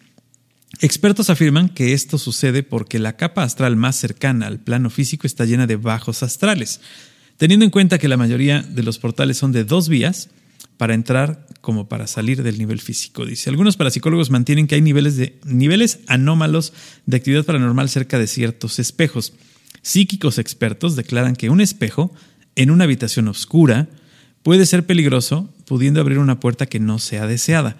[0.80, 5.46] Expertos afirman que esto sucede porque la capa astral más cercana al plano físico está
[5.46, 6.80] llena de bajos astrales.
[7.38, 10.28] Teniendo en cuenta que la mayoría de los portales son de dos vías,
[10.76, 13.26] para entrar como para salir del nivel físico.
[13.26, 16.72] Dice, algunos parapsicólogos mantienen que hay niveles, de, niveles anómalos
[17.06, 19.32] de actividad paranormal cerca de ciertos espejos.
[19.82, 22.12] Psíquicos expertos declaran que un espejo
[22.54, 23.88] en una habitación oscura
[24.42, 27.76] puede ser peligroso, pudiendo abrir una puerta que no sea deseada.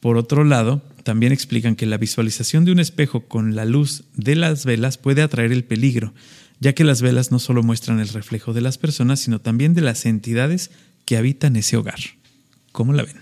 [0.00, 4.36] Por otro lado, también explican que la visualización de un espejo con la luz de
[4.36, 6.14] las velas puede atraer el peligro,
[6.60, 9.82] ya que las velas no solo muestran el reflejo de las personas, sino también de
[9.82, 10.70] las entidades
[11.04, 12.00] que habitan ese hogar.
[12.74, 13.16] ¿Cómo la ven?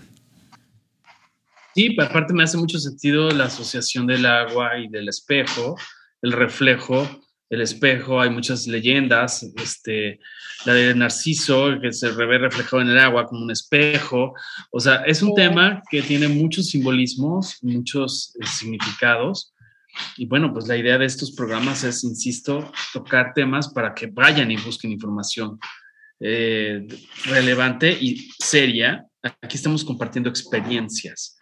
[1.75, 5.77] Sí, aparte me hace mucho sentido la asociación del agua y del espejo,
[6.21, 7.07] el reflejo
[7.53, 10.19] el espejo, hay muchas leyendas, este,
[10.65, 14.33] la de Narciso, que se ve reflejado en el agua como un espejo,
[14.71, 19.53] o sea, es un tema que tiene muchos simbolismos, muchos eh, significados,
[20.17, 24.49] y bueno, pues la idea de estos programas es, insisto, tocar temas para que vayan
[24.49, 25.59] y busquen información
[26.19, 26.87] eh,
[27.25, 29.05] relevante y seria.
[29.41, 31.37] Aquí estamos compartiendo experiencias,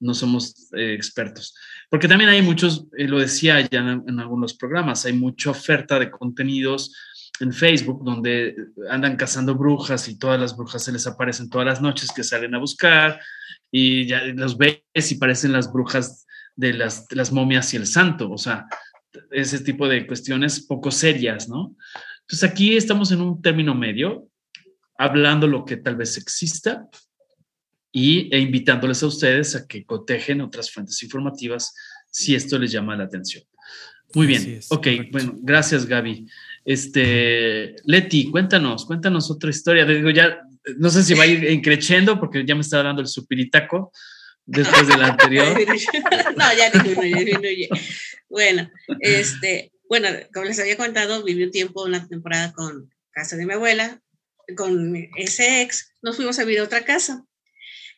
[0.00, 1.54] no somos eh, expertos.
[1.88, 6.10] Porque también hay muchos, eh, lo decía ya en, algunos programas, hay mucha oferta de
[6.10, 6.92] contenidos
[7.38, 8.56] en Facebook donde
[8.90, 12.54] andan cazando brujas y todas las brujas se les aparecen todas las noches que salen
[12.54, 13.20] a buscar
[13.70, 16.26] y ya los ves y parecen las brujas
[16.56, 18.66] de las, de las momias y el santo, o sea,
[19.30, 21.76] ese tipo de cuestiones poco serias, ¿no?
[22.22, 24.28] Entonces aquí estamos en un término medio,
[24.98, 26.88] hablando lo que tal vez exista,
[27.92, 31.74] y, e invitándoles a ustedes a que cotejen otras fuentes informativas
[32.10, 33.44] si esto les llama la atención.
[34.14, 36.26] Muy bien, ok, bueno, gracias Gaby.
[36.64, 39.84] Este, Leti, cuéntanos, cuéntanos otra historia.
[39.84, 40.40] Digo, ya,
[40.78, 43.92] no sé si va a ir increciendo porque ya me está dando el supiritaco
[44.46, 45.46] después de la anterior.
[46.36, 47.68] no, ya disminuye,
[48.28, 48.70] Bueno,
[49.00, 53.54] este, bueno, como les había contado, viví un tiempo, una temporada con casa de mi
[53.54, 54.00] abuela,
[54.56, 57.24] con ese ex, nos fuimos a vivir a otra casa.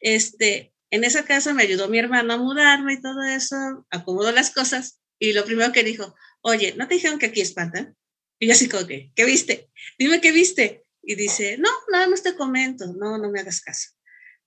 [0.03, 4.51] Este, en esa casa me ayudó mi hermano a mudarme y todo eso, acomodó las
[4.51, 7.97] cosas y lo primero que dijo, oye, ¿no te dijeron que aquí espantan?
[8.39, 9.71] Y yo así como que, ¿qué viste?
[9.99, 10.85] Dime qué viste.
[11.01, 13.91] Y dice, no, nada más te comento, no, no me hagas caso.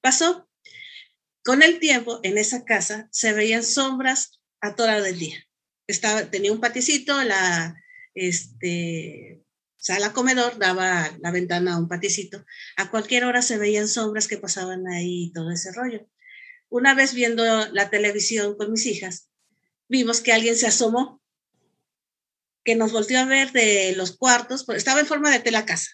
[0.02, 0.50] Pasó.
[1.44, 5.48] Con el tiempo, en esa casa se veían sombras a toda hora del día.
[5.88, 7.76] Estaba, tenía un paticito, la,
[8.14, 9.45] este,
[9.86, 12.44] sala comedor daba la ventana a un paticito.
[12.76, 16.10] A cualquier hora se veían sombras que pasaban ahí y todo ese rollo.
[16.70, 19.30] Una vez viendo la televisión con mis hijas,
[19.88, 21.22] vimos que alguien se asomó,
[22.64, 25.92] que nos volteó a ver de los cuartos, estaba en forma de tela casa.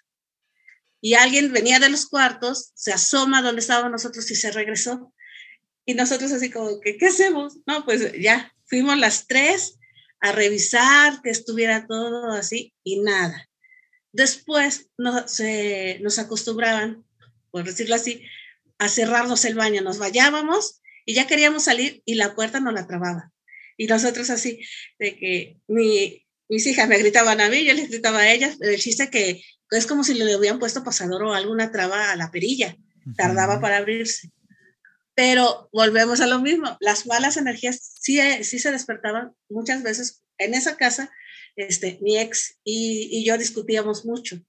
[1.02, 5.14] Y alguien venía de los cuartos, se asoma donde estábamos nosotros y se regresó.
[5.84, 7.58] Y nosotros así como que, ¿qué hacemos?
[7.68, 9.80] No, pues ya, fuimos las tres
[10.22, 13.51] a revisar que estuviera todo así y nada.
[14.14, 15.40] Después nos,
[16.02, 17.06] nos acostumbraban,
[17.50, 18.24] por decirlo así,
[18.78, 19.82] a cerrarnos el baño.
[19.82, 23.32] Nos vayábamos y ya queríamos salir y la puerta no la trababa.
[23.78, 24.62] Y nosotros así,
[25.00, 28.78] de que mi, mis hijas me gritaban a mí, yo les gritaba a ellas, el
[28.78, 29.42] chiste que
[29.72, 32.76] es como si le hubieran puesto pasador o alguna traba a la perilla,
[33.16, 34.30] tardaba para abrirse.
[35.16, 40.54] Pero volvemos a lo mismo, las malas energías sí, sí se despertaban muchas veces en
[40.54, 41.12] esa casa
[41.56, 44.40] este, mi ex y, yo discutíamos mucho.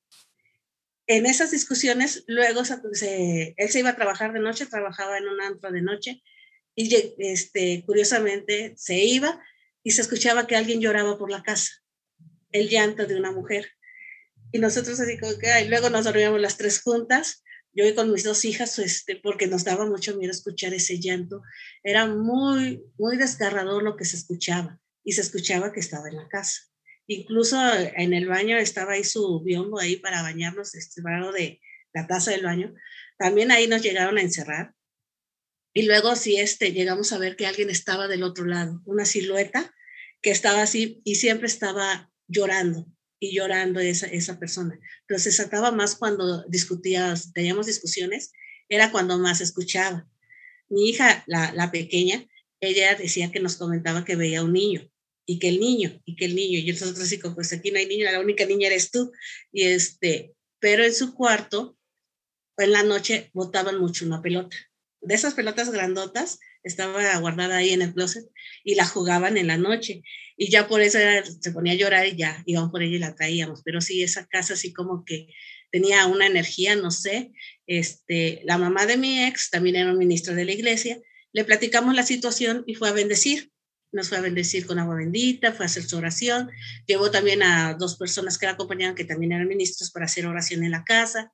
[1.07, 5.41] En esas discusiones, luego se, él se iba a trabajar de noche, trabajaba en un
[5.41, 6.23] antro de noche,
[6.75, 9.43] y este, curiosamente se iba
[9.83, 11.71] y se escuchaba que alguien lloraba por la casa,
[12.51, 13.69] el llanto de una mujer.
[14.53, 17.43] Y nosotros así como que, luego nos dormíamos las tres juntas,
[17.75, 21.43] yo y con mis dos hijas, este, porque nos daba mucho miedo escuchar ese llanto.
[21.83, 26.29] Era muy, muy desgarrador lo que se escuchaba y se escuchaba que estaba en la
[26.29, 26.61] casa.
[27.07, 31.61] Incluso en el baño estaba ahí su biombo ahí para bañarnos, este lado de
[31.93, 32.75] la taza del baño.
[33.19, 34.75] También ahí nos llegaron a encerrar.
[35.75, 39.75] Y luego sí, este, llegamos a ver que alguien estaba del otro lado, una silueta
[40.21, 42.87] que estaba así y siempre estaba llorando
[43.19, 44.79] y llorando esa, esa persona.
[45.07, 48.33] Pero se trataba más cuando discutíamos, teníamos discusiones,
[48.69, 50.07] era cuando más escuchaba.
[50.69, 52.27] Mi hija, la, la pequeña,
[52.61, 54.92] ella decía que nos comentaba que veía un niño
[55.27, 57.79] y que el niño, y que el niño, y nosotros así como, pues aquí no
[57.79, 59.13] hay niño, la única niña eres tú,
[59.53, 61.77] y este, pero en su cuarto,
[62.57, 64.57] en la noche botaban mucho una pelota,
[65.03, 68.25] de esas pelotas grandotas, estaba guardada ahí en el closet
[68.65, 70.03] y la jugaban en la noche.
[70.37, 70.99] Y ya por eso
[71.41, 73.63] se ponía a llorar y ya íbamos por ella y la traíamos.
[73.65, 75.27] Pero sí, esa casa así como que
[75.71, 77.33] tenía una energía, no sé.
[77.67, 81.01] Este, la mamá de mi ex también era un ministro de la iglesia.
[81.33, 83.51] Le platicamos la situación y fue a bendecir.
[83.93, 86.51] Nos fue a bendecir con agua bendita, fue a hacer su oración.
[86.87, 90.65] Llevó también a dos personas que la acompañaban, que también eran ministros, para hacer oración
[90.65, 91.33] en la casa.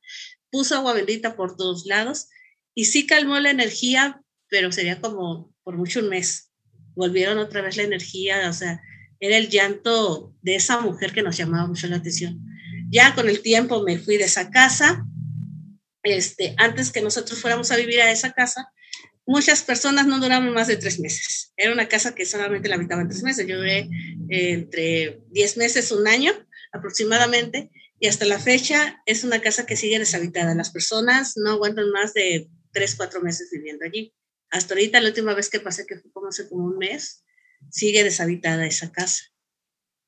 [0.50, 2.28] Puso agua bendita por todos lados
[2.74, 6.50] y sí calmó la energía, pero sería como por mucho un mes.
[6.94, 8.82] Volvieron otra vez la energía, o sea,
[9.20, 12.40] era el llanto de esa mujer que nos llamaba mucho la atención.
[12.90, 15.04] Ya con el tiempo me fui de esa casa.
[16.02, 18.72] Este, antes que nosotros fuéramos a vivir a esa casa,
[19.28, 21.52] muchas personas no duraban más de tres meses.
[21.56, 23.46] Era una casa que solamente la habitaban tres meses.
[23.46, 23.80] Yo duré
[24.30, 26.32] eh, entre diez meses, un año
[26.72, 30.54] aproximadamente, y hasta la fecha es una casa que sigue deshabitada.
[30.54, 34.14] Las personas no aguantan más de tres, cuatro meses viviendo allí.
[34.50, 37.22] Hasta ahorita, la última vez que pasé, que fue como hace como un mes,
[37.70, 39.24] sigue deshabitada esa casa.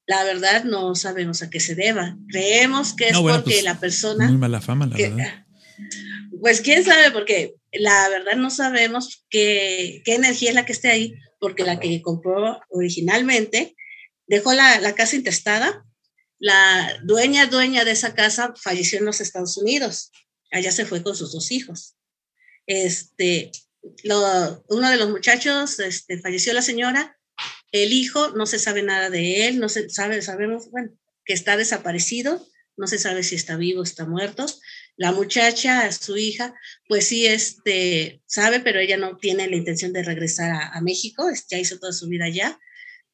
[0.07, 2.17] La verdad no sabemos a qué se deba.
[2.31, 4.29] Creemos que es porque pues, la persona...
[4.29, 5.47] Muy mala fama, la verdad.
[6.41, 10.89] Pues quién sabe, porque la verdad no sabemos qué, qué energía es la que esté
[10.89, 13.77] ahí, porque la que compró originalmente
[14.27, 15.85] dejó la, la casa intestada.
[16.39, 20.11] La dueña, dueña de esa casa falleció en los Estados Unidos.
[20.51, 21.97] Allá se fue con sus dos hijos.
[22.67, 23.51] Este,
[24.69, 27.19] uno de los muchachos, este, falleció la señora,
[27.73, 30.93] el hijo, no se sabe nada de él, no se sabe, sabemos, bueno,
[31.25, 34.47] que está desaparecido, no se sabe si está vivo, está muerto.
[34.97, 36.55] La muchacha, su hija,
[36.89, 41.59] pues sí, este, sabe, pero ella no tiene la intención de regresar a, México, ya
[41.59, 42.61] hizo toda su vida allá,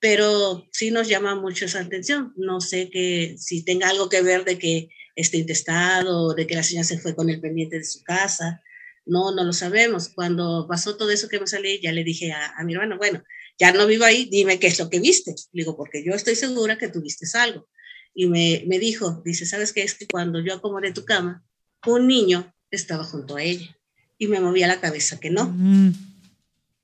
[0.00, 2.32] pero sí nos llama mucho esa atención.
[2.36, 6.62] No sé que si tenga algo que ver de que esté intestado, de que la
[6.62, 8.62] señora se fue con el pendiente de su casa,
[9.06, 10.10] no, no lo sabemos.
[10.10, 13.22] Cuando pasó todo eso que me salí, ya le dije a, mi hermano, bueno,
[13.58, 15.34] ya no vivo ahí, dime qué es lo que viste.
[15.52, 17.68] Digo, porque yo estoy segura que tú viste algo.
[18.12, 19.82] Y me, me dijo, dice, ¿sabes qué?
[19.82, 21.45] Es que cuando yo acomodé tu cama,
[21.94, 23.76] un niño estaba junto a ella
[24.18, 25.52] y me movía la cabeza que no.
[25.54, 25.92] Mm.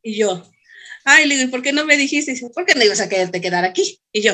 [0.03, 0.49] Y yo,
[1.05, 2.33] ay, le digo, ¿y por qué no me dijiste?
[2.33, 4.01] Dice, ¿por qué no ibas a quedarte quedar aquí?
[4.12, 4.33] Y yo,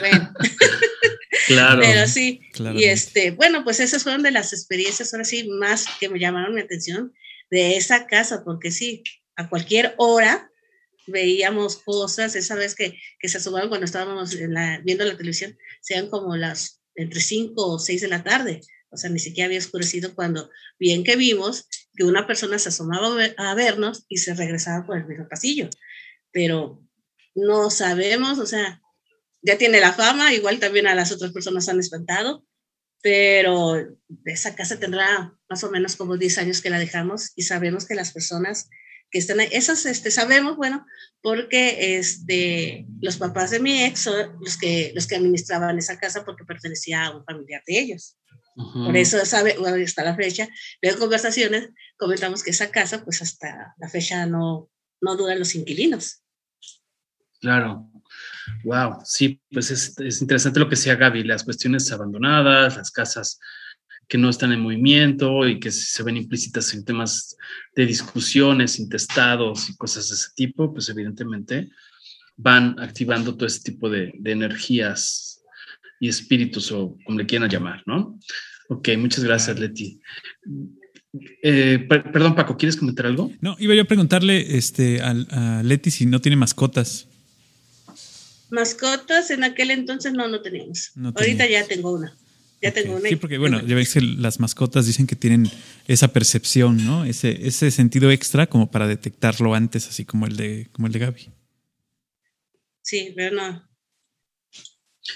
[0.00, 0.32] bueno.
[1.46, 1.80] claro.
[1.82, 2.40] Pero sí,
[2.74, 6.54] y este, bueno, pues esas fueron de las experiencias ahora sí más que me llamaron
[6.54, 7.12] mi atención
[7.50, 9.02] de esa casa, porque sí,
[9.36, 10.50] a cualquier hora
[11.06, 14.36] veíamos cosas, esa vez que, que se asomaron cuando estábamos
[14.84, 18.60] viendo la televisión, sean como las entre 5 o 6 de la tarde,
[18.90, 23.08] o sea, ni siquiera había oscurecido cuando bien que vimos que una persona se asomaba
[23.36, 25.68] a vernos y se regresaba por el mismo pasillo,
[26.32, 26.82] pero
[27.34, 28.82] no sabemos, o sea,
[29.42, 32.44] ya tiene la fama, igual también a las otras personas han espantado,
[33.02, 33.76] pero
[34.26, 37.94] esa casa tendrá más o menos como 10 años que la dejamos y sabemos que
[37.94, 38.68] las personas
[39.10, 39.48] que están ahí.
[39.52, 40.86] Esas este, sabemos, bueno,
[41.22, 46.24] porque este, los papás de mi ex son los que, los que administraban esa casa
[46.24, 48.16] porque pertenecía a un familiar de ellos.
[48.72, 50.48] Por eso sabe, hasta la fecha,
[50.80, 54.68] en conversaciones comentamos que esa casa, pues hasta la fecha no,
[55.00, 56.22] no duran los inquilinos.
[57.40, 57.90] Claro.
[58.64, 63.38] Wow, sí, pues es, es interesante lo que decía Gaby, las cuestiones abandonadas, las casas
[64.10, 67.36] que no están en movimiento y que se ven implícitas en temas
[67.76, 71.70] de discusiones, intestados y cosas de ese tipo, pues evidentemente
[72.36, 75.44] van activando todo ese tipo de, energías
[76.00, 78.18] y espíritus o como le quieran llamar, ¿no?
[78.70, 80.00] Ok, muchas gracias, Leti.
[81.42, 83.32] Eh, perdón, Paco, ¿quieres comentar algo?
[83.40, 87.08] No, iba yo a preguntarle este, a, Leti si no tiene mascotas.
[88.48, 90.92] Mascotas en aquel entonces no, no teníamos.
[91.16, 92.16] Ahorita ya tengo una.
[92.62, 93.08] Ya tengo una.
[93.08, 95.50] Sí, porque bueno, ya veis que las mascotas dicen que tienen
[95.88, 97.04] esa percepción, ¿no?
[97.04, 100.98] Ese, ese sentido extra como para detectarlo antes, así como el de, como el de
[101.00, 101.28] Gaby.
[102.82, 103.68] Sí, pero no.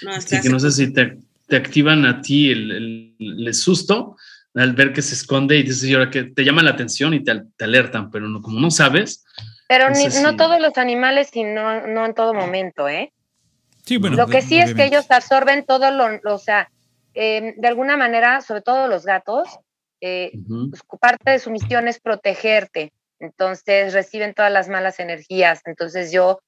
[0.01, 1.19] No, que no sé si te,
[1.51, 4.17] activan a ti el, el, susto
[4.53, 7.23] al ver que se esconde y dices, y ahora que te llama la atención y
[7.23, 9.25] te, te alertan, pero no, como no sabes.
[9.67, 13.11] Pero no, todos los animales y no, no en todo momento, ¿eh?
[13.83, 14.15] Sí, bueno.
[14.15, 16.69] Lo que sí es que ellos absorben todo lo, o sea,
[17.15, 19.47] Em, de alguna manera, sobre todo los gatos,
[20.01, 20.33] eh,
[20.69, 22.91] pues, parte de su misión es protegerte.
[23.19, 25.61] Entonces reciben todas las malas energías.
[25.65, 26.41] Entonces yo,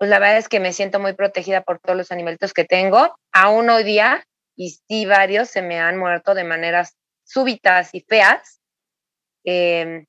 [0.00, 3.14] pues la verdad es que me siento muy protegida por todos los animalitos que tengo.
[3.32, 4.24] Aún hoy día,
[4.56, 8.62] y sí varios se me han muerto de maneras súbitas y feas.
[9.44, 10.06] Em,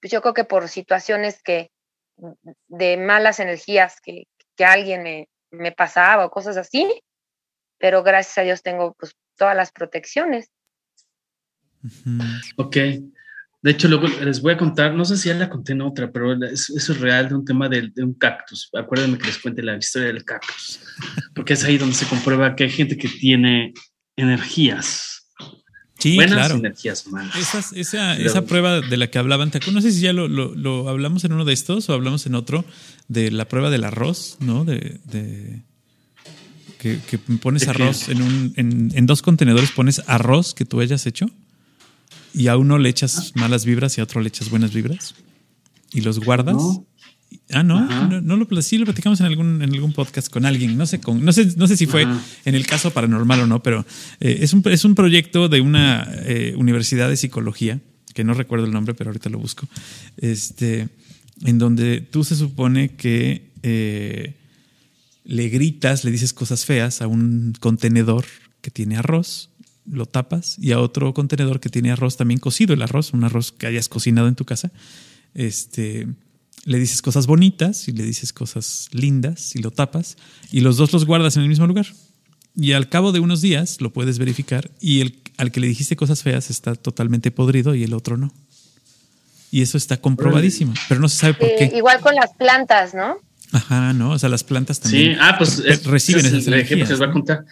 [0.00, 1.70] pues yo creo que por situaciones que
[2.66, 4.24] de malas energías que,
[4.56, 7.00] que alguien me, me pasaba o cosas así,
[7.78, 10.50] pero gracias a Dios tengo pues todas las protecciones.
[12.56, 12.78] Ok.
[13.64, 16.12] De hecho, luego les voy a contar, no sé si ya la conté en otra,
[16.12, 18.68] pero eso, es real de un tema de, un cactus.
[18.74, 20.80] Acuérdenme que les cuente la historia del cactus,
[21.34, 23.72] porque es ahí donde se comprueba que hay gente que tiene
[24.16, 25.30] energías.
[25.98, 27.34] Sí, buenas energías malas.
[27.74, 31.32] esa, esa, prueba de la que hablaban, no sé si ya lo, lo, hablamos en
[31.32, 32.66] uno de estos o hablamos en otro,
[33.08, 34.66] de la prueba del arroz, ¿no?
[34.66, 35.62] De, de
[36.76, 36.98] que,
[37.40, 41.30] pones arroz en, un, en, en dos contenedores, pones arroz que tú hayas hecho
[42.34, 45.14] y a uno le echas malas vibras y a otro le echas buenas vibras
[45.92, 46.56] y los guardas.
[47.50, 47.80] Ah, no,
[48.20, 51.24] no, lo, sí lo platicamos en algún, en algún podcast con alguien, no sé, con,
[51.24, 53.84] no sé, no sé si fue en el caso paranormal o no, pero
[54.20, 57.80] eh, es, un, es un proyecto de una eh, universidad de psicología,
[58.14, 59.68] que no recuerdo el nombre, pero ahorita lo busco,
[60.16, 60.88] este,
[61.42, 64.34] en donde tú se supone que eh,
[65.24, 68.24] le gritas, le dices cosas feas a un contenedor
[68.60, 69.50] que tiene arroz
[69.90, 73.52] lo tapas y a otro contenedor que tiene arroz también cocido, el arroz, un arroz
[73.52, 74.70] que hayas cocinado en tu casa,
[75.34, 76.08] este,
[76.64, 80.16] le dices cosas bonitas y le dices cosas lindas y lo tapas
[80.50, 81.86] y los dos los guardas en el mismo lugar.
[82.56, 85.96] Y al cabo de unos días lo puedes verificar y el al que le dijiste
[85.96, 88.32] cosas feas está totalmente podrido y el otro no.
[89.50, 91.72] Y eso está comprobadísimo, pero no se sabe por qué.
[91.76, 93.16] Igual con las plantas, ¿no?
[93.52, 95.18] Ajá, no, o sea, las plantas también sí.
[95.20, 96.88] ah, pues, reciben esas energías.
[96.88, 97.44] Que les va a contar.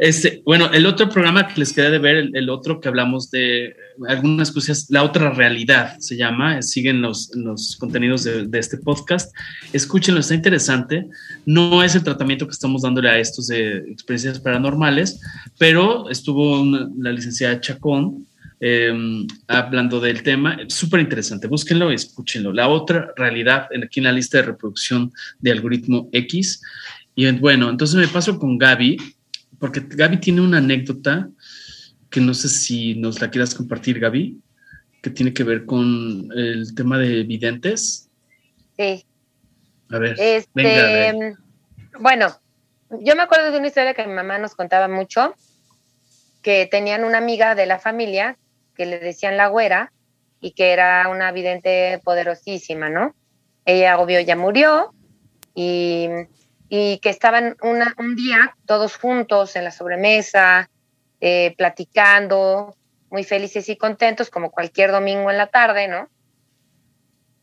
[0.00, 3.76] Este, bueno, el otro programa que les queda de ver, el, otro que hablamos de
[4.08, 9.30] algunas cosas, La Otra Realidad se llama, siguen los, los contenidos de, este podcast,
[9.74, 11.06] escúchenlo, está interesante,
[11.44, 15.20] no es el tratamiento que estamos dándole a estos de experiencias paranormales,
[15.58, 16.64] pero estuvo
[16.96, 18.26] la licenciada Chacón
[18.58, 22.54] em, hablando del tema, súper interesante, búsquenlo y escúchenlo.
[22.54, 26.62] La Otra Realidad, aquí en la lista de reproducción de algoritmo X.
[27.14, 28.96] Y bueno, entonces me paso con Gaby
[29.60, 31.28] porque Gaby tiene una anécdota
[32.08, 34.40] que no sé si nos la quieras compartir, Gaby,
[35.02, 38.10] que tiene que ver con el tema de videntes.
[38.76, 39.04] Sí.
[39.90, 41.36] A ver, este,
[42.00, 42.28] Bueno,
[42.90, 45.34] yo me acuerdo de una historia que mi mamá nos contaba mucho,
[46.42, 48.38] que tenían una amiga de la familia
[48.74, 49.92] que le decían la güera
[50.40, 53.14] y que era una vidente poderosísima, ¿no?
[53.66, 54.94] Ella, obvio, ya murió
[55.54, 56.08] y
[56.72, 60.70] y que estaban un día todos juntos en la sobremesa,
[61.20, 62.76] eh, platicando,
[63.10, 66.08] muy felices y contentos, como cualquier domingo en la tarde, ¿no?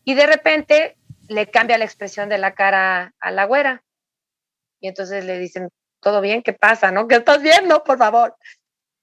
[0.05, 0.97] Y de repente
[1.27, 3.83] le cambia la expresión de la cara a la güera.
[4.79, 5.67] Y entonces le dicen,
[5.99, 6.41] ¿todo bien?
[6.41, 6.91] ¿Qué pasa?
[6.91, 7.09] ¿No?
[7.09, 7.83] ¿Qué estás viendo?
[7.83, 8.33] Por favor.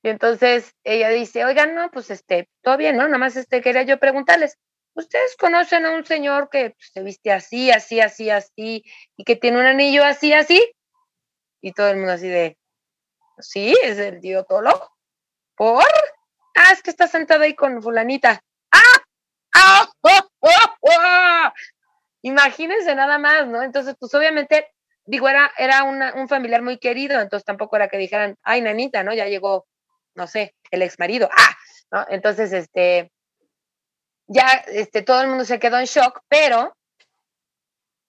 [0.03, 3.05] Y entonces ella dice, oigan, no, pues este, todo bien, ¿no?
[3.05, 4.57] Nada más este, quería yo preguntarles,
[4.95, 8.85] ustedes conocen a un señor que pues, se viste así, así, así, así,
[9.17, 10.73] y que tiene un anillo así, así.
[11.61, 12.57] Y todo el mundo así de,
[13.39, 14.91] sí, es el tío Tolo.
[15.57, 15.85] ¿Por?
[16.57, 18.41] Ah, es que está sentado ahí con fulanita.
[18.71, 19.03] ¡Ah!
[19.55, 19.91] ¡Ah!
[21.01, 21.55] ¡Ah!
[22.23, 23.63] Imagínense nada más, ¿no?
[23.63, 24.69] Entonces, pues obviamente,
[25.05, 29.13] digo, era, era un familiar muy querido, entonces tampoco era que dijeran, ay, nanita, ¿no?
[29.13, 29.67] Ya llegó,
[30.15, 31.29] no sé, el ex marido.
[31.37, 31.57] ¡Ah!
[31.91, 32.07] ¿No?
[32.09, 33.13] Entonces, este,
[34.27, 36.75] ya este, todo el mundo se quedó en shock, pero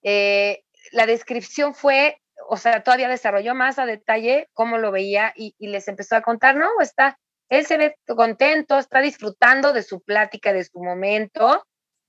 [0.03, 5.55] eh, la descripción fue, o sea, todavía desarrolló más a detalle cómo lo veía y,
[5.59, 7.17] les empezó a contar, no, está,
[7.49, 11.65] él se ve contento, está disfrutando de su plática, de su momento.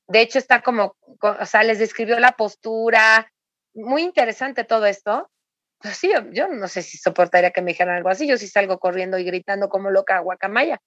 [0.08, 3.30] De hecho, está como, o sea, les describió la postura,
[3.74, 5.30] muy interesante todo esto.
[5.78, 8.78] Pues sí, yo, no sé si soportaría que me dijeran algo así, yo sí salgo
[8.78, 10.78] corriendo y gritando como loca guacamaya.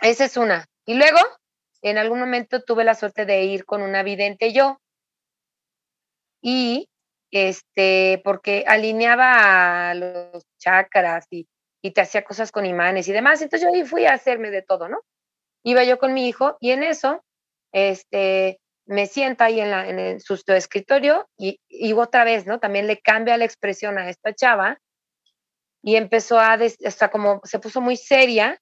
[0.00, 0.66] Esa es una.
[0.86, 1.18] Y luego,
[1.82, 4.80] en algún momento tuve la suerte de ir con una vidente yo.
[6.42, 6.88] Y
[7.30, 11.48] este, porque alineaba los chakras y,
[11.92, 13.42] te hacía cosas con imanes y demás.
[13.42, 15.00] Entonces yo ahí fui a hacerme de todo, ¿no?
[15.62, 17.22] Iba yo con mi hijo y en eso,
[17.72, 22.58] este, me sienta ahí en, en su, escritorio y, y, otra vez, ¿no?
[22.58, 24.78] También le cambia la expresión a esta chava
[25.82, 28.58] y empezó a, hasta como se puso muy seria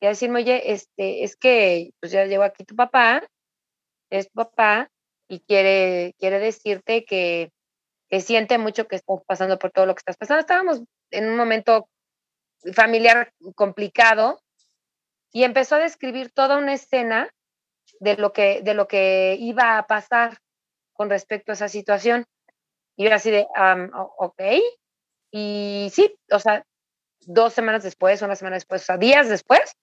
[0.00, 3.22] y a decirme, oye, este, es que pues ya llegó aquí tu papá,
[4.10, 4.90] es tu papá,
[5.28, 7.50] y quiere, quiere decirte que,
[8.08, 10.40] que siente mucho que estás pasando por todo lo que estás pasando.
[10.40, 11.88] Estábamos en un momento
[12.74, 14.40] familiar complicado
[15.32, 17.30] y empezó a describir toda una escena
[18.00, 20.38] de lo que, de lo que iba a pasar
[20.92, 22.24] con respecto a esa situación.
[22.96, 23.46] Y así de,
[24.18, 24.42] ok.
[25.32, 26.64] Y sí, o sea,
[27.20, 29.76] dos semanas después, una semana después, o sea, días después,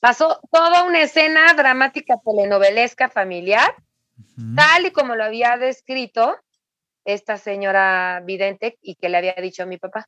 [0.00, 3.74] Pasó toda una escena dramática telenovelesca familiar,
[4.56, 6.36] tal y como lo había descrito
[7.04, 10.06] esta señora vidente y que le había dicho a mi papá.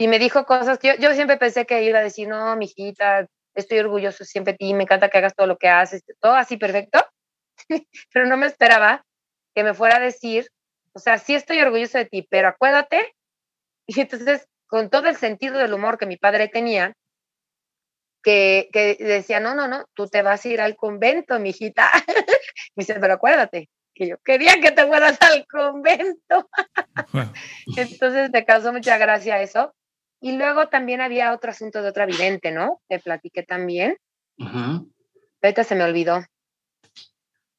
[0.00, 3.80] y me dijo cosas que yo, siempre pensé que iba a decir, no, mijita, estoy
[3.80, 7.04] orgulloso siempre de ti, me encanta que hagas todo lo que haces, todo así perfecto,
[8.10, 9.04] pero no me esperaba
[9.54, 10.48] que me fuera a decir,
[10.94, 13.14] o sea, sí estoy orgulloso de ti, pero acuérdate,
[13.86, 16.94] y entonces, con todo el sentido del humor que mi padre tenía,
[18.22, 21.90] que, que decía, no, no, no, tú te vas a ir al convento, mijita.
[22.76, 26.48] me dice, pero acuérdate, que yo quería que te fueras al convento.
[27.76, 29.74] Entonces me causó mucha gracia eso.
[30.22, 32.82] Y luego también había otro asunto de otra vidente, ¿no?
[32.88, 33.96] Te platiqué también.
[34.38, 34.82] Ajá.
[35.42, 36.22] Ahorita se me olvidó.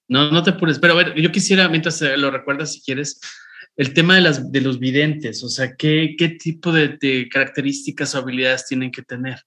[0.07, 0.77] No, no te apures.
[0.77, 3.19] Pero a ver, yo quisiera, mientras lo recuerdas, si quieres,
[3.77, 5.43] el tema de, las, de los videntes.
[5.43, 9.39] O sea, ¿qué, qué tipo de, de características o habilidades tienen que tener?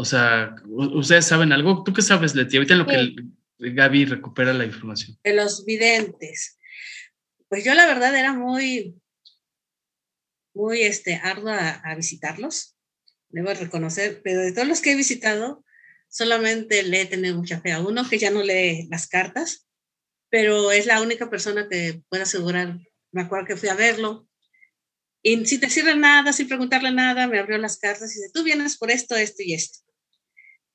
[0.00, 1.84] O sea, ¿ustedes saben algo?
[1.84, 2.56] ¿Tú qué sabes, Leti?
[2.56, 3.14] Ahorita en lo que
[3.58, 5.18] Gaby recupera la información.
[5.22, 6.58] De los videntes.
[7.50, 8.98] Pues yo la verdad era muy,
[10.54, 12.78] muy este, ardua a, visitarlos,
[13.28, 15.66] debo reconocer, pero de todos los que he visitado,
[16.08, 19.68] solamente le he tenido mucha fe a uno que ya no lee las cartas,
[20.30, 22.78] pero es la única persona que puedo asegurar,
[23.12, 24.26] me acuerdo que fui a verlo,
[25.22, 28.78] y sin decirle nada, sin preguntarle nada, me abrió las cartas y dice, tú vienes
[28.78, 29.89] por esto, esto y esto.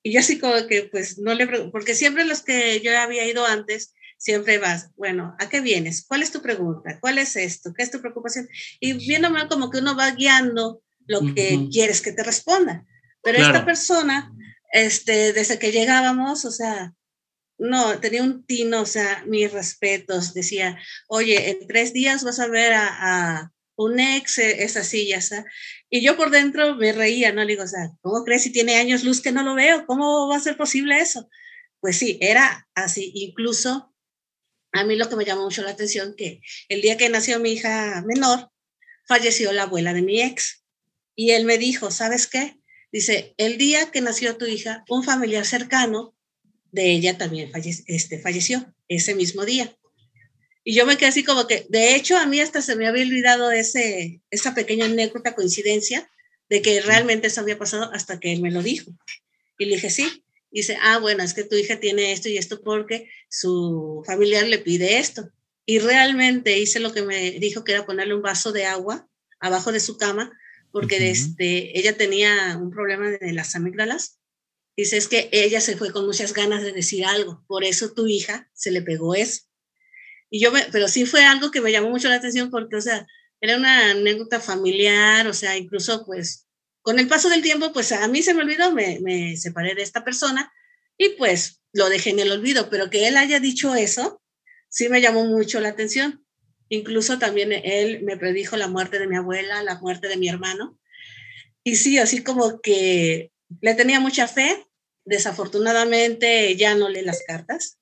[0.06, 3.44] Y yo así como que, pues, no le porque siempre los que yo había ido
[3.44, 6.06] antes, siempre vas, bueno, ¿a qué vienes?
[6.07, 6.99] ¿Cuál es tu pregunta?
[6.99, 7.73] ¿Cuál es esto?
[7.73, 8.48] ¿Qué es tu preocupación?
[8.80, 12.86] Y viéndome como que uno va guiando lo que quieres que te responda.
[13.23, 14.32] Pero esta persona,
[14.72, 16.94] este, desde que llegábamos, o sea,
[17.57, 20.77] no, tenía un tino, o sea, mis respetos, decía,
[21.07, 25.45] oye, en tres días vas a ver a un ex, eh, es así, ya está.
[25.95, 27.41] Y yo por dentro me reía, ¿no?
[27.41, 27.63] Le digo,
[28.01, 29.85] ¿cómo crees si tiene años luz que no lo veo?
[29.85, 31.30] ¿Cómo va a ser posible eso?
[31.80, 33.13] Pues sí, era así.
[33.15, 33.95] Incluso
[34.73, 37.53] a mí lo que me llamó mucho la atención, que el día que nació mi
[37.53, 38.51] hija menor,
[39.07, 40.65] falleció la abuela de mi ex.
[41.15, 42.59] Y él me dijo, ¿sabes qué?
[42.91, 46.13] Dice, el día que nació tu hija, un familiar cercano
[46.73, 47.53] de ella también
[47.88, 49.73] este, falleció ese mismo día.
[50.67, 53.03] Y yo me quedé así como que, de hecho, a mí hasta se me había
[53.03, 56.09] olvidado ese, esa pequeña anécdota, coincidencia,
[56.49, 58.91] de que realmente eso había pasado hasta que él me lo dijo.
[59.59, 60.23] Y le dije, sí.
[60.49, 64.47] Y dice, ah, bueno, es que tu hija tiene esto y esto porque su familiar
[64.47, 65.29] le pide esto.
[65.67, 69.07] Y realmente hice lo que me dijo, que era ponerle un vaso de agua
[69.39, 70.31] abajo de su cama,
[70.71, 74.17] porque este, ella tenía un problema de las amígdalas.
[74.75, 78.07] Dice, es que ella se fue con muchas ganas de decir algo, por eso tu
[78.07, 79.43] hija se le pegó eso.
[80.35, 83.07] Y yo, pero sí fue algo que me llamó mucho la atención porque, o sea,
[83.39, 86.45] era una anécdota familiar, o sea, incluso pues
[86.81, 89.81] con el paso del tiempo, pues a mí se me olvidó, me, me separé de
[89.83, 90.51] esta persona
[90.97, 94.21] y pues lo dejé en el olvido, pero que él haya dicho eso,
[94.67, 96.25] sí me llamó mucho la atención.
[96.67, 100.77] Incluso también él me predijo la muerte de mi abuela, la muerte de mi hermano.
[101.63, 103.31] Y sí, así como que
[103.61, 104.67] le tenía mucha fe.
[105.05, 107.77] Desafortunadamente ya no lee las cartas.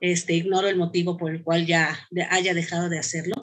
[0.00, 3.34] Este, ignoro el motivo por el cual ya haya dejado de hacerlo,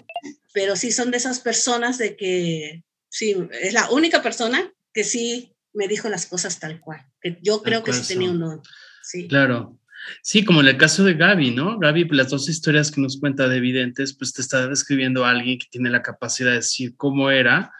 [0.53, 5.53] pero sí son de esas personas de que, sí, es la única persona que sí
[5.73, 8.61] me dijo las cosas tal cual, que yo creo que sí tenía un don.
[9.03, 9.27] Sí.
[9.27, 9.79] Claro.
[10.23, 11.77] Sí, como en el caso de Gaby, ¿no?
[11.77, 15.31] Gaby, pues, las dos historias que nos cuenta de evidentes, pues te está describiendo a
[15.31, 17.71] alguien que tiene la capacidad de decir cómo era,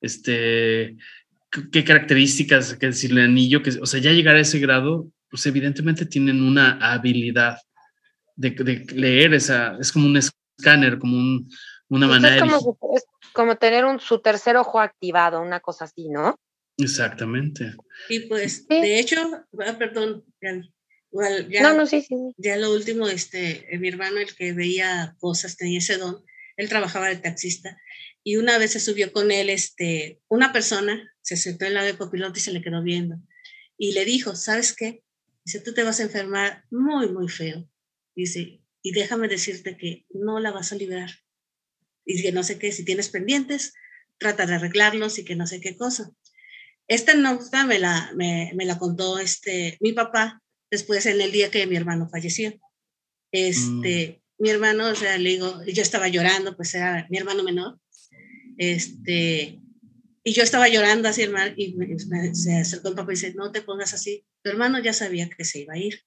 [0.00, 0.96] este,
[1.70, 6.06] qué características, qué decirle anillo, que, o sea, ya llegar a ese grado, pues evidentemente
[6.06, 7.58] tienen una habilidad
[8.38, 11.50] de, leer esa, es como un escáner, como un,
[11.88, 16.08] una manera es como, es como tener un, su tercer ojo activado, una cosa así,
[16.08, 16.38] ¿no?
[16.76, 17.74] Exactamente.
[18.08, 19.16] Y pues, de hecho,
[19.66, 22.14] ah, perdón, ya, no, no, sí, sí.
[22.36, 26.24] ya lo último, este, mi hermano, el que veía cosas, tenía ese don,
[26.56, 27.76] él trabajaba de taxista
[28.22, 31.96] y una vez se subió con él, este, una persona se sentó en la de
[31.96, 33.16] copiloto y se le quedó viendo
[33.76, 35.02] y le dijo, ¿sabes qué?
[35.44, 37.68] Dice, tú te vas a enfermar muy, muy feo.
[38.18, 41.10] Dice, y déjame decirte que no la vas a liberar.
[42.04, 43.74] Y que no sé qué, si tienes pendientes,
[44.18, 46.10] trata de arreglarlos y que no sé qué cosa.
[46.88, 51.64] Esta nota me la, me, la contó este, mi papá después en el día que
[51.68, 52.58] mi hermano falleció.
[53.30, 54.42] Este, mm.
[54.42, 57.78] Mi hermano, o sea, le digo, yo estaba llorando, pues era mi hermano menor.
[58.56, 59.60] Este,
[60.24, 61.76] y yo estaba llorando así, hermano, y
[62.32, 64.26] se acercó el papá y dice, no te pongas así.
[64.42, 66.02] Tu hermano ya sabía que se iba a ir.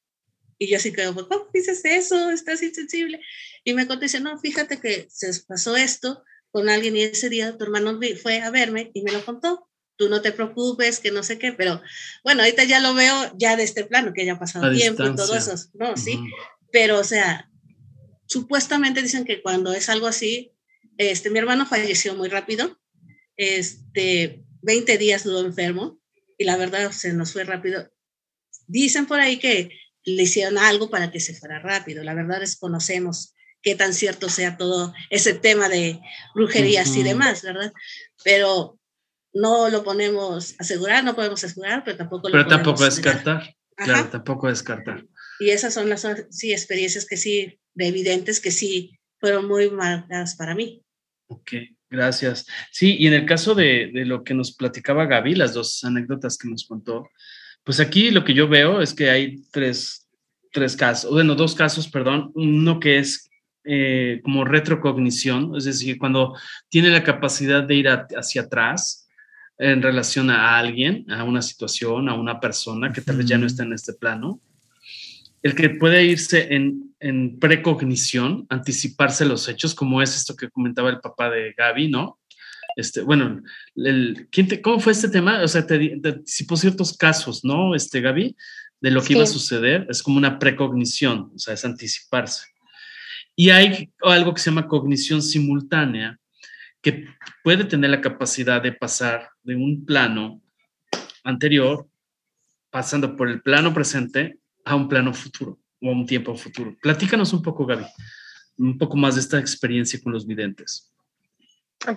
[0.62, 2.30] Y yo así quedo, ¿cómo dices eso?
[2.30, 3.20] Estás insensible.
[3.64, 7.64] Y me contó no, fíjate que se pasó esto con alguien y ese día tu
[7.64, 9.68] hermano fue a verme y me lo contó.
[9.96, 11.82] Tú no te preocupes, que no sé qué, pero
[12.24, 15.16] bueno, ahorita ya lo veo ya de este plano, que ya ha pasado tiempo y
[15.16, 15.98] todo eso, ¿no?
[15.98, 16.20] Sí,
[16.72, 17.50] pero o sea,
[18.28, 20.54] supuestamente dicen que cuando es algo así,
[21.00, 22.80] este, mi hermano falleció muy rápido,
[23.36, 26.00] este, 20 días duró enfermo
[26.38, 27.92] y la verdad se nos fue rápido.
[28.68, 32.04] Dicen por ahí que le hicieron algo para que se fuera rápido.
[32.04, 36.00] La verdad desconocemos qué tan cierto sea todo ese tema de
[36.34, 37.72] brujerías y demás, ¿verdad?
[38.24, 38.80] Pero
[39.34, 43.56] no lo ponemos asegurar, no podemos asegurar, pero tampoco lo Pero tampoco descartar.
[43.76, 45.06] Claro, tampoco descartar.
[45.40, 50.36] Y esas son las sí, experiencias que sí, de evidentes que sí fueron muy marcadas
[50.36, 50.84] para mí.
[51.28, 51.54] Ok,
[51.90, 52.46] gracias.
[52.72, 56.38] Sí, y en el caso de, de lo que nos platicaba Gaby, las dos anécdotas
[56.38, 57.10] que nos contó,
[57.64, 60.08] pues aquí lo que yo veo es que hay tres,
[60.52, 62.32] tres casos, bueno, dos casos, perdón.
[62.34, 63.30] Uno que es
[63.64, 66.36] eh, como retrocognición, es decir, cuando
[66.70, 69.08] tiene la capacidad de ir hacia atrás
[69.60, 73.46] en relación a alguien, a una situación, a una persona que tal vez ya no
[73.46, 74.42] está en este plano.
[75.44, 80.90] El que puede irse en, en precognición, anticiparse los hechos, como es esto que comentaba
[80.90, 82.20] el papá de Gaby, ¿no?
[82.76, 83.42] Este, bueno,
[83.76, 85.42] el, ¿quién te, ¿cómo fue este tema?
[85.44, 88.36] O sea, te, anticipó ciertos casos, ¿no, este, Gaby?
[88.80, 89.86] De lo que iba a suceder.
[89.90, 92.48] Es como una precognición, o sea, es anticiparse.
[93.36, 96.20] Y hay algo que se llama cognición simultánea,
[96.82, 97.06] que
[97.44, 100.42] puede tener la capacidad de pasar de un plano
[101.24, 101.88] anterior,
[102.70, 106.76] pasando por el plano presente, a un plano futuro o a un tiempo futuro.
[106.82, 107.86] Platícanos un poco, Gaby,
[108.58, 110.91] un poco más de esta experiencia con los videntes.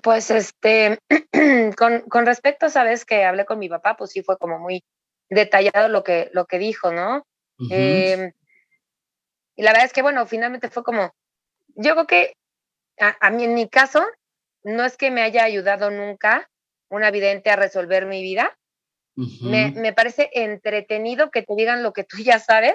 [0.03, 0.99] Pues este,
[1.77, 4.83] con, con, respecto, sabes que hablé con mi papá, pues sí fue como muy
[5.29, 7.27] detallado lo que, lo que dijo, ¿no?
[7.71, 8.33] Em,
[9.57, 11.13] y la verdad es que, bueno, finalmente fue como,
[11.77, 12.33] yo creo que
[12.99, 14.05] a, mí en mi caso,
[14.63, 16.49] no es que me haya ayudado nunca
[16.89, 18.57] una vidente a resolver mi vida.
[19.17, 22.75] me, me, parece entretenido que te digan lo que tú ya sabes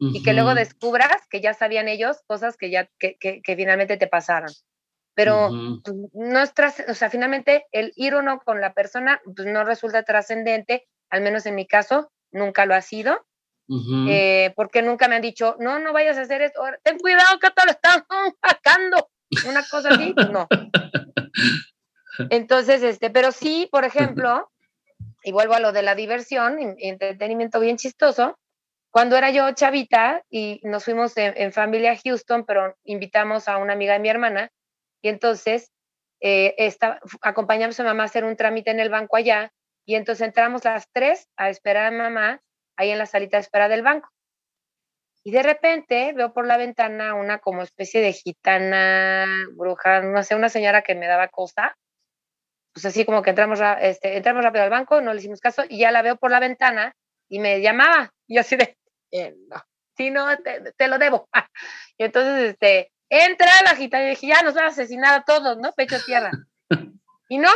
[0.00, 3.96] y que luego descubras que ya sabían ellos cosas que ya que, que, que finalmente
[3.96, 4.50] te pasaron
[5.18, 5.50] pero
[5.82, 6.52] pues, no es
[6.88, 11.22] o sea, finalmente el ir o no con la persona pues, no resulta trascendente, al
[11.22, 13.26] menos en mi caso, nunca lo ha sido,
[14.08, 17.50] eh, porque nunca me han dicho, no, no vayas a hacer esto, ten cuidado que
[17.50, 18.04] te lo están
[18.48, 19.10] sacando,
[19.48, 20.46] una cosa así, pues, no.
[22.30, 24.52] Entonces, este, pero sí, por ejemplo,
[25.24, 28.38] y vuelvo a lo de la diversión, entretenimiento bien chistoso,
[28.92, 33.56] cuando era yo chavita y nos fuimos en, en familia a Houston, pero invitamos a
[33.56, 34.52] una amiga de mi hermana,
[35.02, 35.70] y entonces
[36.20, 36.54] eh,
[37.22, 39.52] acompañamos a mamá a hacer un trámite en el banco allá
[39.86, 42.42] y entonces entramos las tres a esperar a mamá
[42.76, 44.08] ahí en la salita de espera del banco.
[45.24, 49.26] Y de repente veo por la ventana una como especie de gitana,
[49.56, 51.76] bruja, no sé, una señora que me daba cosa.
[52.72, 55.78] Pues así como que entramos, este, entramos rápido al banco, no le hicimos caso y
[55.80, 56.94] ya la veo por la ventana
[57.28, 58.10] y me llamaba.
[58.30, 58.76] Y así de,
[59.10, 59.56] eh, no,
[59.96, 61.30] si no, te, te, lo debo.
[61.98, 65.58] y entonces, este, entra la gitana y dije, ya nos van a asesinar a todos,
[65.58, 65.72] ¿no?
[65.72, 66.30] Pecho tierra.
[67.30, 67.50] Y no,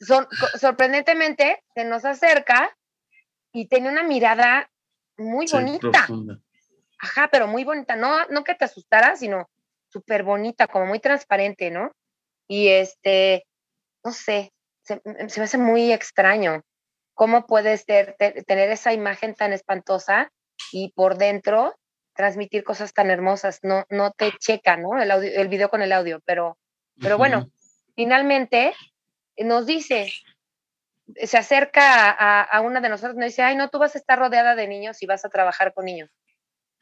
[0.00, 0.26] son,
[0.58, 2.74] sorprendentemente se nos acerca
[3.52, 4.70] y tiene una mirada
[5.18, 6.06] muy bonita.
[6.98, 7.96] Ajá, pero muy bonita.
[7.96, 9.50] No, no que te asustara, sino
[9.88, 11.92] súper bonita, como muy transparente, ¿no?
[12.48, 13.44] Y este,
[14.02, 14.52] no sé,
[14.84, 16.62] se, se me hace muy extraño.
[17.14, 18.16] ¿Cómo puede ser,
[18.46, 20.32] tener esa imagen tan espantosa
[20.72, 21.74] y por dentro
[22.14, 25.00] transmitir cosas tan hermosas, no, no te checa, ¿no?
[25.00, 26.58] El, audio, el video con el audio, pero,
[27.00, 27.50] pero bueno,
[27.94, 28.74] finalmente
[29.38, 30.12] nos dice,
[31.16, 34.18] se acerca a, a, una de nosotros, nos dice, ay, no, tú vas a estar
[34.18, 36.10] rodeada de niños y vas a trabajar con niños.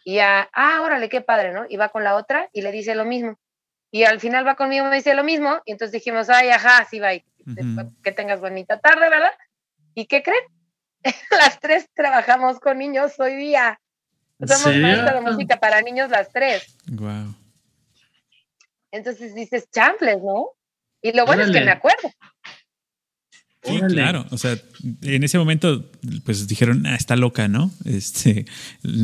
[0.05, 1.67] Y ya, ah, órale, qué padre, ¿no?
[1.69, 3.39] Y va con la otra y le dice lo mismo.
[3.91, 5.61] Y al final va conmigo y me dice lo mismo.
[5.65, 7.11] Y entonces dijimos, ay, ajá, sí, va.
[8.03, 9.33] Que tengas bonita tarde, ¿verdad?
[9.95, 10.45] ¿Y qué creen?
[11.31, 13.81] Las tres trabajamos con niños hoy día.
[14.47, 16.77] Somos maestras de música para niños las tres.
[16.87, 17.35] Wow.
[18.93, 20.49] Entonces dices champles, ¿no?
[21.03, 22.11] Y lo bueno es que me acuerdo.
[23.63, 24.27] Sí, claro.
[24.31, 24.57] O sea,
[25.03, 25.91] en ese momento,
[26.25, 27.71] pues dijeron, ah, está loca, ¿no?
[27.85, 28.47] Este,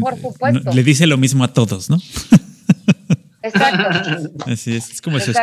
[0.00, 0.72] Por supuesto.
[0.72, 1.98] le dice lo mismo a todos, ¿no?
[3.42, 4.32] Exacto.
[4.46, 5.34] Así es, es como es el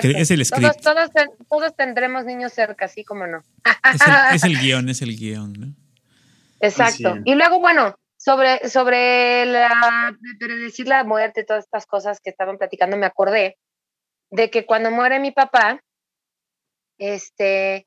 [0.45, 0.81] script.
[0.81, 1.09] Todos,
[1.47, 3.43] todos, tendremos niños cerca, así como no.
[3.93, 5.73] Es el, es el guion, es el guion, ¿no?
[6.59, 7.17] Exacto.
[7.25, 12.95] Y luego, bueno, sobre, sobre la, decir la muerte, todas estas cosas que estaban platicando,
[12.95, 13.57] me acordé
[14.31, 15.81] de que cuando muere mi papá,
[16.97, 17.85] este,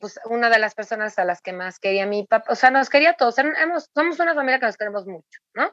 [0.00, 2.88] pues una de las personas a las que más quería mi papá, o sea, nos
[2.88, 3.34] quería todos,
[3.94, 5.70] somos una familia que nos queremos mucho, ¿no?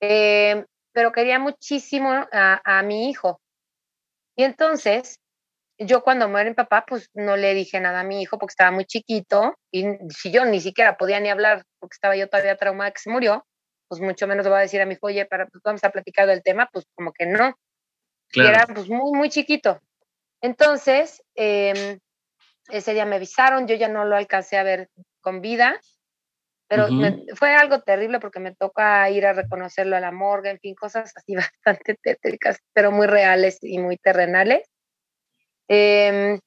[0.00, 3.42] Eh, pero quería muchísimo a, a, mi hijo.
[4.36, 5.20] Y entonces,
[5.78, 8.70] yo cuando muere mi papá, pues no le dije nada a mi hijo porque estaba
[8.70, 12.90] muy chiquito y si yo ni siquiera podía ni hablar porque estaba yo todavía traumada
[12.90, 13.46] que se murió,
[13.88, 15.90] pues mucho menos le voy a decir a mi hijo, oye, para, pues vamos a
[15.90, 17.54] platicar del tema, pues como que no.
[18.32, 19.80] Y era pues muy, muy chiquito.
[20.42, 21.98] Entonces, em,
[22.68, 24.90] ese día me avisaron, yo ya no lo alcancé a ver
[25.20, 25.80] con vida,
[26.68, 26.88] pero
[27.34, 31.12] fue algo terrible porque me toca ir a reconocerlo a la morgue, en fin, cosas
[31.16, 31.34] así
[31.64, 34.68] bastante tétricas, pero muy reales y muy terrenales.
[35.68, 36.40] Em,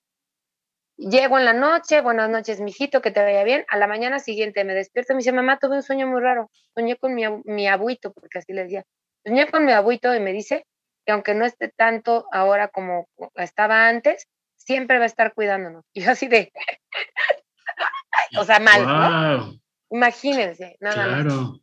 [0.98, 3.65] llego en la noche, buenas noches, mijito, que te vaya bien.
[3.69, 6.49] A la mañana siguiente me despierto y me dice, mamá, tuve un sueño muy raro.
[6.76, 8.84] Soñé con mi, mi abuito, porque así le decía.
[9.26, 10.65] Soñé con mi abuito y me dice
[11.06, 14.27] que aunque no esté tanto ahora como estaba antes,
[14.57, 15.85] siempre va a estar cuidándonos.
[15.93, 16.52] Y yo así de,
[18.38, 19.61] o sea, mal, ¿no?
[19.91, 21.60] Imagínense, nada claro.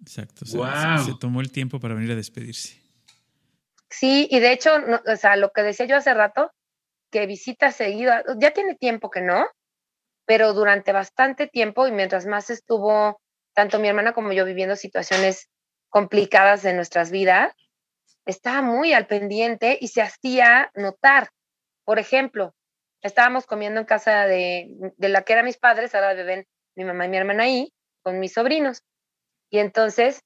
[0.00, 0.44] Exacto.
[0.46, 2.83] Se, tomó el tiempo para venir a despedirse.
[3.96, 4.72] Sí, y de hecho,
[5.06, 6.50] o sea, lo que decía yo hace rato,
[7.12, 9.46] que visita seguida, ya tiene tiempo que no,
[10.26, 13.20] pero durante bastante tiempo y mientras más estuvo
[13.54, 15.48] tanto mi hermana como yo viviendo situaciones
[15.90, 17.54] complicadas de nuestras vidas,
[18.26, 21.28] estaba muy al pendiente y se hacía notar.
[21.84, 22.52] Por ejemplo,
[23.00, 27.06] estábamos comiendo en casa de, de la que eran mis padres, ahora beben mi mamá
[27.06, 27.72] y mi hermana ahí,
[28.02, 28.82] con mis sobrinos.
[29.50, 30.20] Y entonces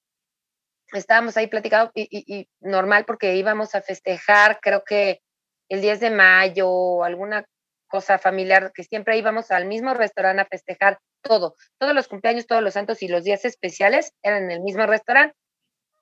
[0.93, 5.21] estábamos ahí platicando y, normal porque íbamos a festejar, creo que
[5.69, 7.45] el 10 de mayo alguna
[7.89, 11.57] cosa familiar, que siempre íbamos al mismo restaurante a festejar todo.
[11.79, 15.35] Todos los cumpleaños, todos los santos y los días especiales eran en el mismo restaurante,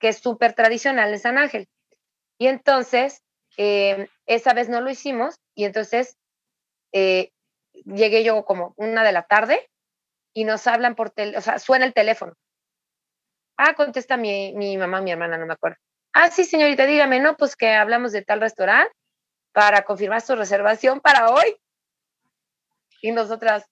[0.01, 1.69] que es súper tradicional en San Ángel.
[2.39, 3.23] Y entonces,
[3.57, 6.17] eh, esa vez no lo hicimos y entonces
[6.93, 7.31] eh,
[7.85, 9.71] llegué yo como una de la tarde
[10.35, 12.35] y nos hablan por teléfono, o sea, suena el teléfono.
[13.57, 15.77] Ah, contesta mi, mi mamá, mi hermana, no me acuerdo.
[16.13, 18.93] Ah, sí, señorita, dígame, no, pues que hablamos de tal restaurante
[19.53, 21.57] para confirmar su reservación para hoy.
[23.03, 23.65] Y nosotras,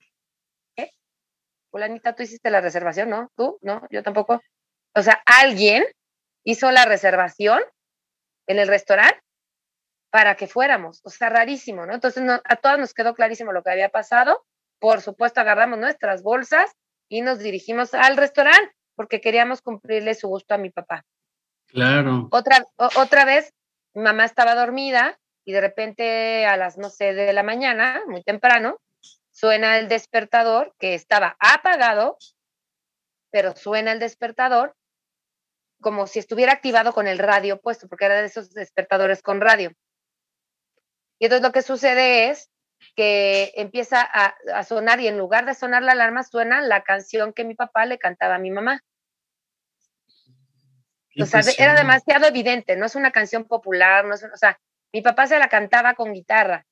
[0.77, 0.91] ¿qué?
[1.71, 3.31] Fulanita, tú hiciste la reservación, ¿no?
[3.37, 3.59] ¿Tú?
[3.63, 4.43] No, yo tampoco.
[4.95, 5.85] O sea, alguien
[6.45, 7.61] hizo la reservación
[8.47, 9.21] en el restaurante
[10.11, 11.01] para que fuéramos.
[11.05, 11.95] O sea, rarísimo, ¿no?
[11.95, 14.45] Entonces a todas nos quedó clarísimo lo que había pasado
[14.85, 16.71] por supuesto, agarramos nuestras bolsas
[17.09, 21.05] y nos dirigimos al restaurante porque queríamos cumplirle su gusto a mi papá.
[21.67, 22.29] Claro.
[22.31, 23.53] Otra, otra vez,
[23.95, 28.79] mamá estaba dormida y de repente a las, no sé, de la mañana, muy temprano,
[29.31, 32.17] suena el despertador que estaba apagado,
[33.31, 34.75] pero suena el despertador
[35.81, 39.73] como si estuviera activado con el radio puesto, porque era de esos despertadores con radio.
[41.19, 42.51] Y entonces lo que sucede es
[42.95, 47.45] que empieza a, sonar y en lugar de sonar la alarma suena la canción que
[47.45, 48.83] mi papá le cantaba a mi mamá.
[51.21, 54.59] O sea, era demasiado evidente, no es una canción popular, no es, o sea,
[54.93, 56.67] mi papá se la cantaba con guitarra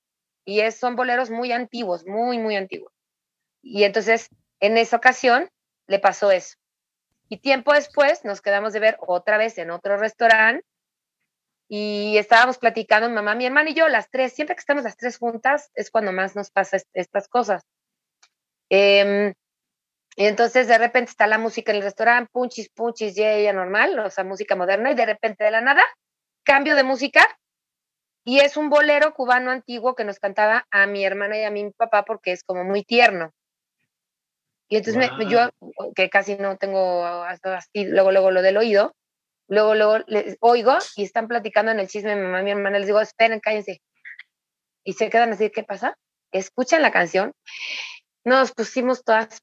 [0.44, 2.92] y es, son boleros muy antiguos, muy, muy antiguos.
[3.62, 4.28] Y entonces,
[4.58, 5.48] en esa ocasión,
[5.86, 6.56] le pasó eso.
[7.28, 10.66] Y tiempo después nos quedamos de ver otra vez en otro restaurante
[11.74, 14.98] y estábamos platicando, mi mamá, mi hermana y yo, las tres, siempre que estamos las
[14.98, 17.62] tres juntas es cuando más nos pasa estas cosas.
[18.68, 19.32] Em,
[20.14, 23.98] y entonces de repente está la música en el restaurante, punchis, punchis, ya, ya normal,
[24.00, 25.82] o sea, música moderna, y de repente de la nada,
[26.42, 27.26] cambio de música,
[28.22, 31.70] y es un bolero cubano antiguo que nos cantaba a mi hermana y a mi
[31.70, 33.32] papá porque es como muy tierno.
[34.68, 35.48] Y entonces yo,
[35.94, 38.94] que casi no tengo así, luego, luego lo del oído,
[39.52, 42.78] Luego, luego les oigo y están platicando en el chisme mi mamá y mi hermana.
[42.78, 43.82] Les digo, esperen, cállense.
[44.82, 45.98] Y se quedan así, ¿qué pasa?
[46.30, 47.34] Escuchan la canción.
[48.24, 49.42] Nos pusimos todas,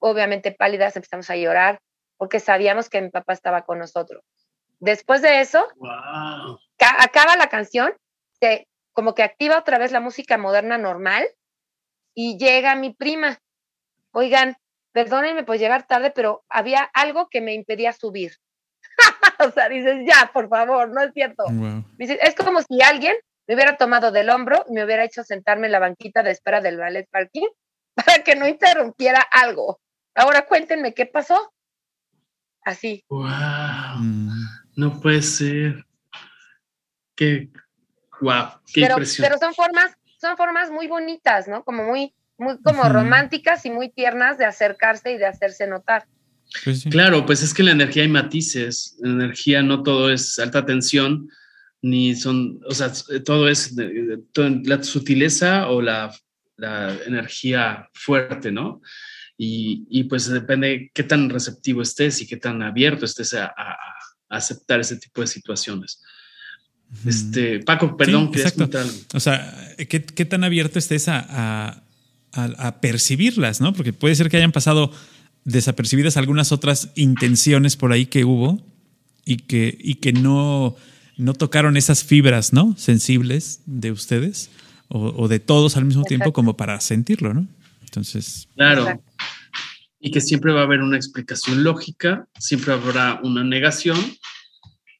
[0.00, 1.78] obviamente pálidas, empezamos a llorar
[2.16, 4.22] porque sabíamos que mi papá estaba con nosotros.
[4.78, 5.68] Después de eso,
[6.78, 7.92] acaba la canción,
[8.40, 11.28] se, como que activa otra vez la música moderna normal
[12.14, 13.38] y llega mi prima.
[14.12, 14.56] Oigan,
[14.92, 18.38] perdónenme por llegar tarde, pero había algo que me impedía subir.
[19.46, 21.44] o sea, dices, ya, por favor, no es cierto.
[21.98, 23.14] es como si alguien
[23.46, 26.60] me hubiera tomado del hombro y me hubiera hecho sentarme en la banquita de espera
[26.60, 27.48] del ballet parking
[27.94, 29.80] para que no interrumpiera algo.
[30.14, 31.52] Ahora cuéntenme qué pasó.
[32.62, 33.04] Así.
[33.08, 33.98] Wow.
[33.98, 34.30] Mm.
[34.76, 35.84] No puede ser.
[37.16, 37.50] Qué
[38.20, 41.64] wow, qué pero, Pero son formas, son formas muy bonitas, ¿no?
[41.64, 46.06] Como muy, muy como románticas y muy tiernas de acercarse y de hacerse notar.
[46.64, 48.96] Pues claro, pues es que la energía hay matices.
[49.00, 51.28] La energía no todo es alta tensión,
[51.82, 52.92] ni son, o sea,
[53.24, 56.14] todo es la sutileza o la,
[57.06, 58.82] energía fuerte, ¿no?
[59.38, 63.54] Y, pues depende qué tan receptivo estés y qué tan abierto estés a,
[64.28, 66.02] aceptar ese tipo de situaciones.
[67.06, 68.42] Este, Paco, perdón, sí,
[69.14, 71.82] O sea, ¿qué, tan abierto estés a,
[72.32, 73.72] a percibirlas, ¿no?
[73.72, 74.92] Porque puede ser que hayan pasado
[75.44, 78.60] desapercibidas algunas otras intenciones por ahí que hubo
[79.24, 80.76] y que, y que no,
[81.16, 82.74] no tocaron esas fibras ¿no?
[82.76, 84.50] sensibles de ustedes.
[84.88, 87.46] o, de todos al mismo tiempo como para sentirlo, ¿no?
[87.82, 88.48] Entonces.
[88.56, 89.02] Claro.
[90.00, 93.98] Y que siempre va a haber una explicación lógica, siempre habrá una negación,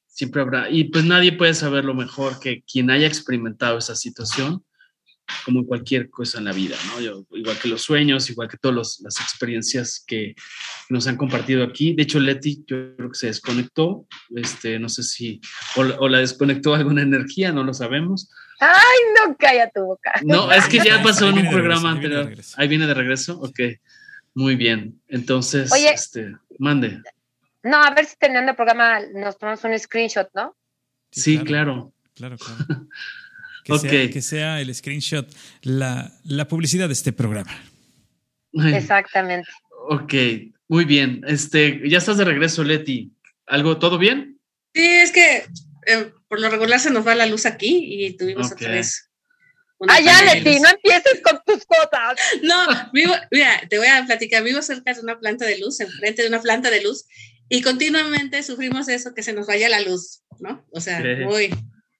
[0.07, 0.69] siempre habrá.
[0.69, 4.63] Y pues nadie puede saberlo mejor que quien haya experimentado esa situación,
[5.45, 7.25] como en cualquier cosa en la vida, ¿no?
[7.37, 10.35] igual que los sueños, igual que todas las experiencias que
[10.89, 11.93] nos han compartido aquí.
[11.93, 15.41] De hecho, Leti, yo creo que se desconectó, este, no sé si,
[15.75, 18.29] o, o la desconectó alguna energía, no lo sabemos
[18.63, 20.13] Ay, no, calla tu boca.
[20.23, 22.31] No, es que ya pasó en un programa anterior.
[22.57, 23.39] Ahí viene de regreso.
[23.39, 23.59] Ok,
[24.35, 25.01] muy bien.
[25.07, 27.01] Entonces, este, mande.
[27.63, 30.55] No, a ver si teniendo el programa nos tomamos un screenshot, ¿no?
[31.09, 31.91] Sí, claro.
[32.13, 32.87] Claro, claro.
[33.63, 35.27] Que, sea, que sea el screenshot
[35.61, 37.51] la, la publicidad de este programa.
[38.53, 39.49] Exactamente.
[39.89, 40.13] Ok,
[40.67, 41.23] muy bien.
[41.27, 43.11] Este, ya estás de regreso, Leti.
[43.45, 44.39] ¿Algo, todo bien?
[44.73, 45.45] Sí, es que
[45.87, 49.09] eh, por lo regular se nos va la luz aquí y tuvimos otra vez.
[49.87, 52.17] Ah, ya, Leti, no empieces con tus cosas.
[52.43, 52.55] No,
[52.93, 56.27] vivo, mira, te voy a platicar, vivo cerca de una planta de luz, enfrente de
[56.27, 57.05] una planta de luz,
[57.49, 60.65] y continuamente sufrimos eso, que se nos vaya la luz, ¿no?
[60.71, 61.49] O sea, muy,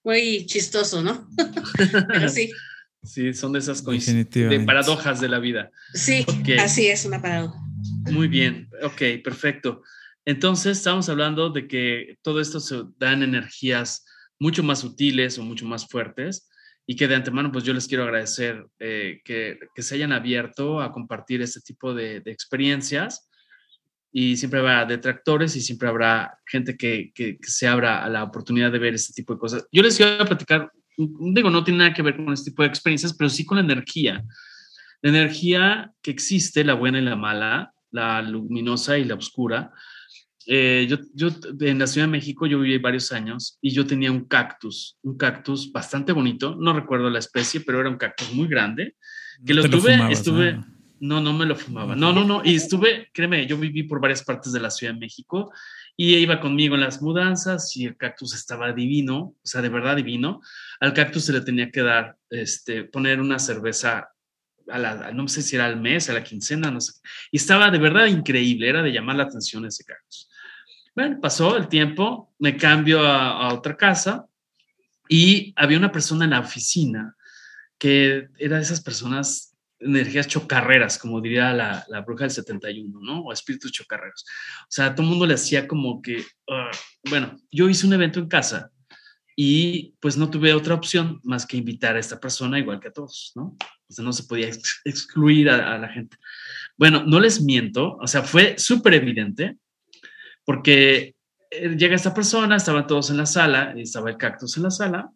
[0.03, 1.27] muy chistoso, ¿no?
[2.07, 2.51] Pero sí.
[3.03, 5.71] Sí, son de esas de paradojas de la vida.
[5.91, 6.23] Sí,
[6.59, 7.59] así es, una paradoja.
[8.11, 9.81] Muy bien, ok, perfecto.
[10.23, 14.05] Entonces, estamos hablando de que todo esto se dan energías
[14.39, 16.47] mucho más sutiles o mucho más fuertes
[16.85, 20.91] y que de antemano, pues yo les quiero agradecer eh, que, se hayan abierto a
[20.91, 23.29] compartir este tipo de, experiencias
[24.11, 27.11] y siempre habrá detractores y siempre habrá gente que,
[27.41, 29.67] se abra a la oportunidad de ver este tipo de cosas.
[29.71, 33.13] Yo les quiero platicar, digo, no tiene nada que ver con este tipo de experiencias,
[33.13, 34.23] pero sí con la energía.
[35.01, 39.71] La energía que existe, la buena y la mala, la luminosa y la oscura,
[40.47, 41.29] eh, yo, yo
[41.59, 45.15] en la Ciudad de México yo viví varios años y yo tenía un cactus, un
[45.15, 48.95] cactus bastante bonito, no recuerdo la especie, pero era un cactus muy grande,
[49.45, 50.65] que lo tuve, estuve, no,
[51.01, 54.53] no me lo fumaba, no, no, no, y estuve, créeme, yo viví por varias partes
[54.53, 55.51] de la Ciudad de México
[55.97, 59.95] y iba conmigo en las mudanzas y el cactus estaba divino, o sea, de verdad
[59.95, 60.41] divino.
[60.79, 64.09] Al cactus se le tenía que dar, este, poner una cerveza
[64.67, 66.93] a la, no sé si era al mes, a la quincena, no sé.
[67.31, 70.29] Y estaba de verdad increíble, era de llamar la atención ese cactus.
[70.95, 74.27] Bueno, pasó el tiempo, me cambio a, otra casa
[75.07, 77.15] y había una persona en la oficina
[77.77, 79.50] que era de esas personas,
[79.81, 83.21] energías chocarreras, como diría la, la bruja del 71, ¿no?
[83.21, 84.25] O espíritus chocarreros.
[84.63, 86.71] O sea, todo el mundo le hacía como que, ah,
[87.09, 88.71] bueno, yo hice un evento en casa
[89.35, 92.93] y pues no tuve otra opción más que invitar a esta persona igual que a
[92.93, 93.55] todos, ¿no?
[93.89, 94.49] O sea, no se podía
[94.85, 96.17] excluir a, a la gente.
[96.77, 99.57] Bueno, no les miento, o sea, fue súper evidente
[100.45, 101.15] porque
[101.49, 105.11] eh, llega esta persona, estaban todos en la sala, estaba el cactus en la sala,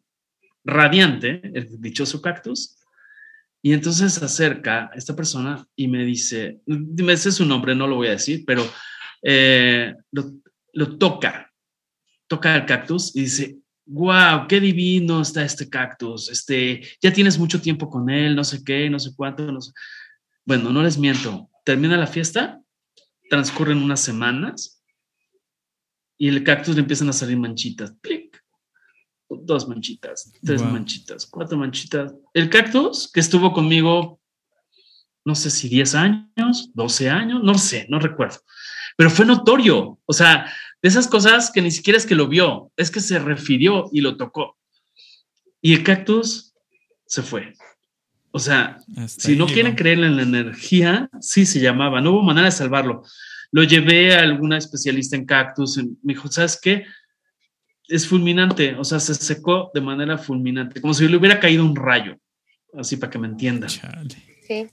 [0.63, 2.77] radiante, el dichoso cactus,
[3.65, 7.95] y entonces se acerca esta persona y me dice, ese es su nombre, no lo
[7.95, 8.63] voy a decir, pero
[9.23, 11.51] eh, lo, toca,
[12.27, 17.59] toca el cactus y dice, wow, qué divino está este cactus, este, ya tienes mucho
[17.59, 19.57] tiempo con él, no sé qué, no sé cuánto, no.
[20.45, 22.61] Bueno, no les miento, termina la fiesta,
[23.31, 24.83] transcurren unas semanas
[26.19, 27.95] y el cactus le empiezan a salir manchitas.
[29.43, 32.13] Dos manchitas, tres manchitas, cuatro manchitas.
[32.33, 34.19] El cactus que estuvo conmigo,
[35.23, 38.37] no sé si 10 años, 12 años, no sé, no recuerdo.
[38.95, 39.99] Pero fue notorio.
[40.05, 40.51] O sea,
[40.81, 44.01] de esas cosas que ni siquiera es que lo vio, es que se refirió y
[44.01, 44.57] lo tocó.
[45.61, 46.53] Y el cactus
[47.05, 47.53] se fue.
[48.31, 52.45] O sea, si no quieren creer en la energía, sí se llamaba, no hubo manera
[52.45, 53.03] de salvarlo.
[53.51, 55.77] Lo llevé a alguna especialista en cactus.
[55.77, 56.85] Me dijo, ¿sabes qué?
[57.87, 61.75] Es fulminante, o sea, se secó de manera fulminante, como si le hubiera caído un
[61.75, 62.17] rayo,
[62.77, 63.69] así para que me entiendan.
[63.69, 64.67] Sí.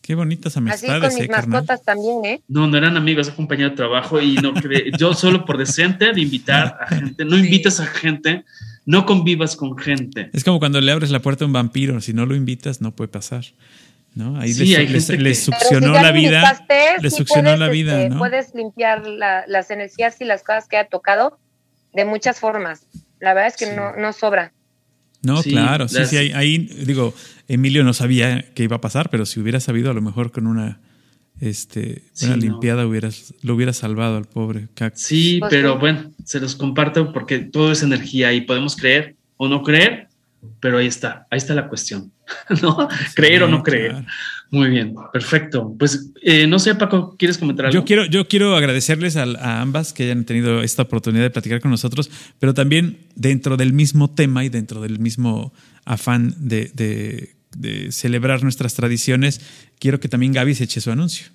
[0.00, 0.90] Qué bonitas amistades.
[0.90, 2.42] Así con mis eh, mascotas también, ¿eh?
[2.48, 4.52] No, no eran amigos, es compañero de trabajo y no
[4.98, 8.44] yo solo por decente de invitar a gente, no invitas a gente,
[8.86, 10.30] no convivas con gente.
[10.32, 12.90] Es como cuando le abres la puerta a un vampiro, si no lo invitas no
[12.92, 13.44] puede pasar.
[14.14, 14.40] ¿no?
[14.40, 16.66] Ahí les, succionó la vida.
[17.00, 21.38] Les succionó la vida, este, Puedes limpiar las energías y las cosas que ha tocado
[21.92, 22.86] de muchas formas.
[23.20, 24.52] La verdad es que no, no sobra.
[25.22, 27.12] No, claro, sí, sí, ahí, digo,
[27.46, 30.46] Emilio no sabía qué iba a pasar, pero si hubiera sabido, a lo mejor con
[30.46, 30.80] una,
[31.40, 36.56] este, una limpiada hubieras, lo hubiera salvado al pobre Sí, pues pero bueno, se los
[36.56, 40.08] comparto porque todo es energía y podemos creer o no creer,
[40.58, 42.12] pero ahí está, ahí está la cuestión,
[42.62, 42.88] ¿no?
[43.14, 44.06] creer o no creer.
[44.50, 45.74] Muy bien, perfecto.
[45.78, 47.78] Pues eh, no sé, Paco, ¿quieres comentar algo?
[47.78, 51.70] Yo quiero, yo quiero agradecerles a, ambas que hayan tenido esta oportunidad de platicar con
[51.70, 52.10] nosotros,
[52.40, 55.52] pero también dentro del mismo tema y dentro del mismo
[55.84, 59.40] afán de, de, celebrar nuestras tradiciones,
[59.78, 61.28] quiero que también Gaby se eche su anuncio.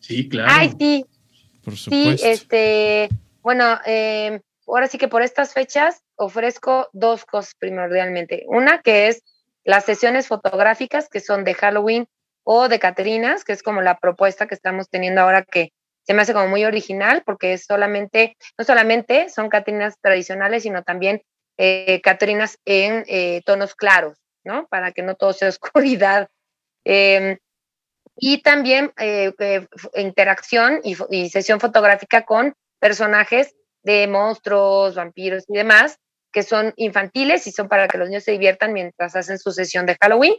[0.00, 0.50] Sí, claro.
[0.52, 1.04] Ay, sí.
[1.62, 2.24] Por supuesto.
[2.24, 3.08] Sí, este,
[3.42, 8.44] bueno, eh, ahora sí que por estas fechas ofrezco dos cosas primordialmente.
[8.48, 9.22] Una que es
[9.64, 12.06] las sesiones fotográficas que son de Halloween
[12.44, 15.72] o de Catrinas, que es como la propuesta que estamos teniendo ahora que
[16.04, 20.82] se me hace como muy original porque es solamente, no solamente son Catrinas tradicionales, sino
[20.82, 21.22] también
[21.58, 24.66] eh, Catrinas en eh, tonos claros, ¿no?
[24.68, 26.28] Para que no todo sea oscuridad.
[26.84, 27.38] Em,
[28.16, 29.32] y también eh,
[29.94, 35.98] interacción y sesión fotográfica con personajes de monstruos, vampiros y demás,
[36.32, 39.86] que son infantiles y son para que los niños se diviertan mientras hacen su sesión
[39.86, 40.34] de Halloween.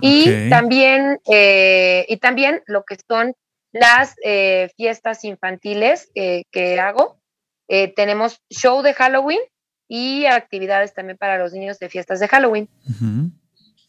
[0.00, 3.34] Y también, eh, y también lo que son
[3.72, 7.22] las eh, fiestas infantiles que hago.
[7.68, 9.40] Eh, tenemos show de Halloween
[9.88, 12.68] y actividades también para los niños de fiestas de Halloween.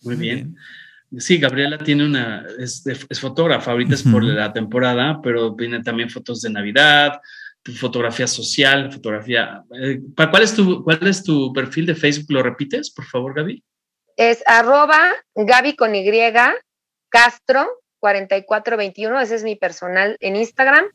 [0.02, 0.56] Muy bien.
[1.18, 2.84] Sí, Gabriela tiene una, es,
[3.20, 7.20] fotógrafa, ahorita es por la temporada, pero tiene también fotos de Navidad,
[7.72, 9.64] fotografía social, fotografía.
[9.82, 12.32] Eh, ¿cuál, es tu, ¿Cuál es tu perfil de Facebook?
[12.32, 13.64] ¿Lo repites, por favor, Gaby?
[14.18, 16.06] Es arroba Gaby con Y
[17.10, 17.68] Castro
[18.00, 20.86] 4421, ese es mi personal en Instagram.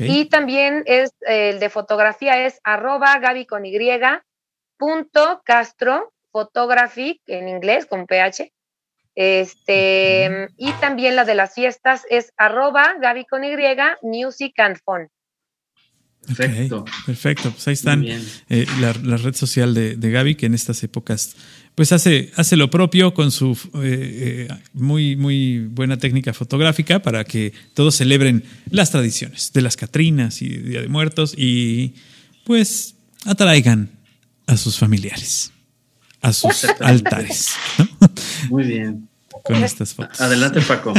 [0.00, 3.78] Y también es el de fotografía es arroba Gaby con Y
[4.76, 8.52] punto Castro Photography en inglés con PH.
[9.14, 13.56] Este, y también la de las fiestas es arroba Gaby con Y
[14.02, 15.08] Music and Fun.
[16.26, 16.84] Perfecto.
[17.06, 21.34] perfecto, pues ahí están eh, la, red social de, de, Gaby, que en estas épocas
[21.74, 27.24] pues hace, hace lo propio con su eh, eh, muy, muy buena técnica fotográfica para
[27.24, 31.94] que todos celebren las tradiciones de las Catrinas y Día de Muertos y
[32.44, 33.90] pues atraigan
[34.46, 35.52] a sus familiares,
[36.20, 37.52] a sus altares.
[38.50, 39.07] Muy bien
[39.42, 40.20] con estas fotos.
[40.20, 40.94] Adelante, Paco.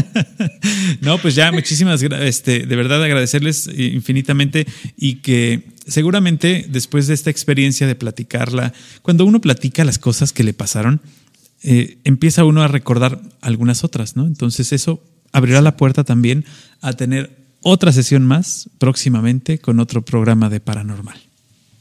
[1.02, 4.66] no, pues ya muchísimas gracias, este, de verdad agradecerles infinitamente
[4.98, 10.44] y que seguramente después de esta experiencia de platicarla, cuando uno platica las cosas que
[10.44, 11.02] le pasaron,
[11.64, 14.26] eh, empieza uno a recordar algunas otras, ¿no?
[14.26, 16.45] Entonces eso abrirá la puerta también
[16.82, 21.28] a tener otra sesión más próximamente con otro programa de paranormal.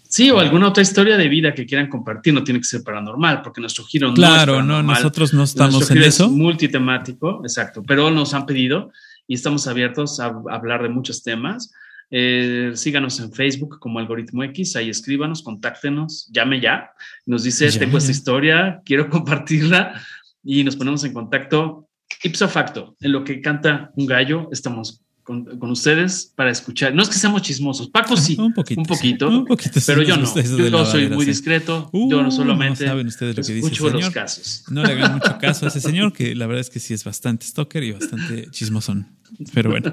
[0.08, 3.42] Sí, o alguna otra historia de vida que quieran compartir, no tiene que ser paranormal,
[3.42, 6.24] porque nuestro giro claro, no es no, nosotros no estamos en eso.
[6.24, 8.90] Es multitemático, exacto, pero nos han pedido
[9.26, 11.70] y estamos abiertos a, hablar de muchos temas.
[12.10, 16.90] Eh, síganos en Facebook como Algoritmo X, ahí escríbanos, contáctenos, llame ya,
[17.26, 20.00] nos dice, tengo esta historia, quiero compartirla
[20.42, 21.86] y nos ponemos en contacto.
[22.22, 26.94] Ipso facto, en lo que canta un gallo, estamos con, ustedes para escuchar.
[26.94, 27.90] No es que seamos chismosos.
[27.90, 28.80] Paco sí, un poquito,
[29.28, 30.34] un poquito, pero yo no.
[30.34, 31.90] Yo soy muy discreto.
[31.92, 34.64] yo no uh, solamente no saben ustedes lo que dice escucho los casos.
[34.70, 37.04] No le hagan mucho caso a ese señor, que la verdad es que sí es
[37.04, 39.06] bastante stalker y bastante chismosón.
[39.52, 39.92] Pero bueno.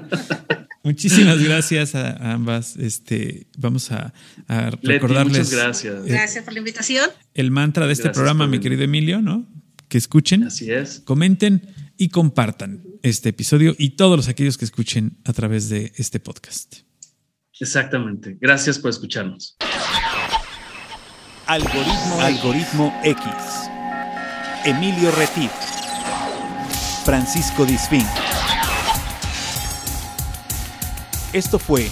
[0.82, 2.76] Muchísimas gracias a, ambas.
[2.76, 4.14] Este, vamos a,
[4.82, 5.38] recordarles.
[5.38, 6.04] muchas gracias.
[6.06, 7.10] gracias por la invitación.
[7.34, 9.46] El mantra de este programa, mi querido Emilio, ¿no?
[9.88, 10.44] Que escuchen.
[10.44, 11.02] Así es.
[11.04, 11.60] Comenten
[11.98, 16.76] y compartan este episodio y todos los aquellos que escuchen a través de este podcast.
[17.58, 18.36] Exactamente.
[18.40, 19.56] Gracias por escucharnos.
[21.46, 23.24] Algoritmo, Algoritmo X.
[24.64, 25.50] Emilio Retif.
[27.04, 28.04] Francisco Disfín.
[31.32, 31.88] Esto fue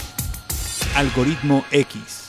[0.97, 2.24] Algoritmo X.